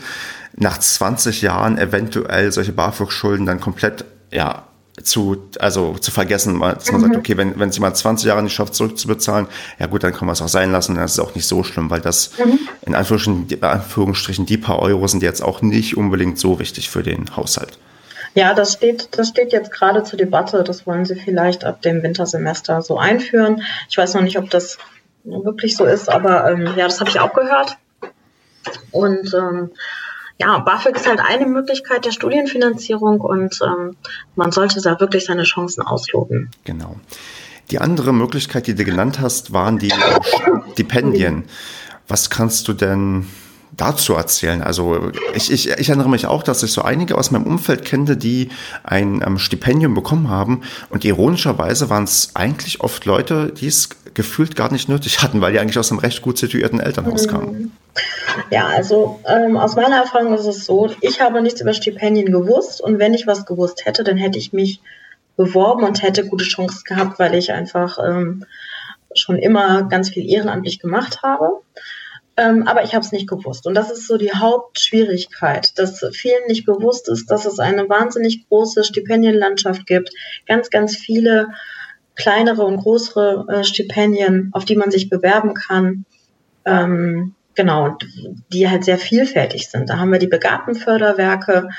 nach 0.55 0.77
20 0.79 1.41
Jahren 1.41 1.77
eventuell 1.77 2.51
solche 2.51 2.73
BAföG-Schulden 2.73 3.45
dann 3.45 3.59
komplett 3.59 4.05
ja, 4.31 4.63
zu, 5.03 5.37
also 5.59 5.95
zu 5.99 6.11
vergessen, 6.11 6.59
dass 6.59 6.91
man 6.91 7.01
mhm. 7.01 7.05
sagt, 7.05 7.17
okay, 7.17 7.37
wenn, 7.37 7.59
wenn 7.59 7.69
es 7.69 7.75
jemand 7.75 7.97
20 7.97 8.27
Jahre 8.27 8.43
nicht 8.43 8.53
schafft, 8.53 8.75
zurückzubezahlen, 8.75 9.47
ja 9.79 9.87
gut, 9.87 10.03
dann 10.03 10.13
kann 10.13 10.25
man 10.25 10.33
es 10.33 10.41
auch 10.41 10.49
sein 10.49 10.71
lassen, 10.71 10.95
dann 10.95 11.05
ist 11.05 11.13
es 11.13 11.19
auch 11.19 11.35
nicht 11.35 11.45
so 11.45 11.63
schlimm, 11.63 11.89
weil 11.89 12.01
das 12.01 12.31
mhm. 12.37 12.59
in 12.85 12.95
Anführungsstrichen, 12.95 13.61
Anführungsstrichen 13.61 14.45
die 14.45 14.57
paar 14.57 14.79
Euro 14.79 15.07
sind 15.07 15.23
jetzt 15.23 15.41
auch 15.41 15.61
nicht 15.61 15.97
unbedingt 15.97 16.39
so 16.39 16.59
wichtig 16.59 16.89
für 16.89 17.03
den 17.03 17.35
Haushalt. 17.35 17.77
Ja, 18.33 18.53
das 18.53 18.73
steht, 18.73 19.09
das 19.17 19.29
steht 19.29 19.51
jetzt 19.51 19.71
gerade 19.71 20.03
zur 20.03 20.17
Debatte. 20.17 20.63
Das 20.63 20.87
wollen 20.87 21.05
sie 21.05 21.15
vielleicht 21.15 21.65
ab 21.65 21.81
dem 21.81 22.01
Wintersemester 22.01 22.81
so 22.81 22.97
einführen. 22.97 23.63
Ich 23.89 23.97
weiß 23.97 24.13
noch 24.13 24.21
nicht, 24.21 24.37
ob 24.37 24.49
das 24.49 24.77
wirklich 25.23 25.75
so 25.75 25.85
ist, 25.85 26.09
aber 26.09 26.49
ähm, 26.49 26.65
ja, 26.77 26.85
das 26.85 26.99
habe 26.99 27.09
ich 27.09 27.19
auch 27.19 27.33
gehört. 27.33 27.77
Und 28.91 29.33
ähm, 29.33 29.71
ja, 30.39 30.57
BAföG 30.59 30.95
ist 30.95 31.07
halt 31.07 31.19
eine 31.19 31.45
Möglichkeit 31.45 32.05
der 32.05 32.11
Studienfinanzierung 32.11 33.21
und 33.21 33.59
ähm, 33.63 33.95
man 34.35 34.51
sollte 34.51 34.81
da 34.81 34.99
wirklich 34.99 35.25
seine 35.25 35.43
Chancen 35.43 35.81
ausloten. 35.81 36.49
Genau. 36.63 36.95
Die 37.69 37.79
andere 37.79 38.13
Möglichkeit, 38.13 38.67
die 38.67 38.75
du 38.75 38.83
genannt 38.83 39.19
hast, 39.19 39.53
waren 39.53 39.77
die 39.77 39.93
Stipendien. 40.73 41.45
Was 42.07 42.29
kannst 42.29 42.67
du 42.67 42.73
denn 42.73 43.27
dazu 43.81 44.13
erzählen? 44.13 44.61
Also 44.61 45.11
ich, 45.33 45.51
ich, 45.51 45.69
ich 45.69 45.89
erinnere 45.89 46.09
mich 46.09 46.27
auch, 46.27 46.43
dass 46.43 46.61
ich 46.63 46.71
so 46.71 46.83
einige 46.83 47.17
aus 47.17 47.31
meinem 47.31 47.47
Umfeld 47.47 47.83
kenne, 47.83 48.15
die 48.15 48.49
ein 48.83 49.23
ähm, 49.25 49.39
Stipendium 49.39 49.93
bekommen 49.93 50.29
haben 50.29 50.61
und 50.89 51.03
ironischerweise 51.03 51.89
waren 51.89 52.03
es 52.03 52.31
eigentlich 52.35 52.81
oft 52.81 53.05
Leute, 53.05 53.51
die 53.51 53.67
es 53.67 53.89
gefühlt 54.13 54.55
gar 54.55 54.71
nicht 54.71 54.87
nötig 54.87 55.23
hatten, 55.23 55.41
weil 55.41 55.53
die 55.53 55.59
eigentlich 55.59 55.79
aus 55.79 55.91
einem 55.91 55.99
recht 55.99 56.21
gut 56.21 56.37
situierten 56.37 56.79
Elternhaus 56.79 57.27
kamen. 57.27 57.75
Ja, 58.49 58.67
also 58.67 59.19
ähm, 59.25 59.57
aus 59.57 59.75
meiner 59.75 59.97
Erfahrung 59.97 60.33
ist 60.33 60.45
es 60.45 60.65
so, 60.65 60.91
ich 61.01 61.19
habe 61.19 61.41
nichts 61.41 61.61
über 61.61 61.73
Stipendien 61.73 62.31
gewusst 62.31 62.81
und 62.81 62.99
wenn 62.99 63.13
ich 63.13 63.27
was 63.27 63.45
gewusst 63.45 63.85
hätte, 63.85 64.03
dann 64.03 64.17
hätte 64.17 64.37
ich 64.37 64.53
mich 64.53 64.79
beworben 65.37 65.83
und 65.83 66.03
hätte 66.03 66.25
gute 66.25 66.45
Chancen 66.45 66.83
gehabt, 66.85 67.19
weil 67.19 67.33
ich 67.35 67.51
einfach 67.51 67.97
ähm, 68.03 68.45
schon 69.15 69.37
immer 69.37 69.83
ganz 69.83 70.09
viel 70.09 70.29
ehrenamtlich 70.29 70.79
gemacht 70.79 71.21
habe. 71.23 71.61
Ähm, 72.41 72.67
aber 72.67 72.83
ich 72.83 72.95
habe 72.95 73.05
es 73.05 73.11
nicht 73.11 73.29
gewusst. 73.29 73.67
Und 73.67 73.75
das 73.75 73.91
ist 73.91 74.07
so 74.07 74.17
die 74.17 74.33
Hauptschwierigkeit, 74.33 75.77
dass 75.77 76.03
vielen 76.11 76.47
nicht 76.47 76.65
bewusst 76.65 77.07
ist, 77.07 77.29
dass 77.29 77.45
es 77.45 77.59
eine 77.59 77.87
wahnsinnig 77.87 78.47
große 78.49 78.83
Stipendienlandschaft 78.83 79.85
gibt. 79.85 80.09
Ganz, 80.47 80.71
ganz 80.71 80.97
viele 80.97 81.49
kleinere 82.15 82.63
und 82.63 82.77
größere 82.77 83.45
äh, 83.47 83.63
Stipendien, 83.63 84.49
auf 84.53 84.65
die 84.65 84.75
man 84.75 84.89
sich 84.89 85.07
bewerben 85.07 85.53
kann. 85.53 86.05
Ähm, 86.65 87.35
genau, 87.53 87.95
die 88.51 88.67
halt 88.67 88.85
sehr 88.85 88.97
vielfältig 88.97 89.69
sind. 89.69 89.91
Da 89.91 89.99
haben 89.99 90.11
wir 90.11 90.19
die 90.19 90.25
Begabtenförderwerke, 90.25 91.69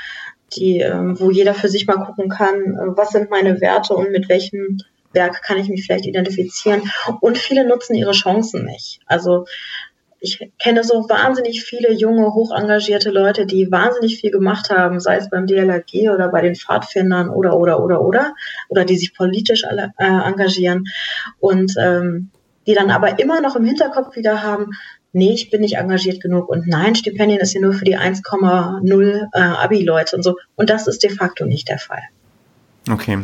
die, 0.55 0.79
äh, 0.79 1.19
wo 1.19 1.29
jeder 1.29 1.55
für 1.55 1.67
sich 1.67 1.87
mal 1.87 2.05
gucken 2.05 2.29
kann, 2.29 2.55
äh, 2.55 2.95
was 2.95 3.09
sind 3.09 3.29
meine 3.29 3.59
Werte 3.59 3.95
und 3.95 4.11
mit 4.11 4.29
welchem 4.29 4.77
Werk 5.11 5.43
kann 5.43 5.57
ich 5.57 5.67
mich 5.67 5.85
vielleicht 5.85 6.05
identifizieren. 6.05 6.89
Und 7.19 7.37
viele 7.37 7.67
nutzen 7.67 7.95
ihre 7.95 8.13
Chancen 8.13 8.63
nicht. 8.63 9.01
Also 9.07 9.45
ich 10.23 10.39
kenne 10.57 10.85
so 10.85 11.09
wahnsinnig 11.09 11.65
viele 11.65 11.91
junge, 11.91 12.33
hochengagierte 12.33 13.09
Leute, 13.09 13.45
die 13.45 13.69
wahnsinnig 13.69 14.21
viel 14.21 14.31
gemacht 14.31 14.69
haben, 14.69 15.01
sei 15.01 15.17
es 15.17 15.29
beim 15.29 15.47
DLRG 15.47 16.11
oder 16.13 16.29
bei 16.29 16.41
den 16.41 16.55
Pfadfindern 16.55 17.29
oder, 17.29 17.57
oder, 17.57 17.83
oder, 17.83 18.01
oder, 18.01 18.33
oder 18.69 18.85
die 18.85 18.95
sich 18.95 19.13
politisch 19.13 19.65
alle, 19.65 19.91
äh, 19.97 20.05
engagieren 20.05 20.85
und 21.41 21.73
ähm, 21.77 22.29
die 22.65 22.73
dann 22.73 22.89
aber 22.89 23.19
immer 23.19 23.41
noch 23.41 23.57
im 23.57 23.65
Hinterkopf 23.65 24.15
wieder 24.15 24.41
haben, 24.41 24.71
nee, 25.11 25.33
ich 25.33 25.49
bin 25.49 25.59
nicht 25.59 25.75
engagiert 25.75 26.21
genug 26.21 26.47
und 26.47 26.67
nein, 26.67 26.95
Stipendien 26.95 27.41
ist 27.41 27.53
ja 27.53 27.59
nur 27.59 27.73
für 27.73 27.83
die 27.83 27.97
1,0 27.97 29.27
äh, 29.33 29.39
Abi-Leute 29.39 30.15
und 30.15 30.23
so. 30.23 30.37
Und 30.55 30.69
das 30.69 30.87
ist 30.87 31.03
de 31.03 31.09
facto 31.09 31.45
nicht 31.45 31.67
der 31.67 31.79
Fall. 31.79 32.03
Okay. 32.89 33.19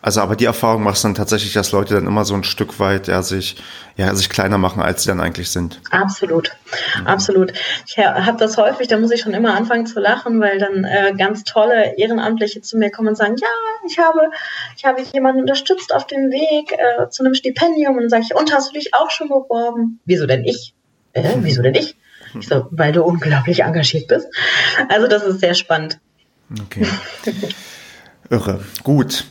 Also, 0.00 0.20
aber 0.20 0.36
die 0.36 0.44
Erfahrung 0.44 0.84
machst 0.84 1.02
du 1.02 1.08
dann 1.08 1.16
tatsächlich, 1.16 1.52
dass 1.54 1.72
Leute 1.72 1.94
dann 1.94 2.06
immer 2.06 2.24
so 2.24 2.34
ein 2.34 2.44
Stück 2.44 2.78
weit 2.78 3.08
ja, 3.08 3.22
sich, 3.22 3.56
ja, 3.96 4.14
sich 4.14 4.30
kleiner 4.30 4.56
machen, 4.56 4.80
als 4.80 5.02
sie 5.02 5.08
dann 5.08 5.20
eigentlich 5.20 5.50
sind. 5.50 5.80
Absolut, 5.90 6.52
mhm. 7.00 7.06
absolut. 7.06 7.52
Ich 7.86 7.98
habe 7.98 8.38
das 8.38 8.56
häufig, 8.56 8.86
da 8.86 8.98
muss 8.98 9.10
ich 9.10 9.20
schon 9.20 9.34
immer 9.34 9.54
anfangen 9.54 9.86
zu 9.86 9.98
lachen, 9.98 10.40
weil 10.40 10.58
dann 10.58 10.84
äh, 10.84 11.14
ganz 11.18 11.42
tolle 11.42 11.96
Ehrenamtliche 11.96 12.60
zu 12.60 12.78
mir 12.78 12.90
kommen 12.90 13.08
und 13.08 13.16
sagen, 13.16 13.34
ja, 13.40 13.48
ich 13.88 13.98
habe, 13.98 14.30
ich 14.76 14.84
habe 14.84 15.02
jemanden 15.02 15.40
unterstützt 15.40 15.92
auf 15.92 16.06
dem 16.06 16.30
Weg 16.30 16.72
äh, 16.72 17.08
zu 17.10 17.24
einem 17.24 17.34
Stipendium 17.34 17.96
und 17.96 18.02
dann 18.02 18.10
sage 18.10 18.24
ich, 18.30 18.36
und 18.36 18.52
hast 18.52 18.70
du 18.70 18.74
dich 18.74 18.94
auch 18.94 19.10
schon 19.10 19.28
beworben? 19.28 19.98
Wieso 20.04 20.26
denn 20.26 20.44
ich? 20.44 20.74
Äh, 21.12 21.34
wieso 21.38 21.62
denn 21.62 21.74
ich? 21.74 21.96
Ich 22.38 22.46
so, 22.46 22.68
weil 22.70 22.92
du 22.92 23.02
unglaublich 23.02 23.64
engagiert 23.64 24.06
bist. 24.06 24.28
Also 24.88 25.08
das 25.08 25.24
ist 25.24 25.40
sehr 25.40 25.54
spannend. 25.54 25.98
Okay. 26.66 26.86
Irre. 28.30 28.60
Gut. 28.82 29.24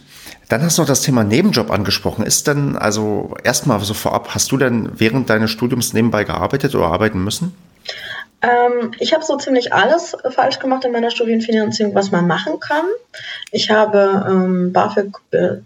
Dann 0.50 0.64
hast 0.64 0.78
du 0.78 0.82
noch 0.82 0.88
das 0.88 1.02
Thema 1.02 1.24
Nebenjob 1.24 1.72
angesprochen. 1.72 2.26
Ist 2.26 2.48
denn, 2.48 2.78
also 2.78 3.36
erstmal 3.44 3.80
so 3.82 3.94
vorab, 3.94 4.34
hast 4.34 4.52
du 4.52 4.58
denn 4.58 4.90
während 4.96 5.30
deines 5.30 5.52
Studiums 5.52 5.94
nebenbei 5.94 6.24
gearbeitet 6.24 6.74
oder 6.74 6.86
arbeiten 6.86 7.22
müssen? 7.22 7.54
Ähm, 8.42 8.92
ich 9.00 9.14
habe 9.14 9.26
so 9.26 9.36
ziemlich 9.38 9.74
alles 9.74 10.16
falsch 10.30 10.60
gemacht 10.60 10.86
in 10.86 10.92
meiner 10.92 11.12
Studienfinanzierung, 11.12 11.96
was 11.96 12.12
man 12.12 12.28
machen 12.28 12.60
kann. 12.60 12.86
Ich 13.52 13.72
habe 13.72 14.26
ähm, 14.30 14.72
BAföG 14.72 15.18
be, 15.32 15.64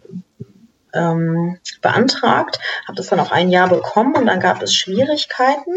ähm, 0.93 1.57
beantragt, 1.81 2.59
habe 2.87 2.95
das 2.95 3.07
dann 3.07 3.19
auch 3.19 3.31
ein 3.31 3.49
Jahr 3.49 3.69
bekommen 3.69 4.15
und 4.15 4.25
dann 4.25 4.39
gab 4.39 4.61
es 4.63 4.73
Schwierigkeiten. 4.73 5.73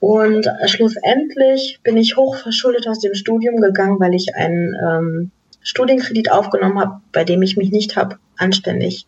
Und 0.00 0.48
schlussendlich 0.64 1.78
bin 1.82 1.98
ich 1.98 2.16
hochverschuldet 2.16 2.88
aus 2.88 3.00
dem 3.00 3.14
Studium 3.14 3.60
gegangen, 3.60 4.00
weil 4.00 4.14
ich 4.14 4.34
einen 4.34 4.74
ähm, 4.74 5.30
Studienkredit 5.62 6.30
aufgenommen 6.30 6.80
habe, 6.80 7.00
bei 7.12 7.24
dem 7.24 7.42
ich 7.42 7.56
mich 7.56 7.70
nicht 7.70 7.96
habe 7.96 8.18
anständig 8.36 9.06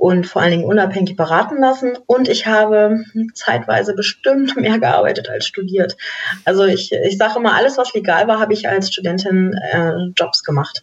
und 0.00 0.26
vor 0.26 0.40
allen 0.40 0.52
Dingen 0.52 0.64
unabhängig 0.64 1.14
beraten 1.14 1.60
lassen. 1.60 1.98
Und 2.06 2.26
ich 2.28 2.46
habe 2.46 3.04
zeitweise 3.34 3.94
bestimmt 3.94 4.56
mehr 4.56 4.78
gearbeitet 4.78 5.28
als 5.28 5.46
studiert. 5.46 5.96
Also 6.44 6.64
ich, 6.64 6.90
ich 6.92 7.18
sage 7.18 7.38
immer, 7.38 7.54
alles, 7.54 7.76
was 7.76 7.92
legal 7.92 8.26
war, 8.26 8.40
habe 8.40 8.54
ich 8.54 8.66
als 8.68 8.90
Studentin 8.90 9.52
äh, 9.72 9.92
Jobs 10.16 10.42
gemacht. 10.42 10.82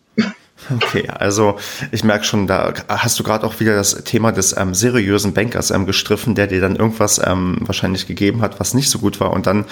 Okay, 0.72 1.08
also 1.08 1.58
ich 1.92 2.04
merke 2.04 2.26
schon, 2.26 2.48
da 2.48 2.74
hast 2.88 3.20
du 3.20 3.24
gerade 3.24 3.46
auch 3.46 3.60
wieder 3.60 3.76
das 3.76 4.04
Thema 4.04 4.32
des 4.32 4.58
ähm, 4.58 4.74
seriösen 4.74 5.34
Bankers 5.34 5.70
ähm, 5.70 5.86
gestriffen, 5.86 6.34
der 6.34 6.48
dir 6.48 6.60
dann 6.60 6.76
irgendwas 6.76 7.22
ähm, 7.24 7.60
wahrscheinlich 7.62 8.08
gegeben 8.08 8.42
hat, 8.42 8.60
was 8.60 8.74
nicht 8.74 8.90
so 8.90 9.00
gut 9.00 9.20
war 9.20 9.32
und 9.32 9.46
dann 9.46 9.66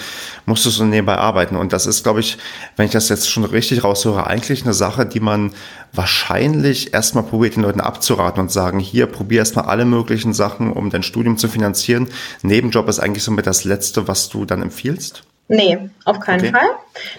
musstest 0.46 0.80
du 0.80 0.86
nebenbei 0.86 1.18
arbeiten. 1.18 1.56
Und 1.56 1.74
das 1.74 1.88
ist, 1.88 2.04
glaube 2.04 2.20
ich, 2.20 2.38
wenn 2.78 2.86
ich 2.86 2.92
das 2.92 3.10
jetzt 3.10 3.30
schon 3.30 3.46
richtig 3.46 3.84
raushöre, 3.84 4.28
eigentlich 4.28 4.64
eine 4.64 4.74
Sache, 4.74 5.06
die 5.06 5.20
man 5.20 5.54
wahrscheinlich 5.92 6.94
erstmal 6.94 7.24
probiert, 7.24 7.56
den 7.56 7.64
Leuten 7.64 7.82
abzuraten 7.82 8.42
und 8.42 8.52
sagen, 8.52 8.80
hier, 8.80 9.08
probier 9.08 9.40
erstmal 9.40 9.66
alle 9.66 9.86
möglichen 9.86 10.34
Sachen, 10.34 10.72
um 10.72 10.92
dein 10.92 11.04
Studium 11.04 11.38
zu 11.38 11.48
finanzieren. 11.48 12.08
Nebenjob 12.44 12.88
ist 12.88 13.00
eigentlich 13.00 13.24
somit 13.24 13.48
das 13.48 13.64
Letzte, 13.64 14.08
was 14.08 14.30
du 14.30 14.46
dann 14.46 14.62
empfiehlst? 14.62 15.24
Nee, 15.48 15.90
auf 16.06 16.20
keinen 16.20 16.42
okay. 16.42 16.52
Fall. 16.52 16.70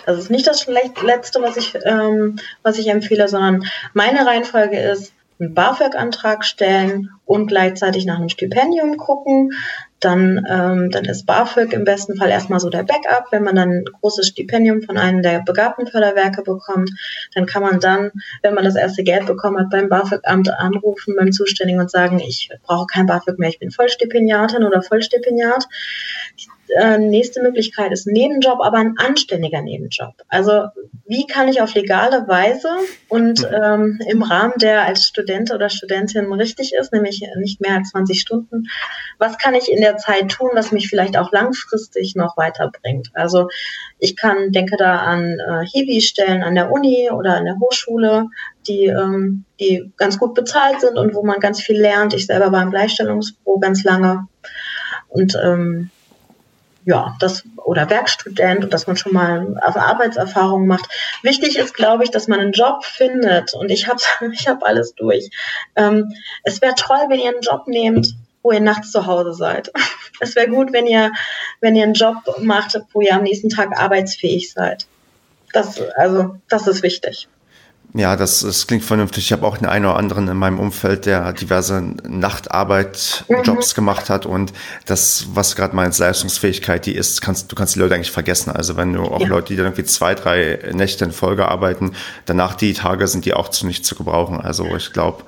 Das 0.04 0.18
ist 0.18 0.30
nicht 0.30 0.46
das 0.46 0.66
Letzte, 0.66 1.40
was 1.42 1.56
ich, 1.56 1.74
ähm, 1.84 2.36
was 2.62 2.78
ich 2.78 2.88
empfehle, 2.88 3.28
sondern 3.28 3.64
meine 3.94 4.26
Reihenfolge 4.26 4.78
ist, 4.78 5.12
einen 5.38 5.54
BAföG-Antrag 5.54 6.44
stellen 6.44 7.10
und 7.26 7.46
gleichzeitig 7.46 8.06
nach 8.06 8.16
einem 8.16 8.28
Stipendium 8.30 8.96
gucken. 8.96 9.52
dann, 10.00 10.44
ähm, 10.48 10.90
dann 10.90 11.06
ist 11.06 11.24
BAföG 11.24 11.72
im 11.72 11.84
besten 11.84 12.16
Fall 12.16 12.28
erstmal 12.28 12.60
so 12.60 12.68
der 12.68 12.82
Backup. 12.82 13.28
Wenn 13.30 13.42
man 13.42 13.56
dann 13.56 13.70
ein 13.70 13.84
großes 14.00 14.28
Stipendium 14.28 14.82
von 14.82 14.98
einem 14.98 15.22
der 15.22 15.42
begabten 15.42 15.86
Förderwerke 15.86 16.42
bekommt, 16.42 16.90
dann 17.34 17.46
kann 17.46 17.62
man 17.62 17.80
dann, 17.80 18.10
wenn 18.42 18.54
man 18.54 18.64
das 18.64 18.76
erste 18.76 19.02
Geld 19.04 19.26
bekommen 19.26 19.58
hat, 19.58 19.70
beim 19.70 19.88
BAföG-Amt 19.88 20.50
anrufen, 20.50 21.16
beim 21.16 21.32
Zuständigen 21.32 21.80
und 21.80 21.90
sagen, 21.90 22.20
ich 22.20 22.50
brauche 22.62 22.86
kein 22.86 23.06
BAföG 23.06 23.38
mehr, 23.38 23.48
ich 23.48 23.58
bin 23.58 23.70
Vollstipendiatin 23.70 24.64
oder 24.64 24.82
Vollstipendiat 24.82 25.66
äh, 26.70 26.98
nächste 26.98 27.42
Möglichkeit 27.42 27.92
ist 27.92 28.06
ein 28.06 28.12
Nebenjob, 28.12 28.60
aber 28.60 28.78
ein 28.78 28.94
anständiger 28.98 29.62
Nebenjob. 29.62 30.14
Also 30.28 30.66
wie 31.06 31.26
kann 31.26 31.48
ich 31.48 31.60
auf 31.60 31.74
legale 31.74 32.26
Weise 32.26 32.68
und 33.08 33.42
mhm. 33.42 33.56
ähm, 33.62 34.00
im 34.08 34.22
Rahmen, 34.22 34.54
der 34.56 34.84
als 34.84 35.06
Student 35.06 35.52
oder 35.52 35.70
Studentin 35.70 36.32
richtig 36.32 36.74
ist, 36.74 36.92
nämlich 36.92 37.24
nicht 37.38 37.60
mehr 37.60 37.76
als 37.76 37.90
20 37.90 38.20
Stunden, 38.20 38.68
was 39.18 39.38
kann 39.38 39.54
ich 39.54 39.70
in 39.70 39.80
der 39.80 39.96
Zeit 39.96 40.30
tun, 40.30 40.50
was 40.54 40.72
mich 40.72 40.88
vielleicht 40.88 41.16
auch 41.16 41.32
langfristig 41.32 42.16
noch 42.16 42.36
weiterbringt? 42.36 43.10
Also 43.14 43.48
ich 43.98 44.16
kann, 44.16 44.52
denke 44.52 44.76
da 44.76 44.96
an 44.98 45.38
äh, 45.38 45.64
Hiwi-Stellen 45.66 46.42
an 46.42 46.54
der 46.54 46.72
Uni 46.72 47.10
oder 47.10 47.36
an 47.36 47.44
der 47.44 47.58
Hochschule, 47.60 48.26
die, 48.66 48.86
ähm, 48.86 49.44
die 49.60 49.92
ganz 49.96 50.18
gut 50.18 50.34
bezahlt 50.34 50.80
sind 50.80 50.98
und 50.98 51.14
wo 51.14 51.24
man 51.24 51.40
ganz 51.40 51.60
viel 51.60 51.80
lernt. 51.80 52.14
Ich 52.14 52.26
selber 52.26 52.52
war 52.52 52.62
im 52.62 52.70
Gleichstellungsbüro 52.70 53.58
ganz 53.58 53.84
lange. 53.84 54.26
Und 55.08 55.38
ähm, 55.42 55.90
ja, 56.86 57.16
das 57.18 57.42
oder 57.56 57.90
Werkstudent 57.90 58.62
und 58.62 58.72
dass 58.72 58.86
man 58.86 58.96
schon 58.96 59.12
mal 59.12 59.56
Arbeitserfahrung 59.60 60.68
macht. 60.68 60.88
Wichtig 61.22 61.58
ist, 61.58 61.74
glaube 61.74 62.04
ich, 62.04 62.12
dass 62.12 62.28
man 62.28 62.38
einen 62.38 62.52
Job 62.52 62.84
findet 62.84 63.54
und 63.54 63.70
ich 63.70 63.88
habe 63.88 64.00
ich 64.32 64.48
hab 64.48 64.62
alles 64.62 64.94
durch. 64.94 65.28
Ähm, 65.74 66.14
es 66.44 66.62
wäre 66.62 66.74
toll, 66.76 67.04
wenn 67.08 67.18
ihr 67.18 67.30
einen 67.30 67.42
Job 67.42 67.66
nehmt, 67.66 68.14
wo 68.42 68.52
ihr 68.52 68.60
nachts 68.60 68.92
zu 68.92 69.06
Hause 69.06 69.34
seid. 69.34 69.70
Es 70.18 70.34
wäre 70.34 70.48
gut, 70.48 70.72
wenn 70.72 70.86
ihr 70.86 71.12
wenn 71.60 71.76
ihr 71.76 71.82
einen 71.82 71.92
Job 71.92 72.16
macht, 72.40 72.80
wo 72.94 73.02
ihr 73.02 73.14
am 73.14 73.24
nächsten 73.24 73.50
Tag 73.50 73.78
arbeitsfähig 73.78 74.50
seid. 74.50 74.86
Das 75.52 75.78
also 75.96 76.36
das 76.48 76.66
ist 76.66 76.82
wichtig. 76.82 77.28
Ja, 77.96 78.14
das, 78.14 78.40
das 78.40 78.66
klingt 78.66 78.84
vernünftig. 78.84 79.24
Ich 79.24 79.32
habe 79.32 79.46
auch 79.46 79.56
den 79.56 79.66
einen 79.66 79.86
oder 79.86 79.96
anderen 79.96 80.28
in 80.28 80.36
meinem 80.36 80.58
Umfeld, 80.58 81.06
der 81.06 81.32
diverse 81.32 81.80
Nachtarbeit-Jobs 82.06 83.72
mhm. 83.72 83.74
gemacht 83.74 84.10
hat 84.10 84.26
und 84.26 84.52
das, 84.84 85.28
was 85.32 85.56
gerade 85.56 85.74
meinst, 85.74 85.98
Leistungsfähigkeit, 85.98 86.84
die 86.84 86.94
ist, 86.94 87.22
kannst, 87.22 87.50
du 87.50 87.56
kannst 87.56 87.74
die 87.74 87.78
Leute 87.78 87.94
eigentlich 87.94 88.10
vergessen. 88.10 88.50
Also 88.50 88.76
wenn 88.76 88.92
du 88.92 89.00
auch 89.00 89.22
ja. 89.22 89.28
Leute, 89.28 89.48
die 89.48 89.56
dann 89.56 89.66
irgendwie 89.66 89.84
zwei, 89.84 90.14
drei 90.14 90.58
Nächte 90.74 91.06
in 91.06 91.12
Folge 91.12 91.48
arbeiten, 91.48 91.92
danach 92.26 92.54
die 92.54 92.74
Tage 92.74 93.08
sind 93.08 93.24
die 93.24 93.32
auch 93.32 93.48
zu 93.48 93.66
nicht 93.66 93.86
zu 93.86 93.94
gebrauchen. 93.94 94.42
Also 94.42 94.66
ich 94.76 94.92
glaube, 94.92 95.24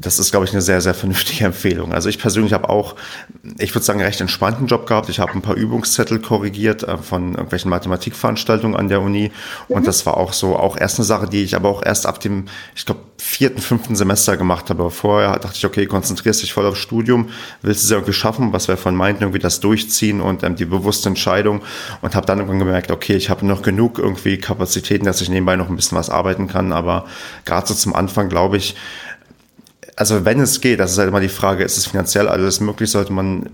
das 0.00 0.18
ist, 0.18 0.30
glaube 0.30 0.46
ich, 0.46 0.52
eine 0.52 0.62
sehr, 0.62 0.80
sehr 0.80 0.94
vernünftige 0.94 1.44
Empfehlung. 1.46 1.92
Also 1.92 2.08
ich 2.08 2.18
persönlich 2.18 2.52
habe 2.52 2.68
auch, 2.68 2.96
ich 3.58 3.74
würde 3.74 3.84
sagen, 3.84 4.00
recht 4.00 4.20
entspannten 4.20 4.66
Job 4.66 4.86
gehabt. 4.86 5.08
Ich 5.08 5.20
habe 5.20 5.32
ein 5.32 5.42
paar 5.42 5.56
Übungszettel 5.56 6.20
korrigiert 6.20 6.82
äh, 6.82 6.98
von 6.98 7.32
irgendwelchen 7.32 7.70
Mathematikveranstaltungen 7.70 8.76
an 8.76 8.88
der 8.88 9.00
Uni. 9.00 9.32
Und 9.68 9.82
mhm. 9.82 9.86
das 9.86 10.06
war 10.06 10.16
auch 10.16 10.32
so, 10.32 10.56
auch 10.56 10.76
erst 10.76 10.98
eine 10.98 11.04
Sache, 11.04 11.28
die 11.28 11.42
ich 11.42 11.56
aber 11.56 11.68
auch 11.68 11.82
erst 11.84 12.06
ab 12.06 12.20
dem, 12.20 12.46
ich 12.74 12.84
glaube, 12.84 13.00
vierten, 13.18 13.60
fünften 13.60 13.96
Semester 13.96 14.36
gemacht 14.36 14.70
habe. 14.70 14.90
Vorher 14.90 15.38
dachte 15.38 15.56
ich, 15.56 15.64
okay, 15.64 15.86
konzentrierst 15.86 16.42
dich 16.42 16.52
voll 16.52 16.66
aufs 16.66 16.78
Studium, 16.78 17.30
willst 17.62 17.84
es 17.84 17.90
irgendwie 17.90 18.12
schaffen, 18.12 18.52
was 18.52 18.68
wir 18.68 18.76
von 18.76 18.94
meinten, 18.94 19.22
irgendwie 19.22 19.38
das 19.38 19.60
durchziehen 19.60 20.20
und 20.20 20.42
ähm, 20.42 20.56
die 20.56 20.64
bewusste 20.64 21.08
Entscheidung. 21.08 21.62
Und 22.02 22.14
habe 22.14 22.26
dann 22.26 22.38
irgendwann 22.38 22.58
gemerkt, 22.58 22.90
okay, 22.90 23.14
ich 23.14 23.30
habe 23.30 23.46
noch 23.46 23.62
genug 23.62 23.98
irgendwie 23.98 24.38
Kapazitäten, 24.38 25.06
dass 25.06 25.20
ich 25.20 25.28
nebenbei 25.28 25.56
noch 25.56 25.68
ein 25.68 25.76
bisschen 25.76 25.96
was 25.96 26.10
arbeiten 26.10 26.48
kann. 26.48 26.72
Aber 26.72 27.06
gerade 27.44 27.66
so 27.66 27.74
zum 27.74 27.94
Anfang, 27.94 28.28
glaube 28.28 28.58
ich, 28.58 28.76
also 29.96 30.26
wenn 30.26 30.40
es 30.40 30.60
geht, 30.60 30.78
das 30.78 30.92
ist 30.92 30.98
halt 30.98 31.08
immer 31.08 31.20
die 31.20 31.28
Frage, 31.28 31.64
ist 31.64 31.78
es 31.78 31.86
finanziell 31.86 32.28
alles 32.28 32.60
möglich, 32.60 32.90
sollte 32.90 33.14
man, 33.14 33.48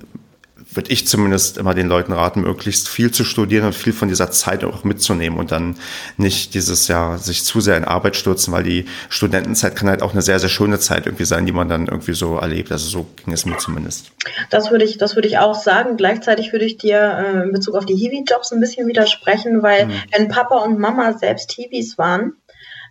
würde 0.75 0.91
ich 0.91 1.07
zumindest 1.07 1.57
immer 1.57 1.73
den 1.73 1.87
Leuten 1.87 2.13
raten, 2.13 2.41
möglichst 2.41 2.89
viel 2.89 3.13
zu 3.13 3.23
studieren 3.25 3.67
und 3.67 3.75
viel 3.75 3.93
von 3.93 4.09
dieser 4.09 4.33
Zeit 4.33 4.65
auch 4.65 4.83
mitzunehmen 4.83 5.39
und 5.39 5.53
dann 5.53 5.77
nicht 6.17 6.55
dieses 6.55 6.89
Jahr 6.89 7.19
sich 7.19 7.45
zu 7.45 7.61
sehr 7.61 7.77
in 7.77 7.85
Arbeit 7.85 8.17
stürzen, 8.17 8.53
weil 8.53 8.65
die 8.65 8.87
Studentenzeit 9.09 9.77
kann 9.77 9.89
halt 9.89 10.03
auch 10.03 10.13
eine 10.13 10.23
sehr, 10.23 10.41
sehr 10.41 10.49
schöne 10.49 10.81
Zeit 10.81 11.07
irgendwie 11.07 11.27
sein, 11.27 11.47
die 11.47 11.53
man 11.53 11.69
dann 11.69 11.87
irgendwie 11.87 12.15
so 12.15 12.37
erlebt. 12.37 12.73
Also 12.73 12.89
so 12.89 13.07
ging 13.25 13.33
es 13.35 13.47
mir 13.47 13.59
zumindest. 13.59 14.11
Das 14.51 14.73
würde 14.73 14.85
ich, 14.85 14.99
das 14.99 15.15
würde 15.15 15.29
ich 15.29 15.39
auch 15.39 15.55
sagen. 15.55 15.97
Gleichzeitig 15.97 16.53
würde 16.53 16.65
ich 16.65 16.77
dir 16.77 16.99
äh, 16.99 17.43
in 17.45 17.53
Bezug 17.53 17.77
auf 17.77 17.87
die 17.87 17.95
Hiwi-Jobs 17.95 18.51
ein 18.53 18.61
bisschen 18.61 18.89
widersprechen, 18.89 19.63
weil 19.63 19.87
mhm. 19.87 19.93
wenn 20.11 20.29
Papa 20.29 20.57
und 20.57 20.79
Mama 20.81 21.13
selbst 21.17 21.53
Hiwis 21.53 21.99
waren, 21.99 22.33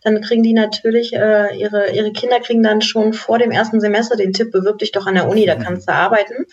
dann 0.04 0.22
kriegen 0.22 0.44
die 0.44 0.54
natürlich, 0.54 1.14
äh, 1.14 1.56
ihre, 1.58 1.92
ihre 1.92 2.12
Kinder 2.12 2.40
kriegen 2.40 2.64
dann 2.64 2.82
schon 2.82 3.14
vor 3.14 3.38
dem 3.38 3.52
ersten 3.52 3.80
Semester 3.80 4.16
den 4.16 4.34
Tipp, 4.34 4.52
bewirb 4.52 4.80
dich 4.80 4.92
doch 4.92 5.06
an 5.08 5.16
der 5.16 5.30
Uni, 5.30 5.46
da 5.46 5.56
kannst 5.64 5.88
du 5.88 5.94
arbeiten. 5.94 6.46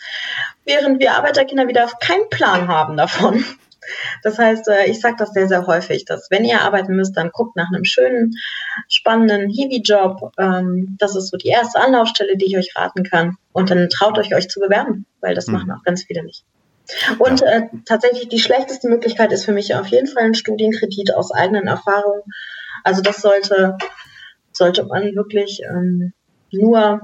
Während 0.64 1.00
wir 1.00 1.14
Arbeiterkinder 1.14 1.68
wieder 1.68 1.88
keinen 2.00 2.28
Plan 2.28 2.68
haben 2.68 2.96
davon. 2.96 3.44
Das 4.22 4.38
heißt, 4.38 4.68
äh, 4.68 4.86
ich 4.86 5.00
sage 5.00 5.16
das 5.18 5.32
sehr, 5.32 5.48
sehr 5.48 5.66
häufig, 5.66 6.04
dass 6.04 6.30
wenn 6.30 6.44
ihr 6.44 6.60
arbeiten 6.60 6.94
müsst, 6.94 7.16
dann 7.16 7.30
guckt 7.30 7.56
nach 7.56 7.68
einem 7.72 7.84
schönen, 7.84 8.34
spannenden 8.88 9.48
Hiwi-Job. 9.48 10.32
Ähm, 10.38 10.96
das 10.98 11.16
ist 11.16 11.30
so 11.30 11.36
die 11.36 11.48
erste 11.48 11.80
Anlaufstelle, 11.80 12.36
die 12.36 12.46
ich 12.46 12.58
euch 12.58 12.76
raten 12.76 13.02
kann. 13.02 13.36
Und 13.52 13.70
dann 13.70 13.88
traut 13.88 14.18
euch, 14.18 14.34
euch 14.34 14.48
zu 14.48 14.60
bewerben, 14.60 15.06
weil 15.20 15.34
das 15.34 15.46
mhm. 15.46 15.54
machen 15.54 15.70
auch 15.72 15.82
ganz 15.84 16.04
viele 16.04 16.22
nicht. 16.22 16.44
Und 17.18 17.40
ja. 17.40 17.46
äh, 17.48 17.62
tatsächlich 17.84 18.28
die 18.28 18.38
schlechteste 18.38 18.88
Möglichkeit 18.88 19.32
ist 19.32 19.44
für 19.44 19.52
mich 19.52 19.74
auf 19.74 19.88
jeden 19.88 20.06
Fall 20.06 20.24
ein 20.24 20.34
Studienkredit 20.34 21.14
aus 21.14 21.32
eigenen 21.32 21.66
Erfahrungen. 21.66 22.22
Also 22.88 23.02
das 23.02 23.20
sollte, 23.20 23.76
sollte 24.52 24.82
man 24.86 25.14
wirklich 25.14 25.60
ähm, 25.70 26.14
nur 26.50 27.02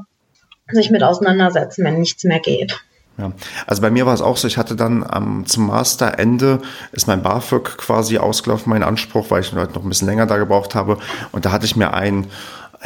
sich 0.72 0.91
mit 0.91 1.03
auseinandersetzen, 1.03 1.85
wenn 1.85 1.99
nichts 1.99 2.24
mehr 2.24 2.41
geht. 2.41 2.80
Ja, 3.18 3.32
also 3.66 3.82
bei 3.82 3.91
mir 3.91 4.07
war 4.07 4.14
es 4.14 4.22
auch 4.22 4.39
so, 4.39 4.49
ich 4.49 4.57
hatte 4.57 4.76
dann 4.76 5.07
ähm, 5.14 5.45
zum 5.45 5.66
Masterende 5.66 6.62
ist 6.93 7.07
mein 7.07 7.22
BAföG 7.22 7.76
quasi 7.76 8.16
ausgelaufen, 8.16 8.70
mein 8.70 8.82
Anspruch, 8.82 9.30
weil 9.30 9.43
ich 9.43 9.53
halt 9.53 9.74
noch 9.74 9.82
ein 9.82 9.89
bisschen 9.91 10.09
länger 10.09 10.24
da 10.24 10.39
gebraucht 10.39 10.74
habe. 10.74 10.97
Und 11.32 11.45
da 11.45 11.53
hatte 11.53 11.66
ich 11.66 11.76
mir 11.76 11.93
ein, 11.93 12.28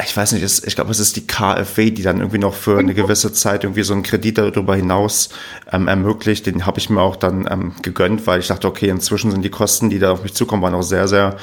ich 0.03 0.15
weiß 0.15 0.33
nicht, 0.33 0.43
ich 0.43 0.75
glaube, 0.75 0.91
es 0.91 0.99
ist 0.99 1.15
die 1.15 1.25
KfW, 1.25 1.91
die 1.91 2.03
dann 2.03 2.17
irgendwie 2.17 2.37
noch 2.37 2.53
für 2.53 2.79
eine 2.79 2.93
gewisse 2.93 3.31
Zeit 3.31 3.63
irgendwie 3.63 3.83
so 3.83 3.93
einen 3.93 4.03
Kredit 4.03 4.37
darüber 4.39 4.75
hinaus 4.75 5.29
ähm, 5.71 5.87
ermöglicht. 5.87 6.45
Den 6.45 6.65
habe 6.65 6.79
ich 6.79 6.89
mir 6.89 7.01
auch 7.01 7.15
dann 7.15 7.47
ähm, 7.49 7.75
gegönnt, 7.81 8.27
weil 8.27 8.41
ich 8.41 8.47
dachte, 8.47 8.67
okay, 8.67 8.89
inzwischen 8.89 9.31
sind 9.31 9.41
die 9.41 9.49
Kosten, 9.49 9.89
die 9.89 9.99
da 9.99 10.11
auf 10.11 10.21
mich 10.21 10.33
zukommen, 10.33 10.61
waren 10.61 10.75
auch 10.75 10.83
sehr, 10.83 11.07
sehr 11.07 11.37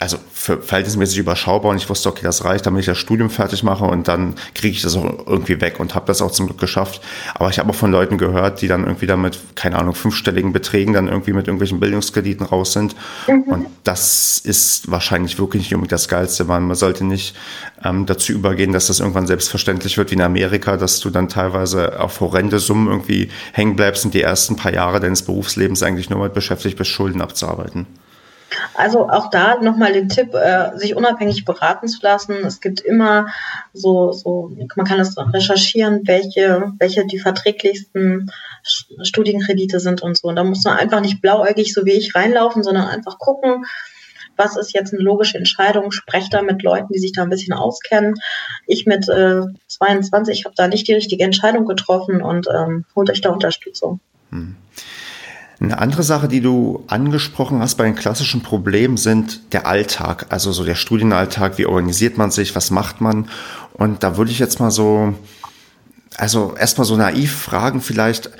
also 0.00 0.16
für 0.32 0.62
verhältnismäßig 0.62 1.18
überschaubar 1.18 1.70
und 1.70 1.76
ich 1.76 1.88
wusste, 1.90 2.08
okay, 2.08 2.22
das 2.22 2.42
reicht, 2.42 2.64
damit 2.64 2.80
ich 2.80 2.86
das 2.86 2.96
Studium 2.96 3.28
fertig 3.28 3.62
mache 3.62 3.84
und 3.84 4.08
dann 4.08 4.34
kriege 4.54 4.74
ich 4.74 4.80
das 4.80 4.96
auch 4.96 5.26
irgendwie 5.26 5.60
weg 5.60 5.78
und 5.78 5.94
habe 5.94 6.06
das 6.06 6.22
auch 6.22 6.30
zum 6.30 6.46
Glück 6.46 6.58
geschafft. 6.58 7.02
Aber 7.34 7.50
ich 7.50 7.58
habe 7.58 7.68
auch 7.68 7.74
von 7.74 7.92
Leuten 7.92 8.16
gehört, 8.16 8.62
die 8.62 8.66
dann 8.66 8.84
irgendwie 8.84 9.06
damit, 9.06 9.38
keine 9.56 9.78
Ahnung, 9.78 9.94
fünfstelligen 9.94 10.54
Beträgen 10.54 10.94
dann 10.94 11.08
irgendwie 11.08 11.34
mit 11.34 11.48
irgendwelchen 11.48 11.80
Bildungskrediten 11.80 12.46
raus 12.46 12.72
sind. 12.72 12.96
Mhm. 13.28 13.42
Und 13.42 13.66
das 13.84 14.40
ist 14.42 14.90
wahrscheinlich 14.90 15.38
wirklich 15.38 15.64
nicht 15.64 15.74
unbedingt 15.74 15.92
das 15.92 16.08
Geilste, 16.08 16.48
weil 16.48 16.60
man 16.60 16.76
sollte 16.76 17.04
nicht 17.04 17.36
ähm, 17.84 18.06
dazu 18.06 18.32
übergehen, 18.32 18.72
dass 18.72 18.86
das 18.86 19.00
irgendwann 19.00 19.26
selbstverständlich 19.26 19.98
wird 19.98 20.10
wie 20.12 20.14
in 20.14 20.22
Amerika, 20.22 20.78
dass 20.78 21.00
du 21.00 21.10
dann 21.10 21.28
teilweise 21.28 22.00
auf 22.00 22.20
horrende 22.20 22.58
Summen 22.58 22.88
irgendwie 22.88 23.28
hängen 23.52 23.76
bleibst 23.76 24.06
und 24.06 24.14
die 24.14 24.22
ersten 24.22 24.56
paar 24.56 24.72
Jahre 24.72 24.98
deines 24.98 25.20
Berufslebens 25.20 25.82
eigentlich 25.82 26.08
nur 26.08 26.22
mit 26.22 26.32
beschäftigt 26.32 26.78
bist, 26.78 26.90
Schulden 26.90 27.20
abzuarbeiten. 27.20 27.86
Also 28.74 29.08
auch 29.08 29.30
da 29.30 29.60
nochmal 29.60 29.92
den 29.92 30.08
Tipp, 30.08 30.34
äh, 30.34 30.76
sich 30.76 30.96
unabhängig 30.96 31.44
beraten 31.44 31.88
zu 31.88 32.00
lassen. 32.02 32.34
Es 32.44 32.60
gibt 32.60 32.80
immer 32.80 33.28
so, 33.72 34.12
so, 34.12 34.52
man 34.76 34.86
kann 34.86 34.98
das 34.98 35.16
recherchieren, 35.16 36.02
welche, 36.04 36.72
welche 36.78 37.06
die 37.06 37.18
verträglichsten 37.18 38.30
Studienkredite 39.02 39.80
sind 39.80 40.02
und 40.02 40.16
so. 40.16 40.28
Und 40.28 40.36
da 40.36 40.44
muss 40.44 40.64
man 40.64 40.78
einfach 40.78 41.00
nicht 41.00 41.20
blauäugig 41.20 41.72
so 41.72 41.84
wie 41.84 41.92
ich 41.92 42.14
reinlaufen, 42.14 42.62
sondern 42.62 42.88
einfach 42.88 43.18
gucken, 43.18 43.64
was 44.36 44.56
ist 44.56 44.72
jetzt 44.72 44.94
eine 44.94 45.02
logische 45.02 45.38
Entscheidung. 45.38 45.92
Sprecht 45.92 46.32
da 46.32 46.42
mit 46.42 46.62
Leuten, 46.62 46.92
die 46.92 46.98
sich 46.98 47.12
da 47.12 47.22
ein 47.22 47.30
bisschen 47.30 47.52
auskennen. 47.52 48.14
Ich 48.66 48.86
mit 48.86 49.08
äh, 49.08 49.42
22 49.68 50.44
habe 50.44 50.54
da 50.56 50.66
nicht 50.66 50.88
die 50.88 50.94
richtige 50.94 51.24
Entscheidung 51.24 51.66
getroffen 51.66 52.22
und 52.22 52.48
ähm, 52.52 52.84
holt 52.96 53.10
euch 53.10 53.20
da 53.20 53.30
Unterstützung. 53.30 54.00
Hm. 54.30 54.56
Eine 55.60 55.78
andere 55.78 56.02
Sache, 56.02 56.26
die 56.26 56.40
du 56.40 56.84
angesprochen 56.86 57.60
hast 57.60 57.74
bei 57.74 57.84
den 57.84 57.94
klassischen 57.94 58.42
Problemen, 58.42 58.96
sind 58.96 59.52
der 59.52 59.66
Alltag, 59.66 60.26
also 60.30 60.52
so 60.52 60.64
der 60.64 60.74
Studienalltag, 60.74 61.58
wie 61.58 61.66
organisiert 61.66 62.16
man 62.16 62.30
sich, 62.30 62.56
was 62.56 62.70
macht 62.70 63.02
man? 63.02 63.28
Und 63.74 64.02
da 64.02 64.16
würde 64.16 64.30
ich 64.30 64.38
jetzt 64.38 64.58
mal 64.58 64.70
so, 64.70 65.14
also 66.16 66.54
erstmal 66.56 66.86
so 66.86 66.96
naiv 66.96 67.34
fragen, 67.34 67.82
vielleicht 67.82 68.30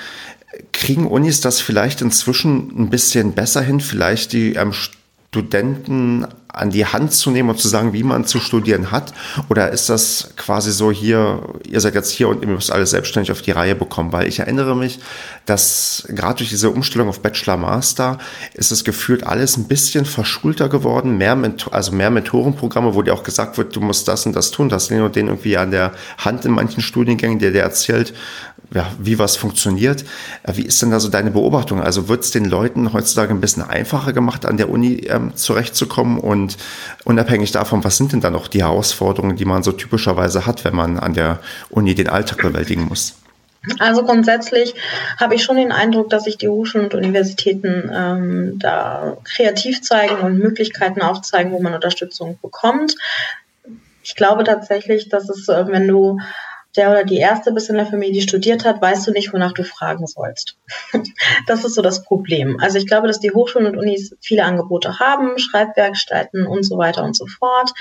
kriegen 0.73 1.07
Unis 1.07 1.43
das 1.43 1.61
vielleicht 1.61 2.01
inzwischen 2.01 2.73
ein 2.77 2.89
bisschen 2.89 3.33
besser 3.35 3.61
hin, 3.61 3.81
vielleicht 3.81 4.33
die 4.33 4.55
ähm, 4.55 4.73
Studenten 4.73 6.27
an 6.53 6.71
die 6.71 6.87
Hand 6.87 7.13
zu 7.13 7.31
nehmen 7.31 7.51
und 7.51 7.59
zu 7.59 7.69
sagen, 7.69 7.93
wie 7.93 8.03
man 8.03 8.25
zu 8.25 8.41
studieren 8.41 8.91
hat? 8.91 9.13
Oder 9.49 9.71
ist 9.71 9.89
das 9.89 10.31
quasi 10.37 10.73
so 10.73 10.91
hier, 10.91 11.43
ihr 11.69 11.81
seid 11.81 11.95
jetzt 11.95 12.11
hier 12.11 12.29
und 12.29 12.43
ihr 12.43 12.49
müsst 12.49 12.73
alles 12.73 12.91
selbstständig 12.91 13.33
auf 13.33 13.43
die 13.43 13.51
Reihe 13.51 13.75
bekommen? 13.75 14.13
Weil 14.13 14.27
ich 14.27 14.41
erinnere 14.41 14.77
mich, 14.77 15.01
dass 15.47 16.05
gerade 16.09 16.39
durch 16.39 16.51
diese 16.51 16.71
Umstellung 16.71 17.09
auf 17.09 17.21
Bachelor 17.21 17.57
Master 17.57 18.19
ist 18.55 18.73
es 18.73 18.85
gefühlt 18.85 19.27
alles 19.27 19.57
ein 19.57 19.69
bisschen 19.69 20.05
verschulter 20.05 20.69
geworden, 20.69 21.19
mehr, 21.19 21.37
also 21.71 21.93
mehr 21.93 22.11
Mentorenprogramme, 22.11 22.95
wo 22.95 23.03
dir 23.03 23.15
auch 23.15 23.23
gesagt 23.23 23.59
wird, 23.59 23.75
du 23.75 23.81
musst 23.81 24.09
das 24.09 24.27
und 24.27 24.35
das 24.35 24.51
tun, 24.51 24.69
das 24.69 24.89
den 24.89 25.03
und 25.03 25.17
den 25.17 25.29
irgendwie 25.29 25.57
an 25.57 25.71
der 25.71 25.93
Hand 26.19 26.45
in 26.45 26.53
manchen 26.53 26.83
Studiengängen, 26.83 27.39
der 27.39 27.53
dir 27.53 27.63
erzählt, 27.63 28.13
ja, 28.73 28.87
wie 28.99 29.19
was 29.19 29.37
funktioniert. 29.37 30.05
Äh, 30.45 30.57
wie 30.57 30.63
ist 30.63 30.81
denn 30.81 30.91
da 30.91 31.01
so 31.01 31.09
deine 31.09 31.31
Beobachtung? 31.31 31.81
Also 31.81 32.09
wird 32.09 32.25
es 32.25 32.31
den 32.31 32.45
Leuten 32.45 32.93
heutzutage 32.93 33.33
ein 33.33 33.41
bisschen 33.41 33.63
einfacher 33.63 34.13
gemacht, 34.13 34.47
an 34.47 34.57
der 34.57 34.71
Uni 34.71 35.07
ähm, 35.09 35.35
zurechtzukommen? 35.35 36.19
Und 36.19 36.40
unabhängig 37.05 37.53
davon, 37.53 37.85
was 37.85 37.97
sind 37.97 38.13
denn 38.13 38.21
da 38.21 38.31
noch 38.31 38.49
die 38.49 38.63
Herausforderungen, 38.63 39.37
die 39.37 39.45
man 39.45 39.63
so 39.63 39.73
typischerweise 39.73 40.47
hat, 40.47 40.65
wenn 40.65 40.75
man 40.75 40.99
an 40.99 41.15
der 41.15 41.41
Uni 41.69 41.95
den 41.95 42.09
Alltag 42.09 42.43
bewältigen 42.43 42.87
muss? 42.89 43.17
Also 43.79 44.05
grundsätzlich 44.05 44.75
habe 45.19 45.35
ich 45.35 45.43
schon 45.43 45.57
den 45.57 45.71
Eindruck, 45.73 46.09
dass 46.09 46.25
sich 46.25 46.39
die 46.39 46.49
Hochschulen 46.49 46.87
und 46.87 46.95
Universitäten 46.95 47.91
ähm, 47.95 48.59
da 48.59 49.19
kreativ 49.25 49.83
zeigen 49.83 50.17
und 50.21 50.39
Möglichkeiten 50.39 51.03
aufzeigen, 51.03 51.53
wo 51.53 51.61
man 51.61 51.75
Unterstützung 51.75 52.39
bekommt. 52.41 52.95
Ich 54.03 54.17
glaube 54.17 54.45
tatsächlich, 54.45 55.11
dass 55.11 55.29
es, 55.29 55.49
äh, 55.49 55.67
wenn 55.69 55.87
du 55.87 56.19
der 56.77 56.91
oder 56.91 57.05
die 57.05 57.17
erste 57.17 57.53
bist 57.53 57.69
in 57.69 57.77
der 57.77 57.87
Familie, 57.87 58.15
die 58.15 58.21
studiert 58.23 58.65
hat, 58.65 58.81
weißt 58.81 59.07
du 59.07 59.11
nicht, 59.11 59.33
wonach 59.33 59.53
du 59.53 59.65
fragen 59.65 60.07
sollst. 60.07 60.57
das 61.47 61.65
ist 61.65 61.75
so 61.75 61.83
das 61.83 62.05
Problem. 62.05 62.59
Also 62.61 62.79
ich 62.79 62.87
glaube, 62.87 63.09
dass 63.09 63.19
die 63.19 63.33
Hochschulen 63.33 63.67
und 63.67 63.77
Unis 63.77 64.15
viele 64.21 64.45
Angebote 64.45 65.01
haben, 65.01 65.39
Schreibwerkstätten 65.39 66.47
und 66.47 66.65
so 66.65 66.79
weiter 66.79 67.03
und 67.03 67.17
so 67.17 67.27
fort. 67.27 67.73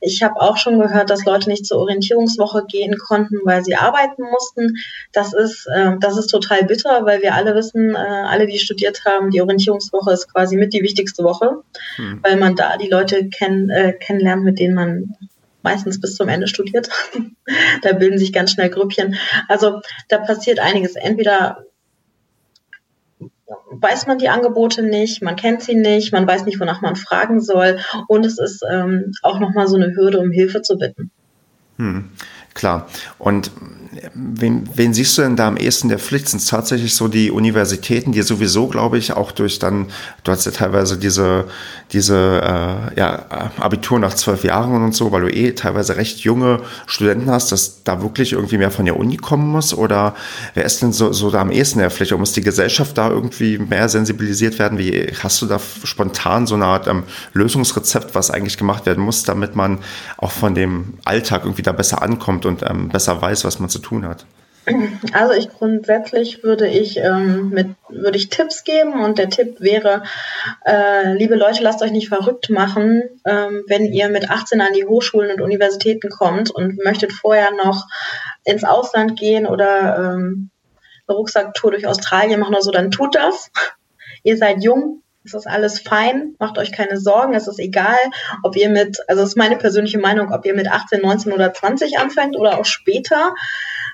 Ich 0.00 0.22
habe 0.22 0.40
auch 0.40 0.56
schon 0.56 0.80
gehört, 0.80 1.10
dass 1.10 1.24
Leute 1.24 1.48
nicht 1.48 1.66
zur 1.66 1.78
Orientierungswoche 1.78 2.64
gehen 2.66 2.96
konnten, 2.98 3.38
weil 3.44 3.64
sie 3.64 3.76
arbeiten 3.76 4.22
mussten. 4.22 4.76
Das 5.12 5.32
ist, 5.32 5.68
äh, 5.72 5.92
das 6.00 6.18
ist 6.18 6.28
total 6.28 6.64
bitter, 6.64 7.04
weil 7.04 7.22
wir 7.22 7.34
alle 7.34 7.54
wissen, 7.54 7.94
äh, 7.94 7.98
alle, 7.98 8.46
die 8.46 8.58
studiert 8.58 9.04
haben, 9.04 9.30
die 9.30 9.40
Orientierungswoche 9.40 10.12
ist 10.12 10.32
quasi 10.32 10.56
mit 10.56 10.72
die 10.72 10.82
wichtigste 10.82 11.22
Woche, 11.22 11.62
hm. 11.96 12.20
weil 12.22 12.36
man 12.36 12.56
da 12.56 12.76
die 12.76 12.88
Leute 12.88 13.28
kenn, 13.28 13.70
äh, 13.70 13.92
kennenlernt, 13.92 14.42
mit 14.42 14.58
denen 14.58 14.74
man 14.74 15.16
meistens 15.62 16.00
bis 16.00 16.16
zum 16.16 16.28
Ende 16.28 16.48
studiert. 16.48 16.88
da 17.82 17.92
bilden 17.92 18.18
sich 18.18 18.32
ganz 18.32 18.52
schnell 18.52 18.70
Grüppchen. 18.70 19.16
Also 19.48 19.80
da 20.08 20.18
passiert 20.18 20.58
einiges. 20.58 20.96
Entweder 20.96 21.64
weiß 23.70 24.06
man 24.06 24.18
die 24.18 24.28
Angebote 24.28 24.82
nicht, 24.82 25.22
man 25.22 25.36
kennt 25.36 25.62
sie 25.62 25.74
nicht, 25.74 26.12
man 26.12 26.26
weiß 26.26 26.44
nicht, 26.44 26.60
wonach 26.60 26.80
man 26.80 26.96
fragen 26.96 27.40
soll 27.40 27.78
und 28.08 28.24
es 28.24 28.38
ist 28.38 28.62
ähm, 28.68 29.12
auch 29.22 29.40
nochmal 29.40 29.66
so 29.66 29.76
eine 29.76 29.94
Hürde, 29.94 30.20
um 30.20 30.30
Hilfe 30.30 30.62
zu 30.62 30.78
bitten. 30.78 31.10
Hm, 31.76 32.10
klar. 32.54 32.86
Und 33.18 33.50
wen, 34.14 34.68
wen 34.74 34.94
siehst 34.94 35.18
du 35.18 35.22
denn 35.22 35.36
da 35.36 35.48
am 35.48 35.56
ehesten 35.56 35.88
der 35.88 35.98
Pflicht? 35.98 36.28
Sind 36.28 36.40
es 36.40 36.46
tatsächlich 36.46 36.94
so 36.94 37.08
die 37.08 37.30
Universitäten, 37.30 38.12
die 38.12 38.22
sowieso, 38.22 38.68
glaube 38.68 38.98
ich, 38.98 39.12
auch 39.12 39.32
durch 39.32 39.58
dann, 39.58 39.88
du 40.24 40.32
hast 40.32 40.46
ja 40.46 40.52
teilweise 40.52 40.98
diese, 40.98 41.44
diese 41.92 42.16
äh, 42.16 42.98
ja, 42.98 43.26
Abitur 43.58 43.98
nach 43.98 44.14
zwölf 44.14 44.44
Jahren 44.44 44.82
und 44.82 44.94
so, 44.94 45.12
weil 45.12 45.22
du 45.22 45.32
eh 45.32 45.52
teilweise 45.52 45.96
recht 45.96 46.20
junge 46.20 46.60
Studenten 46.86 47.30
hast, 47.30 47.52
dass 47.52 47.82
da 47.84 48.02
wirklich 48.02 48.32
irgendwie 48.32 48.58
mehr 48.58 48.70
von 48.70 48.86
der 48.86 48.96
Uni 48.96 49.16
kommen 49.16 49.48
muss? 49.48 49.74
Oder 49.74 50.14
wer 50.54 50.64
ist 50.64 50.82
denn 50.82 50.92
so, 50.92 51.12
so 51.12 51.30
da 51.30 51.40
am 51.40 51.50
ehesten 51.50 51.80
der 51.80 51.90
Pflicht? 51.90 52.12
Oder 52.12 52.20
muss 52.20 52.32
die 52.32 52.40
Gesellschaft 52.40 52.96
da 52.96 53.10
irgendwie 53.10 53.58
mehr 53.58 53.88
sensibilisiert 53.88 54.58
werden? 54.58 54.78
Wie 54.78 55.12
hast 55.22 55.42
du 55.42 55.46
da 55.46 55.58
spontan 55.84 56.46
so 56.46 56.54
eine 56.54 56.64
Art 56.64 56.86
ähm, 56.88 57.04
Lösungsrezept, 57.34 58.14
was 58.14 58.30
eigentlich 58.30 58.56
gemacht 58.56 58.86
werden 58.86 59.04
muss, 59.04 59.22
damit 59.22 59.54
man 59.54 59.78
auch 60.16 60.32
von 60.32 60.54
dem 60.54 60.94
Alltag 61.04 61.42
irgendwie 61.44 61.62
da 61.62 61.72
besser 61.72 62.02
ankommt 62.02 62.41
und 62.46 62.62
ähm, 62.62 62.88
besser 62.88 63.20
weiß, 63.20 63.44
was 63.44 63.58
man 63.58 63.68
zu 63.68 63.78
tun 63.78 64.06
hat? 64.06 64.26
Also 65.12 65.34
ich 65.34 65.48
grundsätzlich 65.48 66.44
würde 66.44 66.68
ich 66.68 66.96
ähm, 66.98 67.50
mit 67.50 67.68
würde 67.88 68.16
ich 68.16 68.28
Tipps 68.28 68.62
geben 68.62 69.02
und 69.02 69.18
der 69.18 69.28
Tipp 69.28 69.56
wäre, 69.60 70.04
äh, 70.64 71.14
liebe 71.14 71.34
Leute, 71.34 71.64
lasst 71.64 71.82
euch 71.82 71.90
nicht 71.90 72.08
verrückt 72.08 72.48
machen, 72.48 73.02
ähm, 73.26 73.64
wenn 73.66 73.86
ihr 73.86 74.08
mit 74.08 74.30
18 74.30 74.60
an 74.60 74.72
die 74.72 74.84
Hochschulen 74.84 75.32
und 75.32 75.40
Universitäten 75.40 76.10
kommt 76.10 76.52
und 76.52 76.78
möchtet 76.84 77.12
vorher 77.12 77.50
noch 77.52 77.88
ins 78.44 78.62
Ausland 78.62 79.18
gehen 79.18 79.46
oder 79.46 79.96
ähm, 79.96 80.50
eine 81.08 81.16
Rucksacktour 81.16 81.72
durch 81.72 81.88
Australien 81.88 82.38
machen 82.38 82.54
oder 82.54 82.62
so, 82.62 82.70
dann 82.70 82.92
tut 82.92 83.16
das. 83.16 83.50
ihr 84.22 84.36
seid 84.36 84.62
jung, 84.62 85.01
es 85.24 85.34
ist 85.34 85.46
alles 85.46 85.80
fein, 85.80 86.34
macht 86.38 86.58
euch 86.58 86.72
keine 86.72 86.98
Sorgen, 86.98 87.34
es 87.34 87.46
ist 87.46 87.58
egal, 87.58 87.98
ob 88.42 88.56
ihr 88.56 88.68
mit, 88.68 88.98
also 89.08 89.22
es 89.22 89.30
ist 89.30 89.36
meine 89.36 89.56
persönliche 89.56 89.98
Meinung, 89.98 90.32
ob 90.32 90.44
ihr 90.44 90.54
mit 90.54 90.68
18, 90.68 91.00
19 91.00 91.32
oder 91.32 91.52
20 91.52 91.98
anfängt 91.98 92.36
oder 92.36 92.58
auch 92.58 92.64
später. 92.64 93.34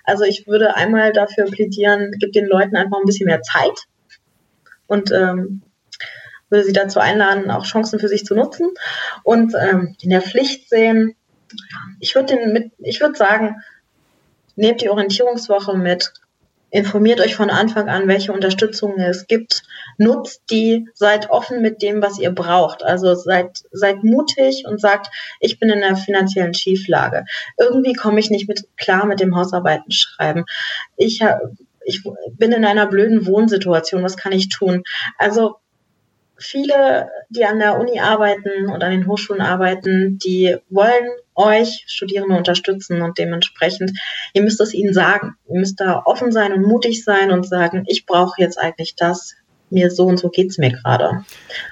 Also 0.04 0.24
ich 0.24 0.46
würde 0.46 0.74
einmal 0.76 1.12
dafür 1.12 1.44
plädieren, 1.46 2.12
gibt 2.18 2.34
den 2.34 2.46
Leuten 2.46 2.76
einfach 2.76 2.98
ein 2.98 3.04
bisschen 3.04 3.26
mehr 3.26 3.42
Zeit 3.42 3.86
und 4.86 5.12
ähm, 5.12 5.62
würde 6.50 6.64
sie 6.64 6.72
dazu 6.72 6.98
einladen, 6.98 7.50
auch 7.50 7.64
Chancen 7.64 7.98
für 7.98 8.08
sich 8.08 8.24
zu 8.24 8.34
nutzen 8.34 8.68
und 9.22 9.54
ähm, 9.54 9.94
in 10.00 10.10
der 10.10 10.22
Pflicht 10.22 10.70
sehen. 10.70 11.14
Ich 12.00 12.14
würde 12.14 12.36
den 12.36 12.72
ich 12.78 13.00
würde 13.00 13.18
sagen, 13.18 13.56
nehmt 14.56 14.80
die 14.80 14.88
Orientierungswoche 14.88 15.76
mit, 15.76 16.12
informiert 16.70 17.20
euch 17.20 17.34
von 17.34 17.50
Anfang 17.50 17.88
an, 17.88 18.08
welche 18.08 18.32
Unterstützung 18.32 18.98
es 18.98 19.26
gibt, 19.26 19.62
nutzt 19.96 20.42
die, 20.50 20.86
seid 20.94 21.30
offen 21.30 21.62
mit 21.62 21.82
dem, 21.82 22.02
was 22.02 22.18
ihr 22.18 22.30
braucht. 22.30 22.82
Also 22.82 23.14
seid, 23.14 23.64
seid 23.70 24.04
mutig 24.04 24.64
und 24.66 24.80
sagt, 24.80 25.08
ich 25.40 25.58
bin 25.58 25.70
in 25.70 25.82
einer 25.82 25.96
finanziellen 25.96 26.54
Schieflage. 26.54 27.24
Irgendwie 27.58 27.94
komme 27.94 28.20
ich 28.20 28.30
nicht 28.30 28.48
mit 28.48 28.64
klar 28.76 29.06
mit 29.06 29.20
dem 29.20 29.36
Hausarbeiten 29.36 29.90
schreiben. 29.92 30.44
Ich, 30.96 31.24
ich 31.84 32.02
bin 32.32 32.52
in 32.52 32.64
einer 32.64 32.86
blöden 32.86 33.26
Wohnsituation. 33.26 34.02
Was 34.02 34.16
kann 34.16 34.32
ich 34.32 34.48
tun? 34.48 34.82
Also 35.16 35.56
viele, 36.36 37.08
die 37.30 37.44
an 37.44 37.58
der 37.58 37.78
Uni 37.78 37.98
arbeiten 38.00 38.66
und 38.70 38.82
an 38.82 38.92
den 38.92 39.06
Hochschulen 39.06 39.42
arbeiten, 39.42 40.18
die 40.18 40.56
wollen 40.70 41.08
euch 41.38 41.84
Studierende 41.86 42.36
unterstützen 42.36 43.00
und 43.00 43.18
dementsprechend, 43.18 43.92
ihr 44.34 44.42
müsst 44.42 44.60
es 44.60 44.74
ihnen 44.74 44.92
sagen. 44.92 45.36
Ihr 45.48 45.60
müsst 45.60 45.80
da 45.80 46.02
offen 46.04 46.32
sein 46.32 46.52
und 46.52 46.62
mutig 46.62 47.04
sein 47.04 47.30
und 47.30 47.48
sagen, 47.48 47.84
ich 47.86 48.04
brauche 48.04 48.40
jetzt 48.42 48.58
eigentlich 48.58 48.96
das, 48.96 49.34
mir 49.70 49.90
so 49.90 50.06
und 50.06 50.18
so 50.18 50.28
geht 50.28 50.50
es 50.50 50.58
mir 50.58 50.70
gerade. 50.70 51.24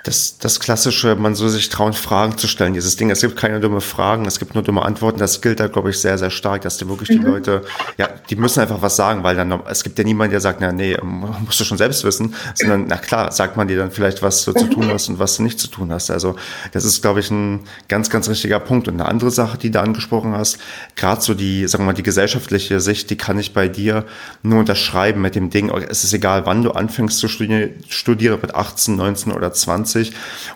Das, 0.04 0.38
das 0.38 0.60
klassische, 0.60 1.14
man 1.16 1.34
soll 1.34 1.48
sich 1.48 1.68
trauen, 1.68 1.92
Fragen 1.92 2.38
zu 2.38 2.48
stellen, 2.48 2.74
dieses 2.74 2.96
Ding. 2.96 3.10
Es 3.10 3.20
gibt 3.20 3.36
keine 3.36 3.60
dumme 3.60 3.80
Fragen, 3.80 4.26
es 4.26 4.38
gibt 4.38 4.54
nur 4.54 4.62
dumme 4.62 4.82
Antworten. 4.82 5.18
Das 5.18 5.40
gilt 5.40 5.60
da, 5.60 5.68
glaube 5.68 5.90
ich, 5.90 5.98
sehr, 5.98 6.18
sehr 6.18 6.30
stark, 6.30 6.62
dass 6.62 6.78
die 6.78 6.88
wirklich 6.88 7.10
mhm. 7.10 7.20
die 7.20 7.26
Leute, 7.26 7.62
ja, 7.98 8.08
die 8.30 8.36
müssen 8.36 8.60
einfach 8.60 8.82
was 8.82 8.96
sagen, 8.96 9.22
weil 9.22 9.36
dann, 9.36 9.60
es 9.68 9.82
gibt 9.82 9.98
ja 9.98 10.04
niemanden, 10.04 10.32
der 10.32 10.40
sagt, 10.40 10.60
na, 10.60 10.72
nee, 10.72 10.96
musst 11.02 11.60
du 11.60 11.64
schon 11.64 11.78
selbst 11.78 12.04
wissen, 12.04 12.34
sondern, 12.54 12.86
na 12.88 12.96
klar, 12.96 13.32
sagt 13.32 13.56
man 13.56 13.68
dir 13.68 13.76
dann 13.76 13.90
vielleicht, 13.90 14.22
was 14.22 14.44
du 14.44 14.52
zu 14.52 14.66
tun 14.66 14.88
hast 14.88 15.08
und 15.08 15.18
was 15.18 15.36
du 15.36 15.42
nicht 15.42 15.58
zu 15.58 15.68
tun 15.68 15.92
hast. 15.92 16.10
Also, 16.10 16.36
das 16.72 16.84
ist, 16.84 17.02
glaube 17.02 17.20
ich, 17.20 17.30
ein 17.30 17.60
ganz, 17.88 18.10
ganz 18.10 18.28
richtiger 18.28 18.60
Punkt. 18.60 18.88
Und 18.88 18.94
eine 18.94 19.08
andere 19.08 19.30
Sache, 19.30 19.58
die 19.58 19.70
du 19.70 19.80
angesprochen 19.80 20.34
hast, 20.36 20.58
gerade 20.94 21.20
so 21.20 21.34
die, 21.34 21.66
sagen 21.66 21.84
wir 21.84 21.86
mal, 21.86 21.92
die 21.92 22.02
gesellschaftliche 22.02 22.80
Sicht, 22.80 23.10
die 23.10 23.16
kann 23.16 23.38
ich 23.38 23.52
bei 23.52 23.68
dir 23.68 24.04
nur 24.42 24.60
unterschreiben 24.60 25.20
mit 25.20 25.34
dem 25.34 25.50
Ding, 25.50 25.70
es 25.70 26.04
ist 26.04 26.12
egal, 26.12 26.46
wann 26.46 26.62
du 26.62 26.72
anfängst 26.72 27.18
zu 27.18 27.28
studieren, 27.28 27.74
studiere 27.90 28.38
mit 28.40 28.54
18, 28.54 28.96
19 28.96 29.32
oder 29.32 29.52
20. 29.52 30.12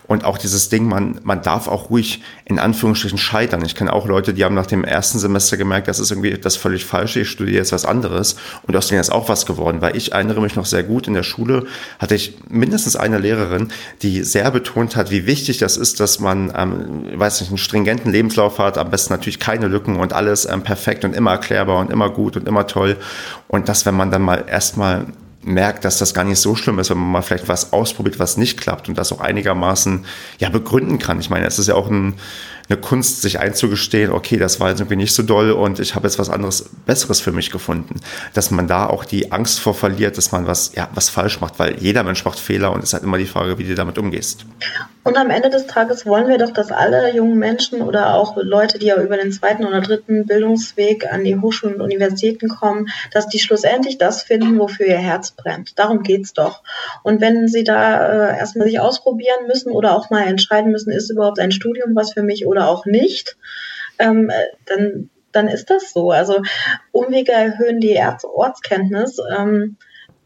Und 0.06 0.24
auch 0.24 0.38
dieses 0.38 0.68
Ding, 0.68 0.86
man, 0.86 1.20
man 1.22 1.42
darf 1.42 1.68
auch 1.68 1.90
ruhig 1.90 2.22
in 2.44 2.58
Anführungsstrichen 2.58 3.18
scheitern. 3.18 3.64
Ich 3.64 3.74
kenne 3.74 3.92
auch 3.92 4.06
Leute, 4.06 4.34
die 4.34 4.44
haben 4.44 4.54
nach 4.54 4.66
dem 4.66 4.84
ersten 4.84 5.18
Semester 5.18 5.56
gemerkt, 5.56 5.88
das 5.88 5.98
ist 5.98 6.10
irgendwie 6.10 6.32
das 6.32 6.56
völlig 6.56 6.84
Falsche, 6.84 7.20
ich 7.20 7.30
studiere 7.30 7.58
jetzt 7.58 7.72
was 7.72 7.84
anderes. 7.84 8.36
Und 8.62 8.76
aus 8.76 8.88
denen 8.88 9.00
ist 9.00 9.10
auch 9.10 9.28
was 9.28 9.46
geworden, 9.46 9.80
weil 9.80 9.96
ich 9.96 10.12
erinnere 10.12 10.40
mich 10.40 10.56
noch 10.56 10.66
sehr 10.66 10.82
gut, 10.82 11.06
in 11.06 11.14
der 11.14 11.22
Schule 11.22 11.66
hatte 11.98 12.14
ich 12.14 12.34
mindestens 12.48 12.96
eine 12.96 13.18
Lehrerin, 13.18 13.72
die 14.02 14.22
sehr 14.22 14.50
betont 14.50 14.96
hat, 14.96 15.10
wie 15.10 15.26
wichtig 15.26 15.58
das 15.58 15.76
ist, 15.76 16.00
dass 16.00 16.20
man, 16.20 16.52
ähm, 16.56 17.18
weiß 17.18 17.40
nicht, 17.40 17.50
einen 17.50 17.58
stringenten 17.58 18.10
Lebenslauf 18.10 18.58
hat, 18.58 18.78
am 18.78 18.90
besten 18.90 19.12
natürlich 19.12 19.38
keine 19.38 19.68
Lücken 19.68 19.96
und 19.96 20.12
alles 20.12 20.46
ähm, 20.46 20.62
perfekt 20.62 21.04
und 21.04 21.14
immer 21.14 21.32
erklärbar 21.32 21.78
und 21.78 21.90
immer 21.90 22.10
gut 22.10 22.36
und 22.36 22.48
immer 22.48 22.66
toll. 22.66 22.96
Und 23.48 23.68
dass, 23.68 23.86
wenn 23.86 23.94
man 23.94 24.10
dann 24.10 24.22
mal 24.22 24.44
erstmal 24.48 25.06
merkt, 25.42 25.84
dass 25.84 25.98
das 25.98 26.14
gar 26.14 26.24
nicht 26.24 26.38
so 26.38 26.54
schlimm 26.54 26.78
ist, 26.78 26.90
wenn 26.90 26.98
man 26.98 27.10
mal 27.10 27.22
vielleicht 27.22 27.48
was 27.48 27.72
ausprobiert, 27.72 28.18
was 28.18 28.36
nicht 28.36 28.60
klappt 28.60 28.88
und 28.88 28.98
das 28.98 29.12
auch 29.12 29.20
einigermaßen 29.20 30.04
ja 30.38 30.50
begründen 30.50 30.98
kann. 30.98 31.20
Ich 31.20 31.30
meine, 31.30 31.46
es 31.46 31.58
ist 31.58 31.68
ja 31.68 31.74
auch 31.74 31.88
ein, 31.88 32.14
eine 32.70 32.80
Kunst, 32.80 33.22
sich 33.22 33.40
einzugestehen, 33.40 34.12
okay, 34.12 34.36
das 34.36 34.60
war 34.60 34.70
jetzt 34.70 34.80
irgendwie 34.80 34.96
nicht 34.96 35.12
so 35.12 35.24
doll 35.24 35.50
und 35.50 35.80
ich 35.80 35.96
habe 35.96 36.06
jetzt 36.06 36.18
was 36.20 36.30
anderes, 36.30 36.70
Besseres 36.86 37.20
für 37.20 37.32
mich 37.32 37.50
gefunden. 37.50 38.00
Dass 38.32 38.52
man 38.52 38.68
da 38.68 38.86
auch 38.86 39.04
die 39.04 39.32
Angst 39.32 39.58
vor 39.58 39.74
verliert, 39.74 40.16
dass 40.16 40.30
man 40.30 40.46
was, 40.46 40.72
ja, 40.76 40.88
was 40.94 41.08
falsch 41.08 41.40
macht, 41.40 41.58
weil 41.58 41.78
jeder 41.78 42.04
Mensch 42.04 42.24
macht 42.24 42.38
Fehler 42.38 42.70
und 42.72 42.78
es 42.78 42.90
ist 42.90 42.92
halt 42.92 43.02
immer 43.02 43.18
die 43.18 43.26
Frage, 43.26 43.58
wie 43.58 43.64
du 43.64 43.74
damit 43.74 43.98
umgehst. 43.98 44.46
Und 45.02 45.16
am 45.16 45.30
Ende 45.30 45.48
des 45.48 45.66
Tages 45.66 46.04
wollen 46.04 46.28
wir 46.28 46.36
doch, 46.36 46.50
dass 46.52 46.70
alle 46.70 47.14
jungen 47.14 47.38
Menschen 47.38 47.80
oder 47.80 48.14
auch 48.14 48.36
Leute, 48.36 48.78
die 48.78 48.86
ja 48.86 49.00
über 49.00 49.16
den 49.16 49.32
zweiten 49.32 49.64
oder 49.64 49.80
dritten 49.80 50.26
Bildungsweg 50.26 51.10
an 51.10 51.24
die 51.24 51.36
Hochschulen 51.36 51.76
und 51.76 51.80
Universitäten 51.80 52.48
kommen, 52.48 52.88
dass 53.10 53.26
die 53.26 53.38
schlussendlich 53.38 53.96
das 53.96 54.22
finden, 54.22 54.58
wofür 54.58 54.86
ihr 54.86 54.98
Herz 54.98 55.30
brennt. 55.30 55.78
Darum 55.78 56.02
geht's 56.02 56.34
doch. 56.34 56.62
Und 57.02 57.22
wenn 57.22 57.48
sie 57.48 57.64
da 57.64 58.32
äh, 58.32 58.38
erstmal 58.38 58.66
sich 58.66 58.78
ausprobieren 58.78 59.46
müssen 59.46 59.72
oder 59.72 59.96
auch 59.96 60.10
mal 60.10 60.26
entscheiden 60.26 60.70
müssen, 60.70 60.90
ist 60.90 61.10
überhaupt 61.10 61.38
ein 61.38 61.50
Studium 61.50 61.96
was 61.96 62.12
für 62.12 62.22
mich 62.22 62.46
oder 62.46 62.59
auch 62.60 62.86
nicht, 62.86 63.36
ähm, 63.98 64.30
äh, 64.30 64.44
dann, 64.66 65.10
dann 65.32 65.48
ist 65.48 65.70
das 65.70 65.92
so. 65.92 66.10
Also 66.10 66.42
Umwege 66.92 67.32
erhöhen 67.32 67.80
die 67.80 67.98
Ortskenntnis. 68.24 69.18
Ähm, 69.36 69.76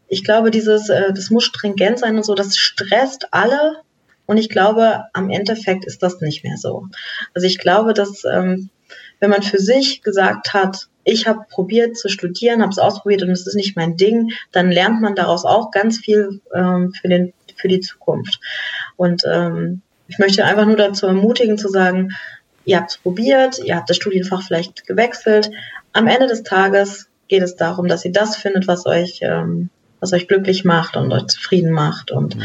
ich 0.07 0.23
glaube, 0.23 0.51
dieses, 0.51 0.89
äh, 0.89 1.13
das 1.13 1.29
muss 1.29 1.45
stringent 1.45 1.99
sein 1.99 2.15
und 2.15 2.25
so, 2.25 2.35
das 2.35 2.57
stresst 2.57 3.27
alle 3.31 3.77
und 4.25 4.37
ich 4.37 4.49
glaube, 4.49 5.03
am 5.13 5.29
Endeffekt 5.29 5.85
ist 5.85 6.01
das 6.01 6.21
nicht 6.21 6.43
mehr 6.43 6.57
so. 6.57 6.87
Also 7.33 7.47
ich 7.47 7.59
glaube, 7.59 7.93
dass 7.93 8.23
ähm, 8.25 8.69
wenn 9.19 9.29
man 9.29 9.43
für 9.43 9.59
sich 9.59 10.01
gesagt 10.01 10.53
hat, 10.53 10.87
ich 11.03 11.27
habe 11.27 11.45
probiert 11.49 11.97
zu 11.97 12.09
studieren, 12.09 12.61
habe 12.61 12.71
es 12.71 12.79
ausprobiert 12.79 13.21
und 13.21 13.29
es 13.29 13.45
ist 13.45 13.55
nicht 13.55 13.75
mein 13.75 13.95
Ding, 13.95 14.31
dann 14.51 14.71
lernt 14.71 15.01
man 15.01 15.15
daraus 15.15 15.45
auch 15.45 15.71
ganz 15.71 15.99
viel 15.99 16.41
ähm, 16.53 16.93
für, 16.99 17.07
den, 17.07 17.33
für 17.55 17.67
die 17.67 17.79
Zukunft. 17.79 18.39
Und 18.95 19.23
ähm, 19.27 19.81
ich 20.07 20.19
möchte 20.19 20.45
einfach 20.45 20.65
nur 20.65 20.77
dazu 20.77 21.07
ermutigen 21.07 21.57
zu 21.57 21.69
sagen, 21.69 22.11
ihr 22.65 22.77
habt 22.77 22.91
es 22.91 22.97
probiert, 22.97 23.59
ihr 23.63 23.75
habt 23.75 23.89
das 23.89 23.97
Studienfach 23.97 24.43
vielleicht 24.43 24.85
gewechselt. 24.85 25.51
Am 25.93 26.07
Ende 26.07 26.27
des 26.27 26.43
Tages 26.43 27.07
geht 27.27 27.43
es 27.43 27.55
darum, 27.55 27.87
dass 27.87 28.05
ihr 28.05 28.11
das 28.11 28.35
findet, 28.35 28.67
was 28.67 28.85
euch, 28.85 29.19
ähm, 29.21 29.69
was 29.99 30.13
euch 30.13 30.27
glücklich 30.27 30.65
macht 30.65 30.97
und 30.97 31.11
euch 31.11 31.27
zufrieden 31.27 31.71
macht. 31.71 32.11
Und 32.11 32.35
mhm. 32.35 32.43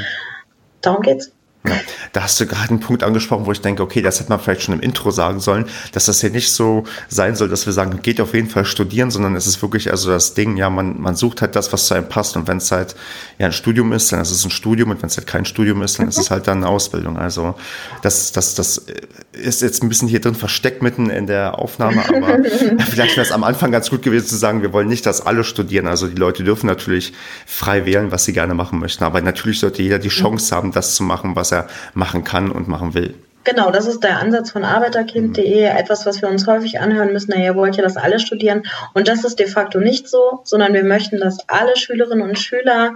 darum 0.80 1.02
geht's. 1.02 1.32
Ja, 1.66 1.78
da 2.12 2.22
hast 2.22 2.40
du 2.40 2.46
gerade 2.46 2.70
einen 2.70 2.80
Punkt 2.80 3.02
angesprochen, 3.02 3.44
wo 3.44 3.52
ich 3.52 3.60
denke, 3.60 3.82
okay, 3.82 4.00
das 4.00 4.18
hätte 4.18 4.30
man 4.30 4.40
vielleicht 4.40 4.62
schon 4.62 4.74
im 4.74 4.80
Intro 4.80 5.10
sagen 5.10 5.40
sollen, 5.40 5.66
dass 5.92 6.06
das 6.06 6.22
hier 6.22 6.30
nicht 6.30 6.52
so 6.52 6.84
sein 7.08 7.36
soll, 7.36 7.50
dass 7.50 7.66
wir 7.66 7.74
sagen, 7.74 8.00
geht 8.02 8.18
auf 8.20 8.32
jeden 8.32 8.48
Fall 8.48 8.64
studieren, 8.64 9.10
sondern 9.10 9.36
es 9.36 9.46
ist 9.46 9.60
wirklich 9.60 9.90
also 9.90 10.10
das 10.10 10.32
Ding, 10.32 10.56
ja, 10.56 10.70
man, 10.70 10.98
man 10.98 11.16
sucht 11.16 11.42
halt 11.42 11.56
das, 11.56 11.70
was 11.70 11.86
zu 11.86 11.94
einem 11.94 12.08
passt. 12.08 12.34
Und 12.36 12.48
wenn 12.48 12.56
es 12.56 12.72
halt 12.72 12.96
ja 13.38 13.46
ein 13.46 13.52
Studium 13.52 13.92
ist, 13.92 14.10
dann 14.10 14.20
ist 14.20 14.30
es 14.30 14.42
ein 14.44 14.50
Studium. 14.50 14.90
Und 14.90 15.02
wenn 15.02 15.08
es 15.08 15.18
halt 15.18 15.26
kein 15.26 15.44
Studium 15.44 15.82
ist, 15.82 15.98
dann 15.98 16.08
ist 16.08 16.18
es 16.18 16.30
halt 16.30 16.46
dann 16.46 16.58
eine 16.58 16.68
Ausbildung. 16.68 17.18
Also 17.18 17.54
das, 18.00 18.32
das, 18.32 18.54
das 18.54 18.86
ist 19.32 19.60
jetzt 19.60 19.82
ein 19.82 19.90
bisschen 19.90 20.08
hier 20.08 20.20
drin 20.20 20.34
versteckt 20.34 20.82
mitten 20.82 21.10
in 21.10 21.26
der 21.26 21.58
Aufnahme, 21.58 22.02
aber 22.08 22.38
vielleicht 22.90 23.16
wäre 23.16 23.26
es 23.26 23.32
am 23.32 23.44
Anfang 23.44 23.70
ganz 23.70 23.90
gut 23.90 24.02
gewesen 24.02 24.26
zu 24.26 24.36
sagen, 24.36 24.62
wir 24.62 24.72
wollen 24.72 24.88
nicht, 24.88 25.04
dass 25.04 25.20
alle 25.20 25.44
studieren. 25.44 25.86
Also 25.86 26.08
die 26.08 26.16
Leute 26.16 26.42
dürfen 26.42 26.66
natürlich 26.66 27.12
frei 27.46 27.84
wählen, 27.84 28.10
was 28.10 28.24
sie 28.24 28.32
gerne 28.32 28.54
machen 28.54 28.78
möchten, 28.78 29.04
aber 29.04 29.20
natürlich 29.20 29.60
sollte 29.60 29.82
jeder 29.82 29.98
die 29.98 30.08
Chance 30.08 30.54
haben, 30.54 30.72
das 30.72 30.94
zu 30.94 31.02
machen, 31.02 31.36
was 31.36 31.49
er 31.52 31.66
machen 31.94 32.24
kann 32.24 32.50
und 32.50 32.68
machen 32.68 32.94
will. 32.94 33.14
Genau, 33.44 33.70
das 33.70 33.86
ist 33.86 34.04
der 34.04 34.18
Ansatz 34.18 34.50
von 34.50 34.64
arbeiterkind.de, 34.64 35.62
etwas, 35.64 36.04
was 36.04 36.20
wir 36.20 36.28
uns 36.28 36.46
häufig 36.46 36.78
anhören 36.78 37.12
müssen, 37.12 37.30
naja, 37.30 37.46
ihr 37.46 37.54
wollt 37.56 37.76
ja, 37.76 37.82
dass 37.82 37.96
alle 37.96 38.18
studieren. 38.20 38.64
Und 38.92 39.08
das 39.08 39.24
ist 39.24 39.38
de 39.38 39.46
facto 39.46 39.80
nicht 39.80 40.08
so, 40.08 40.40
sondern 40.44 40.74
wir 40.74 40.84
möchten, 40.84 41.18
dass 41.18 41.48
alle 41.48 41.76
Schülerinnen 41.76 42.28
und 42.28 42.38
Schüler 42.38 42.92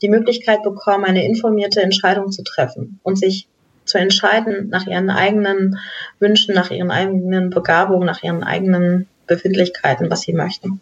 die 0.00 0.08
Möglichkeit 0.08 0.62
bekommen, 0.62 1.04
eine 1.04 1.26
informierte 1.26 1.82
Entscheidung 1.82 2.30
zu 2.30 2.44
treffen 2.44 3.00
und 3.02 3.18
sich 3.18 3.48
zu 3.84 3.98
entscheiden 3.98 4.68
nach 4.68 4.86
ihren 4.86 5.10
eigenen 5.10 5.78
Wünschen, 6.20 6.54
nach 6.54 6.70
ihren 6.70 6.92
eigenen 6.92 7.50
Begabungen, 7.50 8.06
nach 8.06 8.22
ihren 8.22 8.44
eigenen 8.44 9.08
Befindlichkeiten, 9.26 10.10
was 10.10 10.22
sie 10.22 10.32
möchten. 10.32 10.80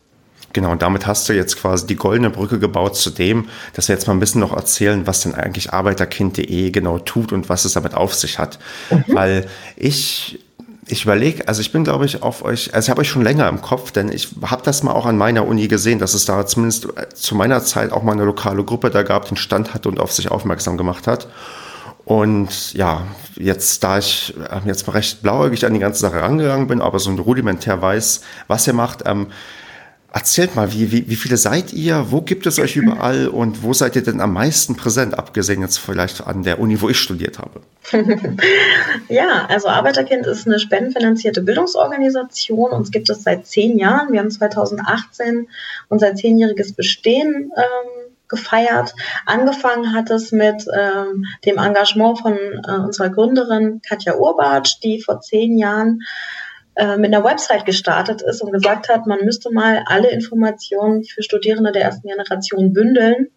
Genau, 0.58 0.72
und 0.72 0.82
damit 0.82 1.06
hast 1.06 1.28
du 1.28 1.34
jetzt 1.34 1.56
quasi 1.56 1.86
die 1.86 1.94
goldene 1.94 2.30
Brücke 2.30 2.58
gebaut 2.58 2.96
zu 2.96 3.10
dem, 3.10 3.46
dass 3.74 3.86
wir 3.86 3.94
jetzt 3.94 4.08
mal 4.08 4.12
ein 4.12 4.18
bisschen 4.18 4.40
noch 4.40 4.52
erzählen, 4.52 5.06
was 5.06 5.20
denn 5.20 5.32
eigentlich 5.32 5.72
arbeiterkind.de 5.72 6.72
genau 6.72 6.98
tut 6.98 7.32
und 7.32 7.48
was 7.48 7.64
es 7.64 7.74
damit 7.74 7.94
auf 7.94 8.12
sich 8.12 8.40
hat. 8.40 8.58
Mhm. 8.90 9.04
Weil 9.06 9.46
ich 9.76 10.40
ich 10.88 11.04
überlege, 11.04 11.46
also 11.46 11.60
ich 11.60 11.70
bin, 11.70 11.84
glaube 11.84 12.06
ich, 12.06 12.24
auf 12.24 12.42
euch, 12.42 12.74
also 12.74 12.86
ich 12.86 12.90
habe 12.90 13.02
euch 13.02 13.08
schon 13.08 13.22
länger 13.22 13.48
im 13.48 13.60
Kopf, 13.60 13.92
denn 13.92 14.10
ich 14.10 14.30
habe 14.42 14.62
das 14.64 14.82
mal 14.82 14.90
auch 14.90 15.06
an 15.06 15.16
meiner 15.16 15.46
Uni 15.46 15.68
gesehen, 15.68 16.00
dass 16.00 16.12
es 16.12 16.24
da 16.24 16.44
zumindest 16.44 16.86
äh, 16.86 17.08
zu 17.14 17.36
meiner 17.36 17.62
Zeit 17.62 17.92
auch 17.92 18.02
mal 18.02 18.12
eine 18.12 18.24
lokale 18.24 18.64
Gruppe 18.64 18.90
da 18.90 19.04
gab, 19.04 19.28
einen 19.28 19.36
Stand 19.36 19.74
hatte 19.74 19.88
und 19.88 20.00
auf 20.00 20.10
sich 20.10 20.28
aufmerksam 20.28 20.76
gemacht 20.76 21.06
hat. 21.06 21.28
Und 22.04 22.74
ja, 22.74 23.06
jetzt, 23.36 23.84
da 23.84 23.98
ich 23.98 24.34
äh, 24.50 24.66
jetzt 24.66 24.88
mal 24.88 24.94
recht 24.94 25.22
blauäugig 25.22 25.64
an 25.66 25.74
die 25.74 25.78
ganze 25.78 26.00
Sache 26.00 26.20
rangegangen 26.20 26.66
bin, 26.66 26.80
aber 26.80 26.98
so 26.98 27.10
ein 27.10 27.18
rudimentär 27.20 27.80
weiß, 27.80 28.22
was 28.48 28.66
ihr 28.66 28.72
macht, 28.72 29.04
ähm, 29.06 29.28
Erzählt 30.18 30.56
mal, 30.56 30.72
wie, 30.72 30.90
wie, 30.90 31.08
wie 31.08 31.14
viele 31.14 31.36
seid 31.36 31.72
ihr? 31.72 32.06
Wo 32.10 32.22
gibt 32.22 32.44
es 32.46 32.58
euch 32.58 32.74
überall 32.74 33.28
und 33.28 33.62
wo 33.62 33.72
seid 33.72 33.94
ihr 33.94 34.02
denn 34.02 34.20
am 34.20 34.32
meisten 34.32 34.74
präsent, 34.74 35.16
abgesehen 35.16 35.62
jetzt 35.62 35.78
vielleicht 35.78 36.26
an 36.26 36.42
der 36.42 36.58
Uni, 36.58 36.80
wo 36.80 36.88
ich 36.88 36.98
studiert 36.98 37.38
habe? 37.38 37.60
ja, 39.08 39.46
also 39.46 39.68
Arbeiterkind 39.68 40.26
ist 40.26 40.44
eine 40.44 40.58
spendenfinanzierte 40.58 41.40
Bildungsorganisation. 41.40 42.72
Uns 42.72 42.90
gibt 42.90 43.08
es 43.10 43.22
seit 43.22 43.46
zehn 43.46 43.78
Jahren. 43.78 44.12
Wir 44.12 44.18
haben 44.18 44.32
2018 44.32 45.46
unser 45.88 46.16
zehnjähriges 46.16 46.72
Bestehen 46.72 47.52
ähm, 47.56 48.12
gefeiert. 48.26 48.96
Angefangen 49.24 49.94
hat 49.94 50.10
es 50.10 50.32
mit 50.32 50.66
ähm, 50.76 51.26
dem 51.44 51.58
Engagement 51.58 52.18
von 52.18 52.32
äh, 52.36 52.72
unserer 52.72 53.10
Gründerin 53.10 53.82
Katja 53.88 54.16
Urbatsch, 54.16 54.80
die 54.82 55.00
vor 55.00 55.20
zehn 55.20 55.56
Jahren 55.56 56.02
äh, 56.78 56.96
mit 56.96 57.12
einer 57.12 57.24
Website 57.24 57.66
gestartet 57.66 58.22
ist 58.22 58.40
und 58.40 58.52
gesagt 58.52 58.88
hat, 58.88 59.04
man 59.04 59.24
müsste 59.24 59.50
mal 59.50 59.82
alle 59.86 60.10
Informationen 60.10 61.02
für 61.02 61.24
Studierende 61.24 61.72
der 61.72 61.82
ersten 61.82 62.06
Generation 62.06 62.72
bündeln. 62.72 63.30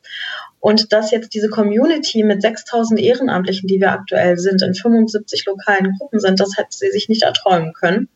Und 0.60 0.94
dass 0.94 1.10
jetzt 1.10 1.34
diese 1.34 1.50
Community 1.50 2.24
mit 2.24 2.44
6000 2.44 3.00
Ehrenamtlichen, 3.00 3.68
die 3.68 3.80
wir 3.80 3.94
aktuell 3.94 4.38
sind, 4.38 4.62
in 4.62 4.76
75 4.76 5.44
lokalen 5.48 5.98
Gruppen 5.98 6.20
sind, 6.20 6.40
das 6.40 6.56
hätte 6.56 6.70
sie 6.70 6.92
sich 6.92 7.10
nicht 7.10 7.24
erträumen 7.24 7.74
können. 7.74 8.10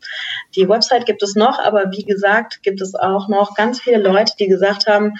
Die 0.54 0.68
Website 0.68 1.06
gibt 1.06 1.24
es 1.24 1.34
noch, 1.34 1.58
aber 1.58 1.90
wie 1.90 2.04
gesagt, 2.04 2.62
gibt 2.62 2.80
es 2.80 2.94
auch 2.94 3.26
noch 3.26 3.56
ganz 3.56 3.80
viele 3.80 3.98
Leute, 3.98 4.34
die 4.38 4.46
gesagt 4.46 4.86
haben, 4.86 5.14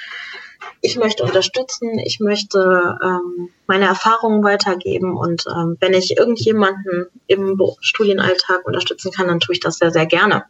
ich 0.81 0.97
möchte 0.97 1.25
unterstützen, 1.25 1.99
ich 1.99 2.21
möchte 2.21 2.99
ähm, 3.03 3.49
meine 3.67 3.87
Erfahrungen 3.87 4.43
weitergeben 4.43 5.17
und 5.17 5.45
ähm, 5.49 5.77
wenn 5.81 5.95
ich 5.95 6.17
irgendjemanden 6.19 7.07
im 7.27 7.61
Studienalltag 7.81 8.67
unterstützen 8.67 9.13
kann, 9.13 9.29
dann 9.29 9.41
tue 9.41 9.55
ich 9.55 9.61
das 9.61 9.79
sehr, 9.79 9.91
sehr 9.91 10.07
gerne. 10.07 10.45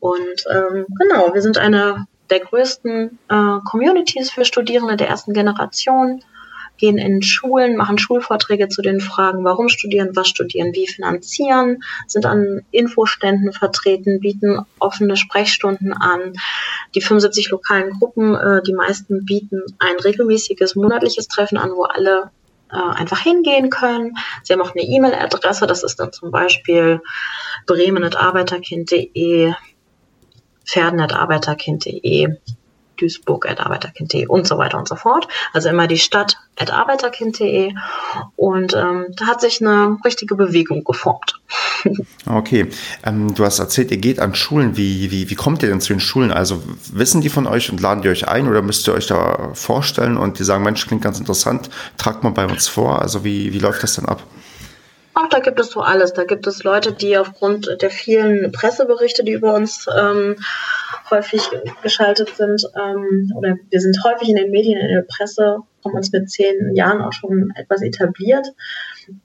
Und 0.00 0.44
ähm, 0.50 0.86
genau, 0.98 1.32
wir 1.34 1.42
sind 1.42 1.58
eine 1.58 2.06
der 2.30 2.40
größten 2.40 3.18
äh, 3.28 3.58
Communities 3.70 4.30
für 4.30 4.44
Studierende 4.44 4.96
der 4.96 5.08
ersten 5.08 5.32
Generation 5.32 6.24
gehen 6.82 6.98
in 6.98 7.22
Schulen, 7.22 7.76
machen 7.76 7.96
Schulvorträge 7.96 8.68
zu 8.68 8.82
den 8.82 9.00
Fragen, 9.00 9.44
warum 9.44 9.68
studieren, 9.68 10.16
was 10.16 10.26
studieren, 10.26 10.74
wie 10.74 10.88
finanzieren, 10.88 11.84
sind 12.08 12.26
an 12.26 12.62
Infoständen 12.72 13.52
vertreten, 13.52 14.18
bieten 14.18 14.58
offene 14.80 15.16
Sprechstunden 15.16 15.92
an. 15.92 16.32
Die 16.96 17.00
75 17.00 17.50
lokalen 17.50 17.90
Gruppen, 17.92 18.34
äh, 18.34 18.62
die 18.64 18.74
meisten 18.74 19.24
bieten 19.24 19.62
ein 19.78 19.94
regelmäßiges 19.94 20.74
monatliches 20.74 21.28
Treffen 21.28 21.56
an, 21.56 21.70
wo 21.70 21.84
alle 21.84 22.32
äh, 22.72 22.76
einfach 22.76 23.20
hingehen 23.20 23.70
können. 23.70 24.16
Sie 24.42 24.52
haben 24.52 24.60
auch 24.60 24.74
eine 24.74 24.82
E-Mail-Adresse, 24.82 25.68
das 25.68 25.84
ist 25.84 26.00
dann 26.00 26.12
zum 26.12 26.32
Beispiel 26.32 27.00
bremen.arbeiterkind.de, 27.66 29.54
pferden.arbeiterkind.de 30.64 32.38
duisburg.arbeiterkind.de 33.02 34.26
und 34.26 34.46
so 34.46 34.58
weiter 34.58 34.78
und 34.78 34.88
so 34.88 34.96
fort. 34.96 35.28
Also 35.52 35.68
immer 35.68 35.86
die 35.86 35.98
Stadt 35.98 36.38
arbeiterkind.de 36.70 37.74
und 38.36 38.74
ähm, 38.74 39.06
da 39.16 39.26
hat 39.26 39.40
sich 39.40 39.60
eine 39.60 39.98
richtige 40.04 40.36
Bewegung 40.36 40.84
geformt. 40.84 41.40
Okay, 42.24 42.68
ähm, 43.04 43.34
du 43.34 43.44
hast 43.44 43.58
erzählt, 43.58 43.90
ihr 43.90 43.96
geht 43.96 44.20
an 44.20 44.36
Schulen. 44.36 44.76
Wie, 44.76 45.10
wie, 45.10 45.28
wie 45.28 45.34
kommt 45.34 45.64
ihr 45.64 45.68
denn 45.68 45.80
zu 45.80 45.92
den 45.92 45.98
Schulen? 45.98 46.30
Also 46.30 46.62
wissen 46.92 47.20
die 47.20 47.28
von 47.28 47.48
euch 47.48 47.70
und 47.70 47.80
laden 47.80 48.02
die 48.02 48.08
euch 48.08 48.28
ein 48.28 48.46
oder 48.46 48.62
müsst 48.62 48.86
ihr 48.86 48.94
euch 48.94 49.08
da 49.08 49.50
vorstellen 49.52 50.16
und 50.16 50.38
die 50.38 50.44
sagen, 50.44 50.62
Mensch, 50.62 50.86
klingt 50.86 51.02
ganz 51.02 51.18
interessant, 51.18 51.68
tragt 51.98 52.22
mal 52.22 52.30
bei 52.30 52.46
uns 52.46 52.68
vor. 52.68 53.02
Also 53.02 53.24
wie, 53.24 53.52
wie 53.52 53.58
läuft 53.58 53.82
das 53.82 53.96
denn 53.96 54.06
ab? 54.06 54.22
Auch 55.14 55.28
da 55.28 55.40
gibt 55.40 55.60
es 55.60 55.70
so 55.70 55.80
alles. 55.80 56.14
Da 56.14 56.24
gibt 56.24 56.46
es 56.46 56.64
Leute, 56.64 56.92
die 56.92 57.18
aufgrund 57.18 57.82
der 57.82 57.90
vielen 57.90 58.50
Presseberichte, 58.50 59.24
die 59.24 59.32
über 59.32 59.54
uns 59.54 59.86
ähm, 59.94 60.36
häufig 61.10 61.42
geschaltet 61.82 62.34
sind, 62.36 62.64
ähm, 62.74 63.32
oder 63.36 63.56
wir 63.68 63.80
sind 63.80 63.98
häufig 64.04 64.30
in 64.30 64.36
den 64.36 64.50
Medien, 64.50 64.80
in 64.80 64.94
der 64.94 65.02
Presse, 65.02 65.58
haben 65.84 65.94
uns 65.94 66.12
mit 66.12 66.30
zehn 66.30 66.74
Jahren 66.74 67.02
auch 67.02 67.12
schon 67.12 67.52
etwas 67.56 67.82
etabliert, 67.82 68.46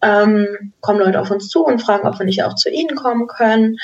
ähm, 0.01 0.73
kommen 0.81 0.99
Leute 0.99 1.21
auf 1.21 1.31
uns 1.31 1.47
zu 1.47 1.63
und 1.63 1.81
fragen, 1.81 2.07
ob 2.07 2.19
wir 2.19 2.25
nicht 2.25 2.43
auch 2.43 2.55
zu 2.55 2.69
ihnen 2.69 2.95
kommen 2.95 3.27
können. 3.27 3.77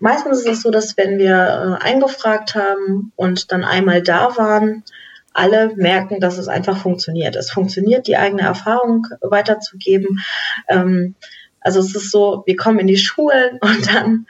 Meistens 0.00 0.40
ist 0.40 0.48
es 0.48 0.62
so, 0.62 0.70
dass 0.70 0.96
wenn 0.96 1.18
wir 1.18 1.78
äh, 1.82 1.84
eingefragt 1.84 2.54
haben 2.54 3.12
und 3.16 3.52
dann 3.52 3.64
einmal 3.64 4.02
da 4.02 4.36
waren, 4.36 4.84
alle 5.32 5.74
merken, 5.76 6.20
dass 6.20 6.38
es 6.38 6.48
einfach 6.48 6.78
funktioniert. 6.78 7.36
Es 7.36 7.50
funktioniert, 7.50 8.06
die 8.06 8.16
eigene 8.16 8.42
Erfahrung 8.42 9.06
weiterzugeben. 9.20 10.18
Ähm, 10.68 11.14
Also 11.60 11.80
es 11.80 11.94
ist 11.94 12.10
so, 12.12 12.44
wir 12.46 12.56
kommen 12.56 12.78
in 12.78 12.86
die 12.86 12.96
Schulen 12.96 13.58
und 13.60 13.86
dann 13.92 14.26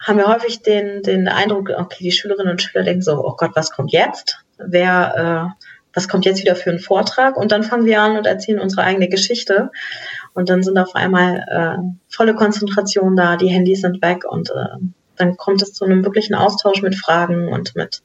haben 0.00 0.18
wir 0.18 0.26
häufig 0.26 0.62
den, 0.62 1.02
den 1.02 1.28
Eindruck, 1.28 1.70
okay, 1.70 2.04
die 2.04 2.12
Schülerinnen 2.12 2.50
und 2.50 2.60
Schüler 2.60 2.84
denken 2.84 3.02
so, 3.02 3.24
oh 3.24 3.36
Gott, 3.36 3.52
was 3.54 3.70
kommt 3.70 3.92
jetzt? 3.92 4.44
Wer, 4.58 5.54
äh, 5.56 5.64
was 5.94 6.08
kommt 6.08 6.26
jetzt 6.26 6.42
wieder 6.42 6.56
für 6.56 6.70
einen 6.70 6.80
Vortrag? 6.80 7.36
Und 7.36 7.52
dann 7.52 7.62
fangen 7.62 7.86
wir 7.86 8.02
an 8.02 8.16
und 8.18 8.26
erzählen 8.26 8.60
unsere 8.60 8.82
eigene 8.82 9.08
Geschichte. 9.08 9.70
Und 10.34 10.50
dann 10.50 10.62
sind 10.62 10.76
auf 10.76 10.94
einmal 10.94 11.44
äh, 11.48 11.78
volle 12.08 12.34
Konzentration 12.34 13.16
da, 13.16 13.36
die 13.36 13.48
Handys 13.48 13.80
sind 13.80 14.02
weg 14.02 14.24
und 14.28 14.50
äh, 14.50 14.76
dann 15.16 15.36
kommt 15.36 15.62
es 15.62 15.72
zu 15.72 15.84
einem 15.84 16.04
wirklichen 16.04 16.34
Austausch 16.34 16.82
mit 16.82 16.96
Fragen 16.96 17.48
und 17.48 17.76
mit 17.76 18.02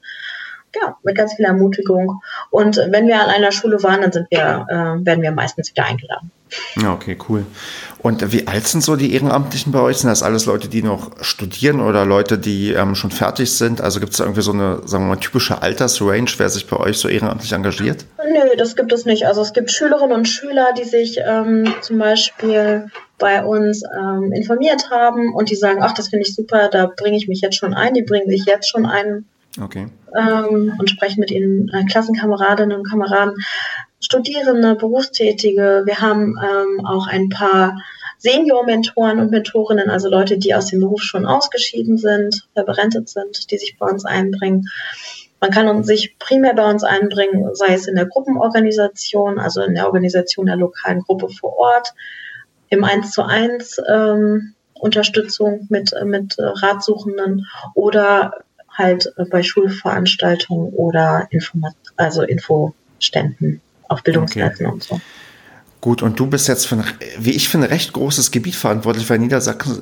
ja, 0.75 0.97
mit 1.03 1.15
ganz 1.15 1.33
viel 1.33 1.45
Ermutigung. 1.45 2.21
Und 2.49 2.77
wenn 2.77 3.07
wir 3.07 3.21
an 3.21 3.29
einer 3.29 3.51
Schule 3.51 3.81
waren, 3.83 4.01
dann 4.01 4.11
sind 4.11 4.27
wir, 4.29 4.65
äh, 4.69 5.05
werden 5.05 5.21
wir 5.21 5.31
meistens 5.31 5.69
wieder 5.69 5.85
eingeladen. 5.85 6.31
Ja, 6.81 6.93
okay, 6.93 7.17
cool. 7.27 7.45
Und 7.99 8.31
wie 8.31 8.47
alt 8.47 8.67
sind 8.67 8.81
so 8.81 8.95
die 8.95 9.13
Ehrenamtlichen 9.13 9.71
bei 9.71 9.81
euch? 9.81 9.97
Sind 9.97 10.09
das 10.09 10.23
alles 10.23 10.45
Leute, 10.45 10.67
die 10.67 10.81
noch 10.81 11.11
studieren 11.21 11.79
oder 11.79 12.05
Leute, 12.05 12.37
die 12.37 12.71
ähm, 12.71 12.95
schon 12.95 13.11
fertig 13.11 13.55
sind? 13.55 13.81
Also 13.81 13.99
gibt 13.99 14.13
es 14.13 14.17
da 14.17 14.23
irgendwie 14.23 14.41
so 14.41 14.51
eine, 14.51 14.81
sagen 14.87 15.03
wir 15.03 15.15
mal, 15.15 15.19
typische 15.19 15.61
Altersrange, 15.61 16.31
wer 16.37 16.49
sich 16.49 16.65
bei 16.65 16.77
euch 16.77 16.97
so 16.97 17.07
ehrenamtlich 17.07 17.51
engagiert? 17.51 18.05
Nö, 18.17 18.55
das 18.57 18.75
gibt 18.75 18.91
es 18.93 19.05
nicht. 19.05 19.27
Also 19.27 19.41
es 19.41 19.53
gibt 19.53 19.71
Schülerinnen 19.71 20.15
und 20.15 20.27
Schüler, 20.27 20.73
die 20.77 20.85
sich 20.85 21.19
ähm, 21.23 21.71
zum 21.81 21.99
Beispiel 21.99 22.87
bei 23.19 23.43
uns 23.43 23.83
ähm, 23.83 24.31
informiert 24.31 24.89
haben 24.89 25.33
und 25.33 25.49
die 25.49 25.55
sagen, 25.55 25.81
ach, 25.83 25.93
das 25.93 26.07
finde 26.07 26.25
ich 26.25 26.33
super, 26.33 26.69
da 26.69 26.85
bringe 26.87 27.17
ich 27.17 27.27
mich 27.27 27.41
jetzt 27.41 27.57
schon 27.57 27.73
ein, 27.73 27.93
die 27.93 28.01
bringen 28.01 28.29
sich 28.29 28.45
jetzt 28.45 28.69
schon 28.69 28.85
ein 28.85 29.25
Okay. 29.59 29.87
Ähm, 30.15 30.73
und 30.77 30.89
sprechen 30.89 31.19
mit 31.19 31.31
ihren 31.31 31.69
äh, 31.69 31.85
Klassenkameradinnen 31.85 32.77
und 32.77 32.89
Kameraden, 32.89 33.35
Studierende, 33.99 34.75
Berufstätige. 34.75 35.83
Wir 35.85 35.99
haben 35.99 36.35
ähm, 36.41 36.85
auch 36.85 37.07
ein 37.07 37.29
paar 37.29 37.77
Senior-Mentoren 38.19 39.19
und 39.19 39.31
Mentorinnen, 39.31 39.89
also 39.89 40.09
Leute, 40.09 40.37
die 40.37 40.53
aus 40.53 40.67
dem 40.67 40.81
Beruf 40.81 41.01
schon 41.01 41.25
ausgeschieden 41.25 41.97
sind, 41.97 42.47
verberentet 42.53 43.09
sind, 43.09 43.49
die 43.51 43.57
sich 43.57 43.77
bei 43.77 43.87
uns 43.87 44.05
einbringen. 44.05 44.67
Man 45.41 45.51
kann 45.51 45.83
sich 45.83 46.17
primär 46.19 46.53
bei 46.53 46.69
uns 46.69 46.83
einbringen, 46.83 47.55
sei 47.55 47.73
es 47.73 47.87
in 47.87 47.95
der 47.95 48.05
Gruppenorganisation, 48.05 49.39
also 49.39 49.61
in 49.61 49.73
der 49.73 49.85
Organisation 49.85 50.47
der 50.47 50.57
lokalen 50.57 51.01
Gruppe 51.01 51.29
vor 51.29 51.57
Ort, 51.57 51.93
im 52.69 52.83
1 52.83 53.11
zu 53.11 53.23
1 53.23 53.81
ähm, 53.87 54.53
Unterstützung 54.73 55.67
mit, 55.69 55.93
mit 56.03 56.35
Ratsuchenden 56.37 57.47
oder 57.73 58.33
halt 58.79 59.13
äh, 59.17 59.25
bei 59.25 59.43
Schulveranstaltungen 59.43 60.73
oder 60.73 61.27
Informat 61.29 61.75
also 61.97 62.23
Infoständen 62.23 63.61
auf 63.87 64.01
Bildungsseiten 64.03 64.65
okay. 64.65 64.73
und 64.73 64.83
so. 64.83 65.01
Gut, 65.81 66.01
und 66.01 66.19
du 66.19 66.27
bist 66.27 66.49
jetzt 66.49 66.67
für 66.67 66.75
ein, 66.75 66.83
wie 67.19 67.31
ich 67.31 67.47
finde, 67.47 67.69
recht 67.69 67.93
großes 67.93 68.31
Gebiet 68.31 68.55
verantwortlich, 68.55 69.09
weil 69.09 69.17
Niedersachsen, 69.17 69.81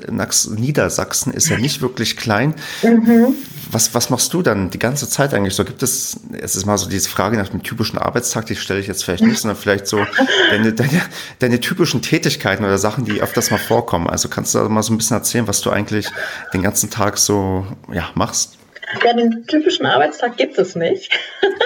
Niedersachsen 0.56 1.34
ist 1.34 1.50
ja 1.50 1.58
nicht 1.58 1.82
wirklich 1.82 2.18
klein. 2.18 2.54
Mhm. 2.84 3.34
Was, 3.72 3.96
was 3.96 4.12
machst 4.12 4.32
du 4.32 4.44
dann 4.44 4.70
die 4.70 4.78
ganze 4.78 5.10
Zeit 5.10 5.34
eigentlich 5.34 5.56
so? 5.56 5.66
Gibt 5.66 5.82
es, 5.82 6.20
es 6.40 6.56
ist 6.56 6.68
mal 6.68 6.78
so 6.78 6.88
diese 6.88 7.10
Frage 7.10 7.36
nach 7.36 7.50
dem 7.50 7.64
typischen 7.64 7.98
Arbeitstag, 7.98 8.46
die 8.46 8.56
stelle 8.56 8.80
ich 8.80 8.86
jetzt 8.86 9.04
vielleicht 9.04 9.24
nicht, 9.24 9.40
sondern 9.40 9.58
vielleicht 9.58 9.88
so 9.88 10.06
deine, 10.52 10.72
deine, 10.72 11.02
deine 11.40 11.60
typischen 11.60 12.04
Tätigkeiten 12.04 12.64
oder 12.64 12.78
Sachen, 12.78 13.04
die 13.04 13.20
öfters 13.20 13.50
mal 13.50 13.58
vorkommen. 13.58 14.06
Also 14.06 14.30
kannst 14.30 14.54
du 14.54 14.60
da 14.60 14.70
mal 14.70 14.84
so 14.84 14.94
ein 14.94 14.98
bisschen 14.98 15.18
erzählen, 15.18 15.48
was 15.48 15.62
du 15.62 15.72
eigentlich 15.72 16.08
den 16.54 16.62
ganzen 16.62 16.92
Tag 16.92 17.18
so 17.18 17.66
ja, 17.92 18.08
machst? 18.14 18.58
Ja, 19.04 19.14
den 19.14 19.46
typischen 19.48 19.86
Arbeitstag 19.86 20.38
gibt 20.38 20.58
es 20.58 20.76
nicht. 20.76 21.12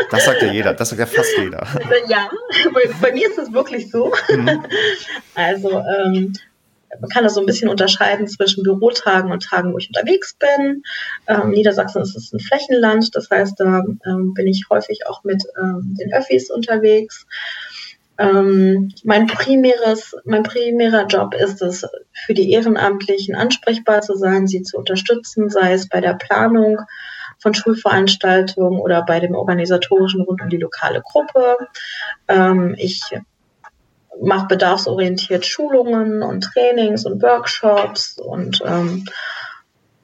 Das 0.10 0.26
sagt 0.26 0.42
ja 0.42 0.52
jeder, 0.52 0.74
das 0.74 0.90
sagt 0.90 1.00
ja 1.00 1.06
fast 1.06 1.38
jeder. 1.38 1.66
Ja, 2.08 2.30
bei, 2.74 2.90
bei 3.02 3.12
mir 3.14 3.30
ist 3.30 3.38
es 3.38 3.54
wirklich 3.54 3.92
so. 3.92 4.12
Mhm. 4.30 4.66
Also 5.36 5.70
ähm, 5.80 6.34
man 7.00 7.10
kann 7.10 7.24
das 7.24 7.36
so 7.36 7.40
ein 7.40 7.46
bisschen 7.46 7.70
unterscheiden 7.70 8.28
zwischen 8.28 8.64
Bürotagen 8.64 9.32
und 9.32 9.44
Tagen, 9.44 9.74
wo 9.74 9.78
ich 9.78 9.88
unterwegs 9.88 10.34
bin. 10.34 10.84
Ähm, 11.28 11.52
Niedersachsen 11.52 12.02
ist 12.02 12.16
es 12.16 12.34
ein 12.34 12.40
Flächenland, 12.40 13.16
das 13.16 13.30
heißt, 13.30 13.60
da 13.60 13.84
ähm, 14.06 14.34
bin 14.34 14.48
ich 14.48 14.66
häufig 14.70 15.08
auch 15.08 15.24
mit 15.24 15.44
ähm, 15.62 15.96
den 16.00 16.14
Öffis 16.14 16.50
unterwegs. 16.50 17.26
Ähm, 18.18 18.92
mein 19.04 19.28
primäres, 19.28 20.16
mein 20.26 20.44
primärer 20.44 21.08
Job 21.08 21.34
ist 21.34 21.62
es, 21.62 21.86
für 22.26 22.34
die 22.34 22.52
Ehrenamtlichen 22.52 23.36
ansprechbar 23.36 24.02
zu 24.02 24.16
sein, 24.16 24.48
sie 24.48 24.62
zu 24.64 24.78
unterstützen, 24.78 25.50
sei 25.50 25.74
es 25.74 25.88
bei 25.88 26.02
der 26.02 26.14
Planung 26.14 26.82
von 27.42 27.54
Schulveranstaltungen 27.54 28.80
oder 28.80 29.04
bei 29.04 29.20
dem 29.20 29.36
organisatorischen 29.36 30.22
rund 30.22 30.42
um 30.42 30.50
die 30.50 30.58
lokale 30.58 31.02
Gruppe. 31.02 31.58
Ähm, 32.28 32.76
ich 32.78 33.02
mache 34.22 34.48
bedarfsorientiert 34.48 35.46
Schulungen 35.46 36.22
und 36.22 36.44
Trainings 36.44 37.06
und 37.06 37.22
Workshops 37.22 38.20
und 38.20 38.62
ähm, 38.66 39.06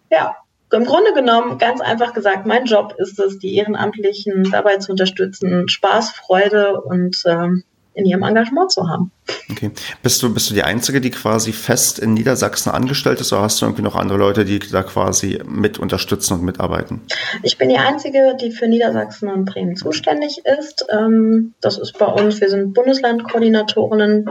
ja, 0.10 0.36
im 0.72 0.86
Grunde 0.86 1.14
genommen, 1.14 1.60
ganz 1.60 1.80
einfach 1.80 2.14
gesagt, 2.14 2.46
mein 2.46 2.66
Job 2.66 2.96
ist 2.98 3.20
es, 3.20 3.40
die 3.40 3.56
Ehrenamtlichen 3.56 4.50
dabei 4.52 4.78
zu 4.78 4.92
unterstützen, 4.92 5.70
Spaß, 5.70 6.12
Freude 6.12 6.82
und 6.82 7.24
ähm, 7.26 7.64
in 7.98 8.06
ihrem 8.06 8.24
Engagement 8.24 8.72
zu 8.72 8.88
haben. 8.88 9.12
Okay. 9.52 9.72
Bist 10.04 10.22
du, 10.22 10.32
bist 10.34 10.50
du 10.50 10.54
die 10.54 10.64
Einzige, 10.64 11.02
die 11.02 11.10
quasi 11.10 11.52
fest 11.52 11.98
in 11.98 12.14
Niedersachsen 12.14 12.72
angestellt 12.72 13.20
ist, 13.20 13.34
oder 13.34 13.42
hast 13.42 13.60
du 13.60 13.66
irgendwie 13.66 13.82
noch 13.82 13.96
andere 13.96 14.20
Leute, 14.20 14.46
die 14.46 14.60
da 14.60 14.84
quasi 14.84 15.42
mit 15.46 15.80
unterstützen 15.80 16.36
und 16.36 16.44
mitarbeiten? 16.44 17.02
Ich 17.42 17.58
bin 17.58 17.70
die 17.70 17.78
Einzige, 17.78 18.38
die 18.40 18.52
für 18.52 18.68
Niedersachsen 18.68 19.30
und 19.30 19.46
Bremen 19.46 19.76
zuständig 19.76 20.44
ist. 20.60 20.86
Ähm, 20.92 21.56
das 21.60 21.80
ist 21.80 21.98
bei 21.98 22.06
uns, 22.06 22.40
wir 22.40 22.50
sind 22.50 22.74
Bundeslandkoordinatorinnen 22.76 24.30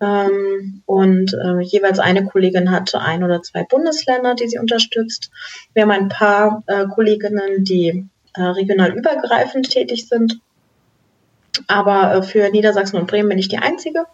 ähm, 0.00 0.82
und 0.86 1.34
äh, 1.34 1.60
jeweils 1.62 1.98
eine 1.98 2.24
Kollegin 2.24 2.70
hat 2.70 2.94
ein 2.94 3.24
oder 3.24 3.42
zwei 3.42 3.64
Bundesländer, 3.64 4.36
die 4.36 4.48
sie 4.48 4.58
unterstützt. 4.58 5.30
Wir 5.74 5.82
haben 5.82 5.90
ein 5.90 6.08
paar 6.08 6.62
äh, 6.68 6.86
Kolleginnen, 6.86 7.64
die 7.64 8.06
äh, 8.34 8.42
regional 8.42 8.92
übergreifend 8.92 9.70
tätig 9.70 10.06
sind 10.08 10.38
aber 11.66 12.14
äh, 12.14 12.22
für 12.22 12.50
Niedersachsen 12.50 12.98
und 12.98 13.06
Bremen 13.06 13.28
bin 13.28 13.38
ich 13.38 13.48
die 13.48 13.58
Einzige. 13.58 14.06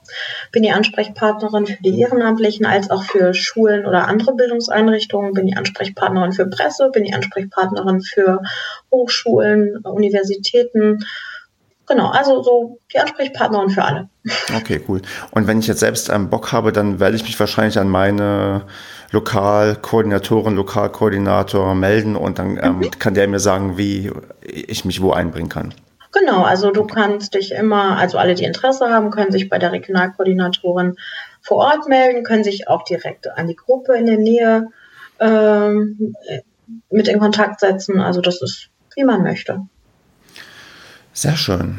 Bin 0.51 0.63
die 0.63 0.73
Ansprechpartnerin 0.73 1.67
für 1.67 1.83
die 1.83 2.01
Ehrenamtlichen 2.01 2.67
als 2.67 2.91
auch 2.91 3.05
für 3.05 3.35
Schulen 3.35 3.87
oder 3.87 4.09
andere 4.09 4.35
Bildungseinrichtungen. 4.35 5.35
Bin 5.35 5.47
die 5.47 5.57
Ansprechpartnerin 5.57 6.33
für 6.33 6.47
Presse, 6.47 6.91
bin 6.91 7.05
die 7.05 7.15
Ansprechpartnerin 7.15 8.03
für 8.03 8.43
Hochschulen, 8.91 9.79
Universitäten. 9.85 11.05
Genau, 11.87 12.11
also 12.11 12.43
so 12.43 12.79
die 12.93 12.99
Ansprechpartnerin 12.99 13.71
für 13.71 13.85
alle. 13.85 14.09
Okay, 14.57 14.81
cool. 14.89 15.03
Und 15.33 15.47
wenn 15.47 15.59
ich 15.59 15.67
jetzt 15.67 15.81
selbst 15.81 16.11
einen 16.11 16.31
Bock 16.31 16.53
habe, 16.53 16.73
dann 16.73 17.01
werde 17.01 17.17
ich 17.17 17.25
mich 17.25 17.39
wahrscheinlich 17.39 17.79
an 17.79 17.89
meine 17.89 18.63
Lokalkoordinatorin, 19.11 20.55
Lokalkoordinator 20.55 21.75
melden 21.75 22.17
und 22.17 22.39
dann 22.39 22.59
ähm, 22.63 22.79
mhm. 22.79 22.91
kann 22.99 23.15
der 23.15 23.29
mir 23.29 23.41
sagen, 23.41 23.77
wie 23.77 24.11
ich 24.41 24.85
mich 24.85 25.03
wo 25.03 25.13
einbringen 25.13 25.49
kann. 25.49 25.75
Genau, 26.13 26.43
also 26.43 26.71
du 26.71 26.85
kannst 26.85 27.35
dich 27.35 27.53
immer, 27.53 27.97
also 27.97 28.19
alle, 28.19 28.35
die 28.35 28.45
Interesse 28.45 28.91
haben, 28.91 29.11
können 29.11 29.33
sich 29.33 29.49
bei 29.49 29.59
der 29.59 29.73
Regionalkoordinatorin 29.73 30.97
vor 31.41 31.59
Ort 31.59 31.89
melden, 31.89 32.23
können 32.23 32.45
sich 32.45 32.69
auch 32.69 32.85
direkt 32.85 33.29
an 33.31 33.49
die 33.49 33.57
Gruppe 33.57 33.97
in 33.97 34.07
der 34.07 34.19
Nähe 34.19 34.69
ähm, 35.19 36.15
mit 36.91 37.09
in 37.09 37.19
Kontakt 37.19 37.61
setzen. 37.61 37.99
Also 38.01 38.21
das 38.21 38.43
ist, 38.43 38.69
wie 38.95 39.05
man 39.05 39.23
möchte. 39.23 39.67
Sehr 41.15 41.37
schön. 41.37 41.79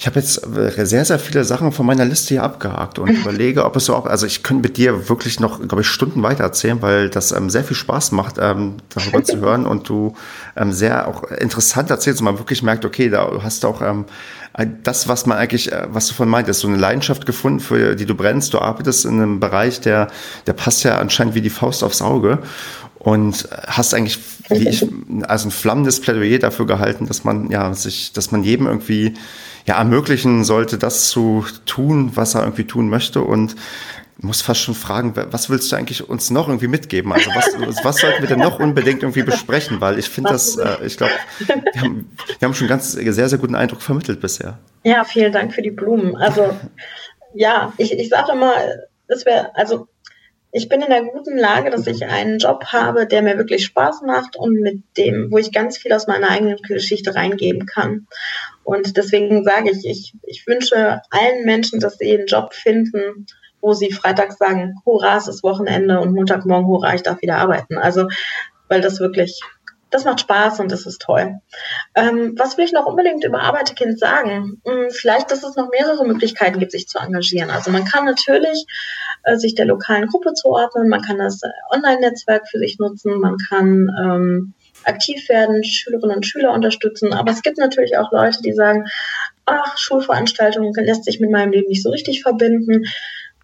Ich 0.00 0.06
habe 0.06 0.18
jetzt 0.18 0.42
äh, 0.56 0.86
sehr, 0.86 1.04
sehr 1.04 1.18
viele 1.18 1.44
Sachen 1.44 1.72
von 1.72 1.84
meiner 1.84 2.06
Liste 2.06 2.28
hier 2.30 2.42
abgehakt 2.42 2.98
und 2.98 3.10
überlege, 3.20 3.66
ob 3.66 3.76
es 3.76 3.84
so 3.84 3.94
auch, 3.94 4.06
also 4.06 4.24
ich 4.24 4.42
könnte 4.42 4.62
mit 4.62 4.78
dir 4.78 5.10
wirklich 5.10 5.40
noch, 5.40 5.60
glaube 5.60 5.82
ich, 5.82 5.88
Stunden 5.88 6.22
weiter 6.22 6.42
erzählen, 6.42 6.80
weil 6.80 7.10
das 7.10 7.32
ähm, 7.32 7.50
sehr 7.50 7.64
viel 7.64 7.76
Spaß 7.76 8.12
macht, 8.12 8.36
ähm, 8.40 8.76
darüber 8.88 9.22
zu 9.22 9.36
hören 9.40 9.66
und 9.66 9.90
du 9.90 10.14
ähm, 10.56 10.72
sehr 10.72 11.06
auch 11.06 11.24
interessant 11.24 11.90
erzählst 11.90 12.22
und 12.22 12.24
man 12.24 12.38
wirklich 12.38 12.62
merkt, 12.62 12.86
okay, 12.86 13.10
da 13.10 13.30
hast 13.42 13.62
du 13.62 13.68
auch 13.68 13.82
ähm, 13.82 14.06
das, 14.82 15.06
was 15.06 15.26
man 15.26 15.36
eigentlich, 15.36 15.70
äh, 15.70 15.86
was 15.90 16.06
du 16.06 16.14
von 16.14 16.30
meintest, 16.30 16.60
so 16.60 16.68
eine 16.68 16.78
Leidenschaft 16.78 17.26
gefunden, 17.26 17.60
für 17.60 17.94
die 17.94 18.06
du 18.06 18.14
brennst. 18.14 18.54
Du 18.54 18.58
arbeitest 18.58 19.04
in 19.04 19.20
einem 19.20 19.38
Bereich, 19.38 19.82
der, 19.82 20.08
der 20.46 20.54
passt 20.54 20.82
ja 20.82 20.98
anscheinend 20.98 21.34
wie 21.34 21.42
die 21.42 21.50
Faust 21.50 21.84
aufs 21.84 22.00
Auge 22.00 22.38
und 22.98 23.50
hast 23.66 23.92
eigentlich, 23.92 24.18
wie 24.48 24.66
ich, 24.66 24.86
also 25.24 25.48
ein 25.48 25.50
flammendes 25.50 26.00
Plädoyer 26.00 26.38
dafür 26.38 26.64
gehalten, 26.64 27.06
dass 27.06 27.22
man 27.22 27.50
ja 27.50 27.74
sich, 27.74 28.14
dass 28.14 28.30
man 28.30 28.44
jedem 28.44 28.66
irgendwie 28.66 29.12
ja 29.70 29.78
ermöglichen 29.78 30.42
sollte, 30.42 30.78
das 30.78 31.10
zu 31.10 31.44
tun, 31.64 32.10
was 32.14 32.34
er 32.34 32.42
irgendwie 32.42 32.66
tun 32.66 32.88
möchte 32.88 33.22
und 33.22 33.54
muss 34.18 34.42
fast 34.42 34.60
schon 34.60 34.74
fragen, 34.74 35.14
was 35.30 35.48
willst 35.48 35.70
du 35.70 35.76
eigentlich 35.76 36.06
uns 36.08 36.30
noch 36.30 36.48
irgendwie 36.48 36.66
mitgeben? 36.66 37.12
Also 37.12 37.30
was, 37.30 37.54
was 37.84 37.96
sollten 37.98 38.20
wir 38.20 38.28
denn 38.28 38.40
noch 38.40 38.58
unbedingt 38.58 39.02
irgendwie 39.02 39.22
besprechen? 39.22 39.80
Weil 39.80 39.98
ich 39.98 40.08
finde 40.08 40.30
das, 40.30 40.56
äh, 40.56 40.84
ich 40.84 40.96
glaube, 40.96 41.12
wir 41.38 41.80
haben, 41.80 42.10
wir 42.38 42.46
haben 42.46 42.54
schon 42.54 42.66
ganz 42.66 42.92
sehr, 42.92 43.28
sehr 43.28 43.38
guten 43.38 43.54
Eindruck 43.54 43.80
vermittelt 43.80 44.20
bisher. 44.20 44.58
Ja, 44.82 45.04
vielen 45.04 45.32
Dank 45.32 45.54
für 45.54 45.62
die 45.62 45.70
Blumen. 45.70 46.16
Also 46.16 46.50
ja, 47.32 47.72
ich, 47.78 47.92
ich 47.92 48.08
sage 48.08 48.32
immer, 48.32 48.54
es 49.06 49.24
wäre, 49.24 49.54
also 49.54 49.86
ich 50.52 50.68
bin 50.68 50.82
in 50.82 50.90
der 50.90 51.04
guten 51.04 51.36
Lage, 51.36 51.70
dass 51.70 51.86
ich 51.86 52.04
einen 52.04 52.38
Job 52.38 52.66
habe, 52.66 53.06
der 53.06 53.22
mir 53.22 53.38
wirklich 53.38 53.64
Spaß 53.64 54.02
macht 54.02 54.36
und 54.36 54.54
mit 54.54 54.82
dem, 54.96 55.30
wo 55.30 55.38
ich 55.38 55.52
ganz 55.52 55.78
viel 55.78 55.92
aus 55.92 56.06
meiner 56.06 56.30
eigenen 56.30 56.56
Geschichte 56.56 57.14
reingeben 57.14 57.66
kann. 57.66 58.06
Und 58.64 58.96
deswegen 58.96 59.44
sage 59.44 59.70
ich, 59.70 59.86
ich, 59.86 60.14
ich 60.22 60.46
wünsche 60.46 61.02
allen 61.10 61.44
Menschen, 61.44 61.78
dass 61.78 61.98
sie 61.98 62.12
einen 62.12 62.26
Job 62.26 62.52
finden, 62.52 63.26
wo 63.60 63.74
sie 63.74 63.92
freitags 63.92 64.38
sagen, 64.38 64.74
hurra, 64.84 65.18
es 65.18 65.28
ist 65.28 65.42
Wochenende 65.42 66.00
und 66.00 66.14
Montagmorgen, 66.14 66.66
hurra, 66.66 66.94
ich 66.94 67.02
darf 67.02 67.22
wieder 67.22 67.36
arbeiten. 67.36 67.78
Also, 67.78 68.08
weil 68.68 68.80
das 68.80 69.00
wirklich, 69.00 69.40
das 69.90 70.04
macht 70.04 70.20
Spaß 70.20 70.60
und 70.60 70.70
das 70.70 70.86
ist 70.86 71.02
toll. 71.02 71.40
Ähm, 71.94 72.34
was 72.38 72.56
will 72.56 72.64
ich 72.64 72.72
noch 72.72 72.86
unbedingt 72.86 73.24
über 73.24 73.40
Arbeiterkind 73.40 73.98
sagen? 73.98 74.62
Hm, 74.64 74.90
vielleicht, 74.90 75.30
dass 75.30 75.42
es 75.42 75.56
noch 75.56 75.70
mehrere 75.70 76.06
Möglichkeiten 76.06 76.58
gibt, 76.58 76.72
sich 76.72 76.88
zu 76.88 76.98
engagieren. 76.98 77.50
Also 77.50 77.70
man 77.70 77.84
kann 77.84 78.04
natürlich 78.04 78.66
äh, 79.24 79.36
sich 79.36 79.54
der 79.54 79.66
lokalen 79.66 80.06
Gruppe 80.06 80.32
zuordnen, 80.34 80.88
man 80.88 81.02
kann 81.02 81.18
das 81.18 81.40
Online-Netzwerk 81.70 82.48
für 82.48 82.58
sich 82.58 82.78
nutzen, 82.78 83.18
man 83.18 83.36
kann 83.48 83.90
ähm, 84.00 84.54
aktiv 84.84 85.28
werden, 85.28 85.64
Schülerinnen 85.64 86.16
und 86.16 86.26
Schüler 86.26 86.52
unterstützen. 86.52 87.12
Aber 87.12 87.32
es 87.32 87.42
gibt 87.42 87.58
natürlich 87.58 87.98
auch 87.98 88.12
Leute, 88.12 88.42
die 88.42 88.52
sagen, 88.52 88.86
ach, 89.44 89.76
Schulveranstaltungen 89.76 90.72
lässt 90.84 91.04
sich 91.04 91.20
mit 91.20 91.30
meinem 91.30 91.52
Leben 91.52 91.68
nicht 91.68 91.82
so 91.82 91.90
richtig 91.90 92.22
verbinden. 92.22 92.84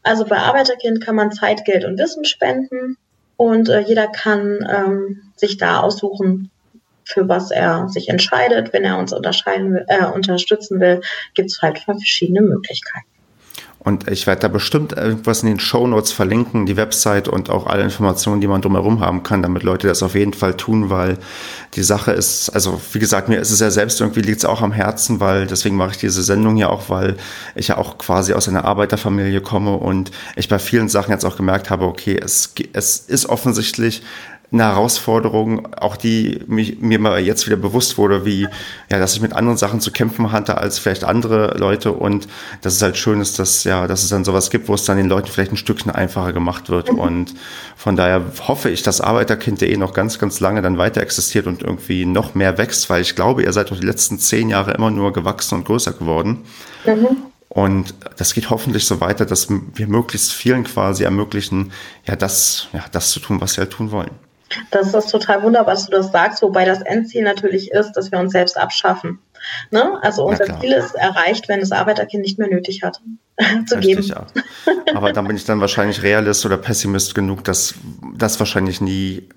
Also 0.03 0.24
bei 0.24 0.38
Arbeiterkind 0.38 1.05
kann 1.05 1.16
man 1.16 1.32
Zeit, 1.32 1.64
Geld 1.64 1.84
und 1.84 1.99
Wissen 1.99 2.24
spenden 2.24 2.97
und 3.37 3.68
äh, 3.68 3.80
jeder 3.80 4.09
kann 4.09 4.66
ähm, 4.68 5.32
sich 5.37 5.57
da 5.57 5.80
aussuchen, 5.80 6.51
für 7.05 7.28
was 7.28 7.51
er 7.51 7.89
sich 7.89 8.09
entscheidet. 8.09 8.72
Wenn 8.72 8.84
er 8.84 8.99
uns 8.99 9.12
unterscheiden 9.12 9.76
äh, 9.89 10.07
unterstützen 10.07 10.80
will, 10.80 11.01
gibt 11.34 11.51
es 11.51 11.62
halt 11.62 11.78
verschiedene 11.78 12.43
Möglichkeiten. 12.43 13.07
Und 13.87 14.11
ich 14.11 14.26
werde 14.26 14.41
da 14.41 14.49
bestimmt 14.49 14.95
irgendwas 14.95 15.45
in 15.45 15.49
den 15.49 15.61
Show 15.61 15.87
Notes 15.87 16.11
verlinken, 16.11 16.66
die 16.66 16.76
Website 16.76 17.28
und 17.28 17.51
auch 17.51 17.68
alle 17.68 17.84
Informationen, 17.84 18.41
die 18.41 18.49
man 18.49 18.61
drumherum 18.61 18.99
haben 18.99 19.22
kann, 19.22 19.43
damit 19.43 19.62
Leute 19.62 19.87
das 19.87 20.03
auf 20.03 20.16
jeden 20.16 20.32
Fall 20.32 20.57
tun, 20.57 20.91
weil 20.91 21.18
die 21.74 21.84
Sache 21.84 22.11
ist, 22.11 22.51
also 22.51 22.80
wie 22.93 22.99
gesagt, 22.99 23.28
mir 23.28 23.39
ist 23.39 23.53
es 23.53 23.61
ja 23.61 23.70
selbst 23.70 24.01
irgendwie 24.01 24.22
liegt 24.22 24.39
es 24.39 24.45
auch 24.45 24.61
am 24.61 24.72
Herzen, 24.72 25.20
weil 25.20 25.47
deswegen 25.47 25.76
mache 25.76 25.93
ich 25.93 25.99
diese 25.99 26.24
Sendung 26.24 26.57
ja 26.57 26.68
auch, 26.68 26.91
weil 26.91 27.16
ich 27.55 27.68
ja 27.68 27.78
auch 27.78 27.97
quasi 27.97 28.32
aus 28.32 28.49
einer 28.49 28.64
Arbeiterfamilie 28.64 29.41
komme 29.41 29.76
und 29.76 30.11
ich 30.34 30.49
bei 30.49 30.59
vielen 30.59 30.89
Sachen 30.89 31.12
jetzt 31.12 31.24
auch 31.24 31.37
gemerkt 31.37 31.70
habe, 31.70 31.84
okay, 31.84 32.18
es, 32.20 32.55
es 32.72 32.99
ist 32.99 33.26
offensichtlich 33.26 34.03
eine 34.53 34.62
Herausforderung, 34.62 35.74
auch 35.74 35.97
die 35.97 36.40
mich, 36.47 36.78
mir 36.80 36.99
mal 36.99 37.20
jetzt 37.20 37.47
wieder 37.47 37.57
bewusst 37.57 37.99
wurde, 37.99 38.24
wie, 38.24 38.49
ja, 38.90 38.99
dass 38.99 39.14
ich 39.14 39.20
mit 39.20 39.32
anderen 39.32 39.59
Sachen 39.59 39.80
zu 39.80 39.90
kämpfen 39.90 40.30
hatte 40.30 40.59
als 40.59 40.78
vielleicht 40.78 41.05
andere 41.05 41.57
Leute 41.59 41.92
und 41.92 42.28
dass 42.62 42.74
es 42.74 42.82
halt 42.82 42.97
schön 42.97 43.20
ist, 43.20 43.38
dass, 43.38 43.64
ja, 43.64 43.86
dass 43.86 44.05
es 44.05 44.11
dann 44.11 44.24
sowas 44.24 44.51
gibt, 44.51 44.68
wo 44.68 44.74
es 44.74 44.84
dann 44.84 44.97
den 44.97 45.09
Leuten 45.09 45.28
vielleicht 45.28 45.53
ein 45.53 45.57
Stückchen 45.57 45.90
einfacher 45.90 46.32
gemacht 46.32 46.68
wird 46.68 46.92
mhm. 46.92 46.99
und 46.99 47.34
von 47.76 47.97
daher 47.97 48.22
hoffe 48.47 48.70
ich, 48.70 48.82
dass 48.82 49.01
Arbeiterkind.de 49.01 49.76
noch 49.76 49.92
ganz, 49.92 50.18
ganz 50.18 50.38
lange 50.40 50.62
dann 50.62 50.78
weiter 50.78 51.01
existiert 51.03 51.47
und 51.47 51.62
irgendwie 51.62 52.07
noch 52.07 52.34
mehr 52.34 52.57
wächst, 52.57 52.88
weil 52.88 53.03
ich 53.03 53.16
glaube, 53.16 53.42
ihr 53.42 53.53
seid 53.53 53.70
doch 53.70 53.80
die 53.80 53.86
letzten 53.86 54.18
zehn 54.18 54.49
Jahre 54.49 54.72
immer 54.72 54.90
nur 54.90 55.12
gewachsen 55.12 55.57
und 55.57 55.64
größer 55.64 55.92
geworden. 55.92 56.44
Mhm. 56.86 57.16
Und 57.49 57.94
das 58.16 58.34
geht 58.34 58.51
hoffentlich 58.51 58.84
so 58.84 59.01
weiter, 59.01 59.24
dass 59.24 59.49
wir 59.49 59.86
möglichst 59.86 60.32
vielen 60.32 60.64
quasi 60.64 61.05
ermöglichen, 61.05 61.72
ja, 62.07 62.14
das, 62.14 62.68
ja, 62.72 62.84
das 62.92 63.11
zu 63.11 63.20
tun, 63.20 63.40
was 63.40 63.55
sie 63.55 63.61
halt 63.61 63.70
tun 63.70 63.90
wollen. 63.92 64.11
Das 64.70 64.94
ist 64.94 65.11
total 65.11 65.42
wunderbar, 65.42 65.74
dass 65.74 65.86
du 65.86 65.92
das 65.92 66.12
sagst, 66.12 66.42
wobei 66.42 66.64
das 66.64 66.80
Endziel 66.82 67.22
natürlich 67.22 67.70
ist, 67.72 67.92
dass 67.92 68.12
wir 68.12 68.18
uns 68.18 68.32
selbst 68.32 68.57
abschaffen. 68.57 69.18
Ne? 69.70 69.99
Also 70.03 70.24
unser 70.24 70.61
Ziel 70.61 70.72
ist 70.72 70.94
erreicht, 70.94 71.49
wenn 71.49 71.61
das 71.61 71.72
Arbeiterkind 71.72 72.22
nicht 72.22 72.38
mehr 72.38 72.49
nötig 72.49 72.82
hat 72.82 73.01
zu 73.66 73.76
Richtig, 73.76 73.82
geben. 73.82 74.07
Ja. 74.09 74.26
Aber 74.94 75.12
dann 75.12 75.26
bin 75.26 75.36
ich 75.36 75.44
dann 75.44 75.61
wahrscheinlich 75.61 76.03
Realist 76.03 76.47
oder 76.47 76.57
Pessimist 76.57 77.14
genug, 77.14 77.44
dass 77.44 77.74
das 78.16 78.38
wahrscheinlich 78.38 78.80
nie 78.80 79.28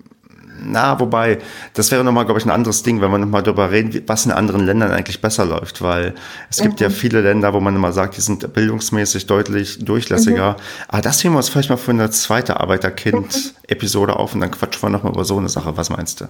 na, 0.62 0.98
wobei, 1.00 1.38
das 1.74 1.90
wäre 1.90 2.04
nochmal, 2.04 2.24
glaube 2.24 2.40
ich, 2.40 2.46
ein 2.46 2.50
anderes 2.50 2.82
Ding, 2.82 3.00
wenn 3.00 3.10
man 3.10 3.20
nochmal 3.20 3.42
darüber 3.42 3.70
reden, 3.70 4.02
was 4.06 4.26
in 4.26 4.32
anderen 4.32 4.64
Ländern 4.64 4.90
eigentlich 4.90 5.20
besser 5.20 5.44
läuft, 5.44 5.82
weil 5.82 6.14
es 6.50 6.60
mhm. 6.60 6.64
gibt 6.64 6.80
ja 6.80 6.88
mhm. 6.88 6.92
viele 6.92 7.20
Länder, 7.20 7.52
wo 7.54 7.60
man 7.60 7.74
immer 7.74 7.92
sagt, 7.92 8.16
die 8.16 8.20
sind 8.20 8.52
bildungsmäßig 8.52 9.26
deutlich 9.26 9.84
durchlässiger. 9.84 10.52
Mhm. 10.52 10.84
Aber 10.88 11.02
das 11.02 11.22
nehmen 11.22 11.34
wir 11.34 11.38
uns 11.38 11.48
vielleicht 11.48 11.70
mal 11.70 11.76
für 11.76 11.92
eine 11.92 12.10
zweite 12.10 12.60
Arbeiterkind-Episode 12.60 14.16
auf 14.16 14.34
und 14.34 14.40
dann 14.40 14.50
quatschen 14.50 14.82
wir 14.82 14.90
nochmal 14.90 15.12
über 15.12 15.24
so 15.24 15.36
eine 15.38 15.48
Sache. 15.48 15.76
Was 15.76 15.90
meinst 15.90 16.20
du? 16.20 16.26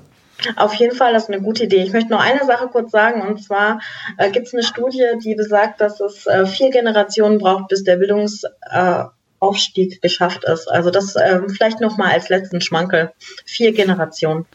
Auf 0.57 0.75
jeden 0.75 0.97
Fall, 0.97 1.13
das 1.13 1.25
ist 1.25 1.29
eine 1.31 1.43
gute 1.43 1.65
Idee. 1.65 1.83
Ich 1.83 1.93
möchte 1.93 2.11
noch 2.11 2.21
eine 2.21 2.45
Sache 2.47 2.69
kurz 2.69 2.91
sagen, 2.91 3.23
und 3.23 3.43
zwar 3.43 3.81
äh, 4.17 4.31
gibt 4.31 4.47
es 4.47 4.55
eine 4.55 4.63
Studie, 4.63 5.05
die 5.23 5.35
besagt, 5.35 5.81
dass 5.81 6.01
es 6.01 6.27
äh, 6.27 6.47
vier 6.47 6.71
Generationen 6.71 7.39
braucht, 7.39 7.69
bis 7.69 7.85
der 7.85 7.97
Bildungs... 7.97 8.45
Äh, 8.71 9.05
Aufstieg 9.41 10.01
geschafft 10.03 10.45
ist. 10.45 10.71
Also 10.71 10.91
das 10.91 11.15
ähm, 11.17 11.49
vielleicht 11.49 11.81
noch 11.81 11.97
mal 11.97 12.13
als 12.13 12.29
letzten 12.29 12.61
Schmankel. 12.61 13.13
Vier 13.45 13.73
Generationen. 13.73 14.47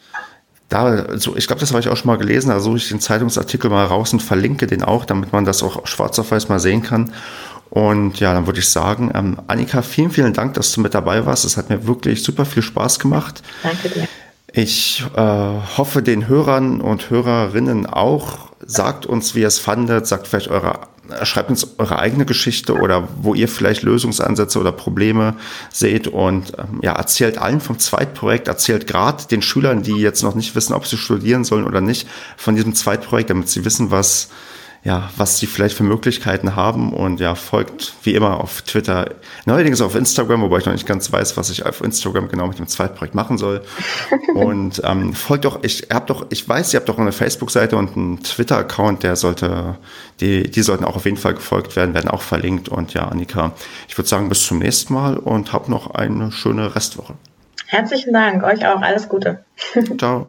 Da, 0.69 0.85
also 0.85 1.35
ich 1.35 1.47
glaube, 1.47 1.59
das 1.59 1.69
habe 1.69 1.79
ich 1.79 1.89
auch 1.89 1.97
schon 1.97 2.07
mal 2.07 2.17
gelesen. 2.17 2.49
Da 2.49 2.59
suche 2.59 2.77
ich 2.77 2.87
den 2.87 2.99
Zeitungsartikel 2.99 3.69
mal 3.69 3.85
raus 3.85 4.13
und 4.13 4.21
verlinke 4.21 4.67
den 4.67 4.83
auch, 4.83 5.05
damit 5.05 5.31
man 5.31 5.45
das 5.45 5.61
auch 5.61 5.85
schwarz 5.85 6.17
auf 6.17 6.31
weiß 6.31 6.49
mal 6.49 6.59
sehen 6.59 6.81
kann. 6.81 7.11
Und 7.69 8.19
ja, 8.19 8.33
dann 8.33 8.45
würde 8.45 8.59
ich 8.59 8.69
sagen, 8.69 9.11
ähm, 9.13 9.41
Annika, 9.47 9.81
vielen, 9.81 10.11
vielen 10.11 10.33
Dank, 10.33 10.53
dass 10.53 10.71
du 10.71 10.81
mit 10.81 10.93
dabei 10.93 11.25
warst. 11.25 11.45
Es 11.45 11.57
hat 11.57 11.69
mir 11.69 11.85
wirklich 11.87 12.23
super 12.23 12.45
viel 12.45 12.63
Spaß 12.63 12.99
gemacht. 12.99 13.41
Danke 13.63 13.89
dir. 13.89 14.07
Ich 14.53 15.03
äh, 15.15 15.19
hoffe 15.19 16.01
den 16.01 16.27
Hörern 16.27 16.79
und 16.79 17.09
Hörerinnen 17.09 17.85
auch. 17.85 18.51
Sagt 18.65 19.05
uns, 19.05 19.35
wie 19.35 19.41
ihr 19.41 19.47
es 19.47 19.59
fandet. 19.59 20.07
Sagt 20.07 20.27
vielleicht 20.27 20.47
eure 20.47 20.87
schreibt 21.23 21.49
uns 21.49 21.67
eure 21.77 21.99
eigene 21.99 22.25
Geschichte 22.25 22.75
oder 22.75 23.07
wo 23.21 23.33
ihr 23.33 23.47
vielleicht 23.47 23.83
Lösungsansätze 23.83 24.59
oder 24.59 24.71
Probleme 24.71 25.35
seht 25.71 26.07
und 26.07 26.53
ähm, 26.57 26.79
ja, 26.81 26.93
erzählt 26.93 27.37
allen 27.37 27.61
vom 27.61 27.79
Zweitprojekt, 27.79 28.47
erzählt 28.47 28.87
gerade 28.87 29.25
den 29.27 29.41
Schülern, 29.41 29.83
die 29.83 29.97
jetzt 29.97 30.23
noch 30.23 30.35
nicht 30.35 30.55
wissen, 30.55 30.73
ob 30.73 30.85
sie 30.87 30.97
studieren 30.97 31.43
sollen 31.43 31.65
oder 31.65 31.81
nicht, 31.81 32.07
von 32.37 32.55
diesem 32.55 32.75
Zweitprojekt, 32.75 33.29
damit 33.29 33.49
sie 33.49 33.65
wissen, 33.65 33.91
was 33.91 34.29
ja, 34.85 35.09
was 35.17 35.39
sie 35.39 35.47
vielleicht 35.47 35.75
für 35.75 35.83
Möglichkeiten 35.83 36.55
haben 36.55 36.93
und 36.93 37.19
ja, 37.19 37.33
folgt 37.33 37.95
wie 38.03 38.13
immer 38.13 38.39
auf 38.39 38.61
Twitter, 38.61 39.15
neuerdings 39.45 39.81
auf 39.81 39.95
Instagram, 39.95 40.43
wobei 40.43 40.59
ich 40.59 40.65
noch 40.67 40.73
nicht 40.73 40.85
ganz 40.85 41.11
weiß, 41.11 41.37
was 41.37 41.49
ich 41.49 41.65
auf 41.65 41.81
Instagram 41.81 42.27
genau 42.27 42.45
mit 42.45 42.59
dem 42.59 42.67
Zweitprojekt 42.67 43.15
machen 43.15 43.39
soll. 43.39 43.63
und 44.35 44.83
ähm, 44.85 45.15
folgt 45.15 45.45
doch, 45.45 45.63
ich 45.63 45.87
hab 45.91 46.05
doch, 46.05 46.27
ich 46.29 46.47
weiß, 46.47 46.71
ihr 46.71 46.79
habt 46.79 46.87
doch 46.87 46.99
eine 46.99 47.11
Facebook-Seite 47.11 47.77
und 47.77 47.97
einen 47.97 48.21
Twitter-Account, 48.21 49.01
der 49.01 49.15
sollte, 49.15 49.79
die, 50.19 50.51
die 50.51 50.61
sollten 50.61 50.85
auch 50.85 50.95
auf 50.95 51.05
jeden 51.05 51.17
Fall 51.17 51.33
gefolgt 51.33 51.75
werden, 51.75 51.95
werden 51.95 52.11
auch 52.11 52.21
verlinkt. 52.21 52.69
Und 52.69 52.93
ja, 52.93 53.07
Annika, 53.07 53.53
ich 53.87 53.97
würde 53.97 54.07
sagen, 54.07 54.29
bis 54.29 54.45
zum 54.45 54.59
nächsten 54.59 54.93
Mal 54.93 55.17
und 55.17 55.51
hab 55.51 55.67
noch 55.67 55.95
eine 55.95 56.31
schöne 56.31 56.75
Restwoche. 56.75 57.15
Herzlichen 57.65 58.13
Dank, 58.13 58.43
euch 58.43 58.63
auch, 58.67 58.81
alles 58.83 59.09
Gute. 59.09 59.43
Ciao. 59.97 60.23